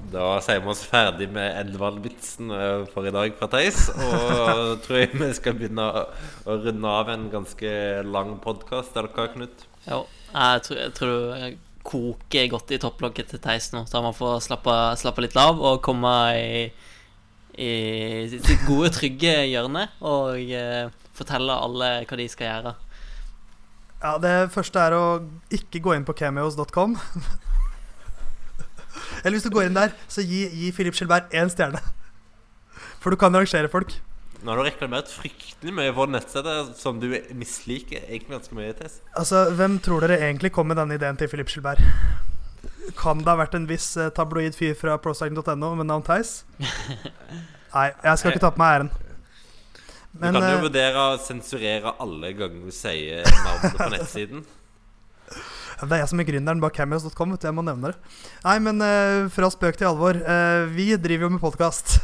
Da 0.09 0.39
sier 0.41 0.63
vi 0.63 0.71
oss 0.71 0.81
ferdig 0.89 1.27
med 1.35 1.53
Edvald-vitsen 1.59 2.49
eh, 2.55 2.85
for 2.89 3.05
i 3.05 3.13
dag 3.13 3.35
fra 3.37 3.49
Theis. 3.51 3.91
Og 3.93 4.79
tror 4.87 4.99
jeg 5.03 5.11
vi 5.13 5.29
skal 5.37 5.57
begynne 5.59 5.85
å, 5.85 6.03
runde 6.65 6.97
av 7.03 7.13
en 7.13 7.29
ganske 7.33 7.75
lang 8.09 8.35
podkast. 8.41 8.97
Er 8.97 9.05
det 9.05 9.13
hva, 9.13 9.27
Knut? 9.35 9.67
Jo, 9.85 10.01
jeg 10.31 10.65
tror, 10.65 10.81
jeg 10.81 10.95
tror 10.97 11.13
du 11.13 11.61
koker 11.85 12.49
godt 12.55 12.73
i 12.73 12.81
topplokket 12.81 13.35
til 13.35 13.43
Theis 13.43 13.69
nå, 13.75 13.85
så 13.85 14.01
han 14.01 14.17
får 14.17 14.39
slappe, 14.47 14.73
slappe 14.97 15.27
litt 15.27 15.37
av 15.37 15.61
og 15.61 15.83
komme 15.85 16.13
i, 16.33 16.65
i 17.57 18.27
sitt 18.31 18.65
gode, 18.67 18.91
trygge 18.95 19.33
hjørne 19.49 19.87
og 20.05 20.39
eh, 20.39 20.89
fortelle 21.15 21.55
alle 21.55 21.91
hva 22.07 22.19
de 22.19 22.27
skal 22.31 22.49
gjøre. 22.49 22.75
Ja, 24.03 24.17
Det 24.21 24.33
første 24.53 24.81
er 24.81 24.95
å 24.97 25.03
ikke 25.55 25.81
gå 25.81 25.95
inn 25.95 26.05
på 26.05 26.15
cameos.com. 26.17 26.97
Eller 29.23 29.37
hvis 29.37 29.45
du 29.47 29.53
går 29.53 29.69
inn 29.69 29.77
der, 29.77 29.95
så 30.11 30.21
gi, 30.25 30.43
gi 30.53 30.73
Philip 30.75 30.97
Skjelberg 30.97 31.31
én 31.33 31.49
stjerne. 31.49 31.81
For 33.01 33.13
du 33.13 33.17
kan 33.21 33.33
rangere 33.33 33.71
folk. 33.71 33.95
Nå 34.45 34.51
har 34.51 34.59
du 34.59 34.67
reklamert 34.67 35.09
fryktelig 35.09 35.73
mye 35.73 35.93
på 35.95 36.05
nettstedet 36.11 36.75
som 36.77 36.99
du 37.01 37.07
misliker 37.33 38.03
egentlig 38.03 38.35
ganske 38.35 38.57
mye. 38.57 38.75
Tess. 38.77 38.99
Altså, 39.17 39.47
Hvem 39.57 39.79
tror 39.81 40.05
dere 40.05 40.19
egentlig 40.27 40.51
kom 40.53 40.69
med 40.69 40.77
denne 40.77 40.99
ideen 40.99 41.17
til 41.17 41.31
Philip 41.31 41.49
Skjelberg? 41.49 41.81
Kan 42.93 43.23
det 43.23 43.31
ha 43.31 43.37
vært 43.39 43.55
en 43.57 43.65
viss 43.69 43.95
eh, 43.97 44.11
tabloid 44.13 44.55
fyr 44.57 44.75
fra 44.77 44.97
prosign.no 45.01 45.71
med 45.79 45.89
navn 45.89 46.05
Theis? 46.05 46.43
Nei, 47.75 47.89
jeg 47.89 48.21
skal 48.21 48.31
ikke 48.31 48.43
ta 48.43 48.53
på 48.53 48.61
meg 48.61 48.75
æren. 48.75 48.91
Du 50.15 50.21
kan 50.23 50.39
jo 50.39 50.53
eh, 50.53 50.61
vurdere 50.63 51.07
å 51.09 51.17
sensurere 51.19 51.95
alle 52.03 52.31
ganger 52.37 52.69
du 52.69 52.75
sier 52.75 53.25
navnet 53.25 53.75
på 53.75 53.89
nettsiden. 53.95 54.45
Det 55.75 55.91
er 55.91 56.05
jeg 56.05 56.11
som 56.13 56.21
er 56.21 56.27
gründeren 56.29 56.61
bak 56.63 56.77
cameos.com, 56.77 57.35
jeg 57.41 57.55
må 57.57 57.65
nevne 57.65 57.91
det. 57.91 58.13
Nei, 58.45 58.59
men 58.63 58.79
eh, 58.85 59.25
fra 59.33 59.49
spøk 59.51 59.81
til 59.81 59.89
alvor. 59.89 60.21
vi 60.71 60.93
driver 60.95 61.27
jo 61.27 61.35
med 61.35 61.43
podkast. 61.43 61.97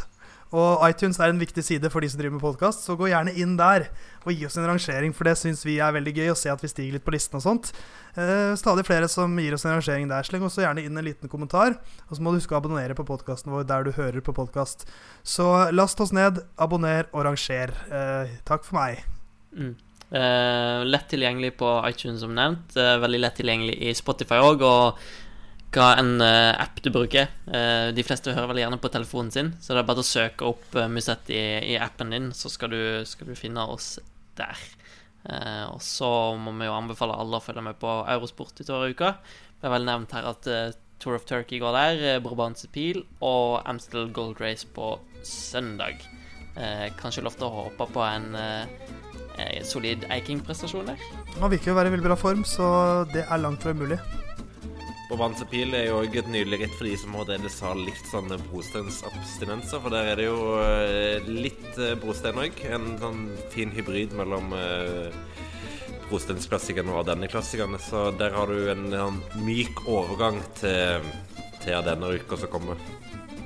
Og 0.51 0.81
iTunes 0.83 1.19
er 1.21 1.31
en 1.31 1.39
viktig 1.39 1.63
side 1.63 1.89
for 1.93 2.03
de 2.03 2.09
som 2.11 2.19
driver 2.19 2.35
med 2.35 2.43
podkast, 2.43 2.83
så 2.83 2.97
gå 2.99 3.07
gjerne 3.07 3.31
inn 3.39 3.53
der 3.59 3.85
og 4.25 4.33
gi 4.35 4.43
oss 4.47 4.57
en 4.59 4.67
rangering, 4.67 5.13
for 5.15 5.29
det 5.29 5.37
syns 5.39 5.63
vi 5.63 5.77
er 5.79 5.93
veldig 5.95 6.13
gøy 6.17 6.31
å 6.33 6.37
se 6.37 6.51
at 6.51 6.59
vi 6.63 6.69
stiger 6.71 6.97
litt 6.97 7.05
på 7.05 7.13
listen 7.15 7.39
og 7.39 7.45
sånt. 7.45 7.71
Eh, 8.19 8.51
stadig 8.59 8.83
flere 8.87 9.07
som 9.11 9.37
gir 9.39 9.55
oss 9.55 9.63
en 9.63 9.77
rangering 9.77 10.09
der. 10.11 10.27
Sleng 10.27 10.43
også 10.43 10.65
gjerne 10.65 10.83
inn 10.83 10.99
en 10.99 11.07
liten 11.07 11.31
kommentar. 11.31 11.77
Og 12.09 12.17
så 12.17 12.19
må 12.19 12.33
du 12.33 12.41
huske 12.41 12.57
å 12.57 12.59
abonnere 12.59 12.97
på 12.97 13.07
podkasten 13.07 13.53
vår 13.55 13.63
der 13.69 13.87
du 13.87 13.93
hører 13.95 14.19
på 14.25 14.35
podkast. 14.35 14.83
Så 15.23 15.47
last 15.71 16.03
oss 16.03 16.11
ned, 16.15 16.43
abonner 16.59 17.07
og 17.13 17.29
ranger. 17.29 17.71
Eh, 17.87 18.35
takk 18.47 18.67
for 18.67 18.81
meg. 18.81 19.05
Mm. 19.55 19.73
Eh, 20.11 20.83
lett 20.91 21.07
tilgjengelig 21.07 21.55
på 21.63 21.71
iTunes, 21.87 22.19
som 22.19 22.35
nevnt. 22.35 22.75
Eh, 22.75 22.97
veldig 22.99 23.19
lett 23.23 23.39
tilgjengelig 23.39 23.77
i 23.79 23.95
Spotify 23.95 24.43
òg. 24.43 24.65
Og 24.67 24.99
hva 25.71 25.93
en 25.99 26.19
eh, 26.23 26.51
app 26.59 26.81
du 26.83 26.91
bruker. 26.93 27.29
Eh, 27.47 27.89
de 27.95 28.05
fleste 28.05 28.33
hører 28.35 28.51
vel 28.51 28.61
gjerne 28.63 28.79
på 28.81 28.91
telefonen 28.91 29.31
sin, 29.33 29.53
så 29.63 29.73
det 29.73 29.83
er 29.83 29.89
bare 29.89 30.03
å 30.03 30.07
søke 30.07 30.47
opp 30.49 30.75
uh, 30.75 30.89
Musett 30.91 31.31
i, 31.31 31.41
i 31.73 31.77
appen 31.79 32.11
din, 32.11 32.29
så 32.35 32.51
skal 32.51 32.73
du, 32.73 32.81
skal 33.07 33.31
du 33.31 33.39
finne 33.39 33.65
oss 33.71 33.95
der. 34.39 34.59
Eh, 35.23 35.65
og 35.69 35.81
så 35.85 36.11
må 36.39 36.53
vi 36.59 36.67
jo 36.67 36.75
anbefale 36.75 37.15
alle 37.15 37.39
å 37.39 37.43
følge 37.43 37.65
med 37.65 37.79
på 37.81 37.99
Eurosport 38.03 38.63
utover 38.63 38.91
uka. 38.91 39.13
Det 39.61 39.69
er 39.69 39.75
vel 39.75 39.87
nevnt 39.87 40.15
her 40.17 40.27
at 40.33 40.49
eh, 40.49 40.73
Tour 41.01 41.17
of 41.17 41.27
Turkey 41.29 41.61
går 41.61 41.77
der, 41.77 42.01
uh, 42.17 42.23
Brabantse 42.23 42.67
Pil 42.73 43.05
og 43.23 43.61
Amstel 43.69 44.11
Gold 44.13 44.43
Race 44.43 44.67
på 44.75 44.97
søndag. 45.25 46.03
Eh, 46.55 46.89
kanskje 46.99 47.23
lov 47.23 47.37
til 47.39 47.47
å 47.47 47.53
håpe 47.61 47.85
på 47.93 48.01
en 48.03 48.33
eh, 48.35 48.87
eh, 49.39 49.61
solid 49.67 50.03
Eiking-prestasjon 50.11 50.89
der. 50.91 51.05
Han 51.37 51.53
virker 51.53 51.71
jo 51.71 51.77
å 51.77 51.79
være 51.79 51.91
i 51.91 51.95
veldig 51.95 52.09
bra 52.09 52.17
form, 52.19 52.43
så 52.47 52.67
det 53.13 53.23
er 53.23 53.41
langt 53.41 53.63
fra 53.63 53.71
umulig. 53.75 53.99
Brabantse 55.11 55.43
Pil 55.43 55.73
er 55.75 55.89
jo 55.89 55.97
også 55.99 56.21
et 56.21 56.27
nydelig 56.31 56.57
ritt 56.61 56.75
for 56.77 56.87
de 56.87 56.93
som 56.95 57.15
fremdeles 57.17 57.57
har 57.65 57.75
litt 57.75 58.05
sånne 58.07 58.37
brosteinsabstinenser. 58.45 59.81
For 59.83 59.91
der 59.91 60.07
er 60.13 60.21
det 60.21 60.27
jo 60.29 60.37
eh, 60.63 61.27
litt 61.27 61.67
eh, 61.75 61.97
brostein 61.99 62.39
òg. 62.39 62.61
En 62.71 62.93
sånn 63.01 63.25
fin 63.51 63.73
hybrid 63.75 64.15
mellom 64.15 64.55
eh, 64.55 65.11
brosteinsklassikerne 66.07 66.95
og 66.95 67.01
ardennerklassikerne. 67.01 67.81
Så 67.83 68.07
der 68.15 68.31
har 68.39 68.47
du 68.47 68.71
en, 68.71 68.87
en 68.95 69.19
myk 69.43 69.83
overgang 69.83 70.39
til, 70.61 71.11
til 71.59 71.75
ardenneruka 71.81 72.39
som 72.39 72.55
kommer. 72.55 72.79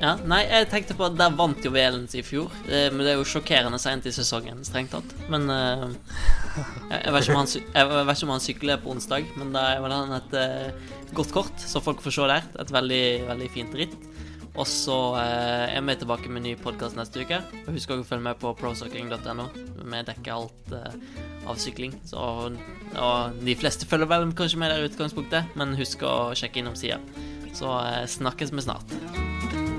Ja, 0.02 0.16
nei, 0.28 0.42
jeg 0.44 0.68
tenkte 0.72 0.96
på 0.98 1.06
at 1.08 1.16
der 1.16 1.36
vant 1.38 1.64
jo 1.64 1.72
Velens 1.72 2.16
i 2.18 2.24
fjor. 2.26 2.52
Eh, 2.68 2.90
men 2.92 3.06
det 3.06 3.14
er 3.14 3.20
jo 3.20 3.28
sjokkerende 3.30 3.80
seint 3.80 4.08
i 4.08 4.14
sesongen, 4.16 4.64
strengt 4.68 4.92
tatt. 4.92 5.14
Men 5.32 5.48
eh, 5.52 5.86
jeg, 6.92 7.14
vet 7.16 7.30
ikke 7.30 8.28
om 8.28 8.34
han, 8.34 8.44
sykler 8.44 8.82
på 8.84 8.92
onsdag, 8.92 9.30
men 9.40 9.56
da 9.56 9.70
er 9.72 9.84
vel 9.84 9.96
han 9.96 10.18
et 10.18 10.36
eh, 10.40 10.92
godt 11.16 11.32
kort, 11.36 11.56
så 11.64 11.84
folk 11.84 12.04
får 12.04 12.18
se 12.18 12.28
der. 12.34 12.52
Et 12.66 12.76
veldig, 12.76 13.06
veldig 13.32 13.50
fint 13.56 13.80
ritt. 13.80 13.96
Og 14.56 14.68
så 14.72 14.98
eh, 15.20 15.76
er 15.76 15.84
vi 15.84 15.96
tilbake 16.00 16.32
med 16.32 16.46
ny 16.46 16.56
podkast 16.60 17.00
neste 17.00 17.24
uke. 17.24 17.42
Og 17.66 17.76
husk 17.76 17.92
å 17.92 18.00
følge 18.08 18.24
med 18.30 18.40
på 18.40 18.54
procycling.no. 18.60 19.48
Vi 19.84 20.04
dekker 20.08 20.36
alt 20.36 20.76
eh, 20.76 20.98
av 21.48 21.60
sykling. 21.62 21.96
Så, 22.08 22.24
og 22.96 23.40
de 23.44 23.58
fleste 23.60 23.88
følger 23.88 24.12
vel 24.12 24.32
kanskje 24.36 24.60
med 24.60 24.72
der 24.72 24.84
i 24.84 24.92
utgangspunktet, 24.92 25.56
men 25.60 25.76
husk 25.80 26.04
å 26.08 26.34
sjekke 26.36 26.64
innom 26.64 26.76
sida. 26.80 27.02
Så 27.56 27.72
snakkes 28.18 28.52
vi 28.52 28.68
snart. 28.68 29.75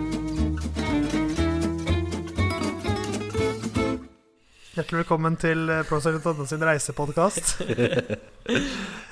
Hjertelig 4.76 4.98
velkommen 5.00 5.38
til 5.40 5.70
eh, 5.72 5.84
Procycle.no 5.88 6.44
sin 6.48 6.60
reisepodkast. 6.68 7.56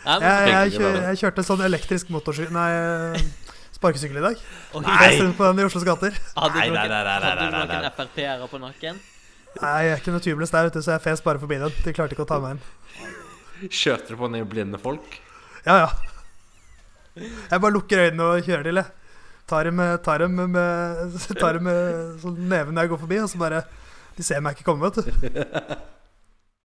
Jeg, 0.05 0.21
jeg, 0.21 0.75
jeg 0.77 1.17
kjørte 1.17 1.43
sånn 1.47 1.63
elektrisk 1.65 2.11
motorsykkel 2.13 2.53
Nei, 2.53 2.67
eh, 3.17 3.23
sparkesykkel 3.73 4.19
i 4.21 4.25
dag. 4.27 4.43
Nei! 4.85 4.99
Jeg 5.09 5.23
rundt 5.23 5.39
på 5.39 5.47
den 5.49 5.63
i 5.63 5.65
Oslos 5.65 5.87
gater. 5.89 6.13
Hadde 6.37 6.53
du 6.53 6.59
noen, 6.61 6.77
nei, 6.77 6.83
nei, 6.93 6.99
nei, 7.01 7.15
hadde 7.25 7.47
du 7.49 7.55
nei, 7.57 7.63
nei. 7.71 7.79
noen 7.81 7.97
Frp-ere 7.97 8.49
på 8.53 8.61
nakken? 8.61 8.99
Nei, 9.63 9.73
jeg 9.87 9.95
er 9.95 10.03
ikke 10.03 10.13
noe 10.13 10.25
tubeless 10.27 10.53
der, 10.53 10.69
vet 10.69 10.77
du, 10.77 10.83
så 10.85 10.93
jeg 10.99 11.05
fes 11.07 11.25
bare 11.25 11.41
forbi 11.41 11.57
den. 11.63 11.73
De 11.87 11.95
klarte 11.97 12.17
ikke 12.19 12.27
å 12.27 12.29
ta 12.29 12.39
meg 12.45 12.59
inn. 12.59 13.71
Kjørte 13.71 14.13
du 14.13 14.21
på 14.21 14.29
ned 14.35 14.45
blinde 14.53 14.83
folk? 14.83 15.17
Ja, 15.65 15.87
ja. 15.87 15.89
Jeg 17.17 17.65
bare 17.65 17.73
lukker 17.79 18.05
øynene 18.05 18.29
og 18.29 18.45
kjører 18.45 18.69
til, 18.69 18.83
jeg. 18.83 19.04
Tar 19.49 19.69
dem 19.69 19.77
med, 19.77 19.99
tar 20.05 20.23
dem 20.25 20.39
med, 20.55 21.17
tar 21.37 21.59
dem 21.59 21.67
med 21.69 22.21
sånn 22.23 22.39
neven 22.49 22.73
når 22.73 22.87
jeg 22.87 22.95
går 22.95 23.03
forbi, 23.03 23.19
og 23.21 23.29
så 23.29 23.41
bare 23.43 23.65
De 24.17 24.23
ser 24.25 24.41
meg 24.41 24.55
ikke 24.55 24.69
komme, 24.71 24.89
vet 24.89 25.05
du. 25.05 25.11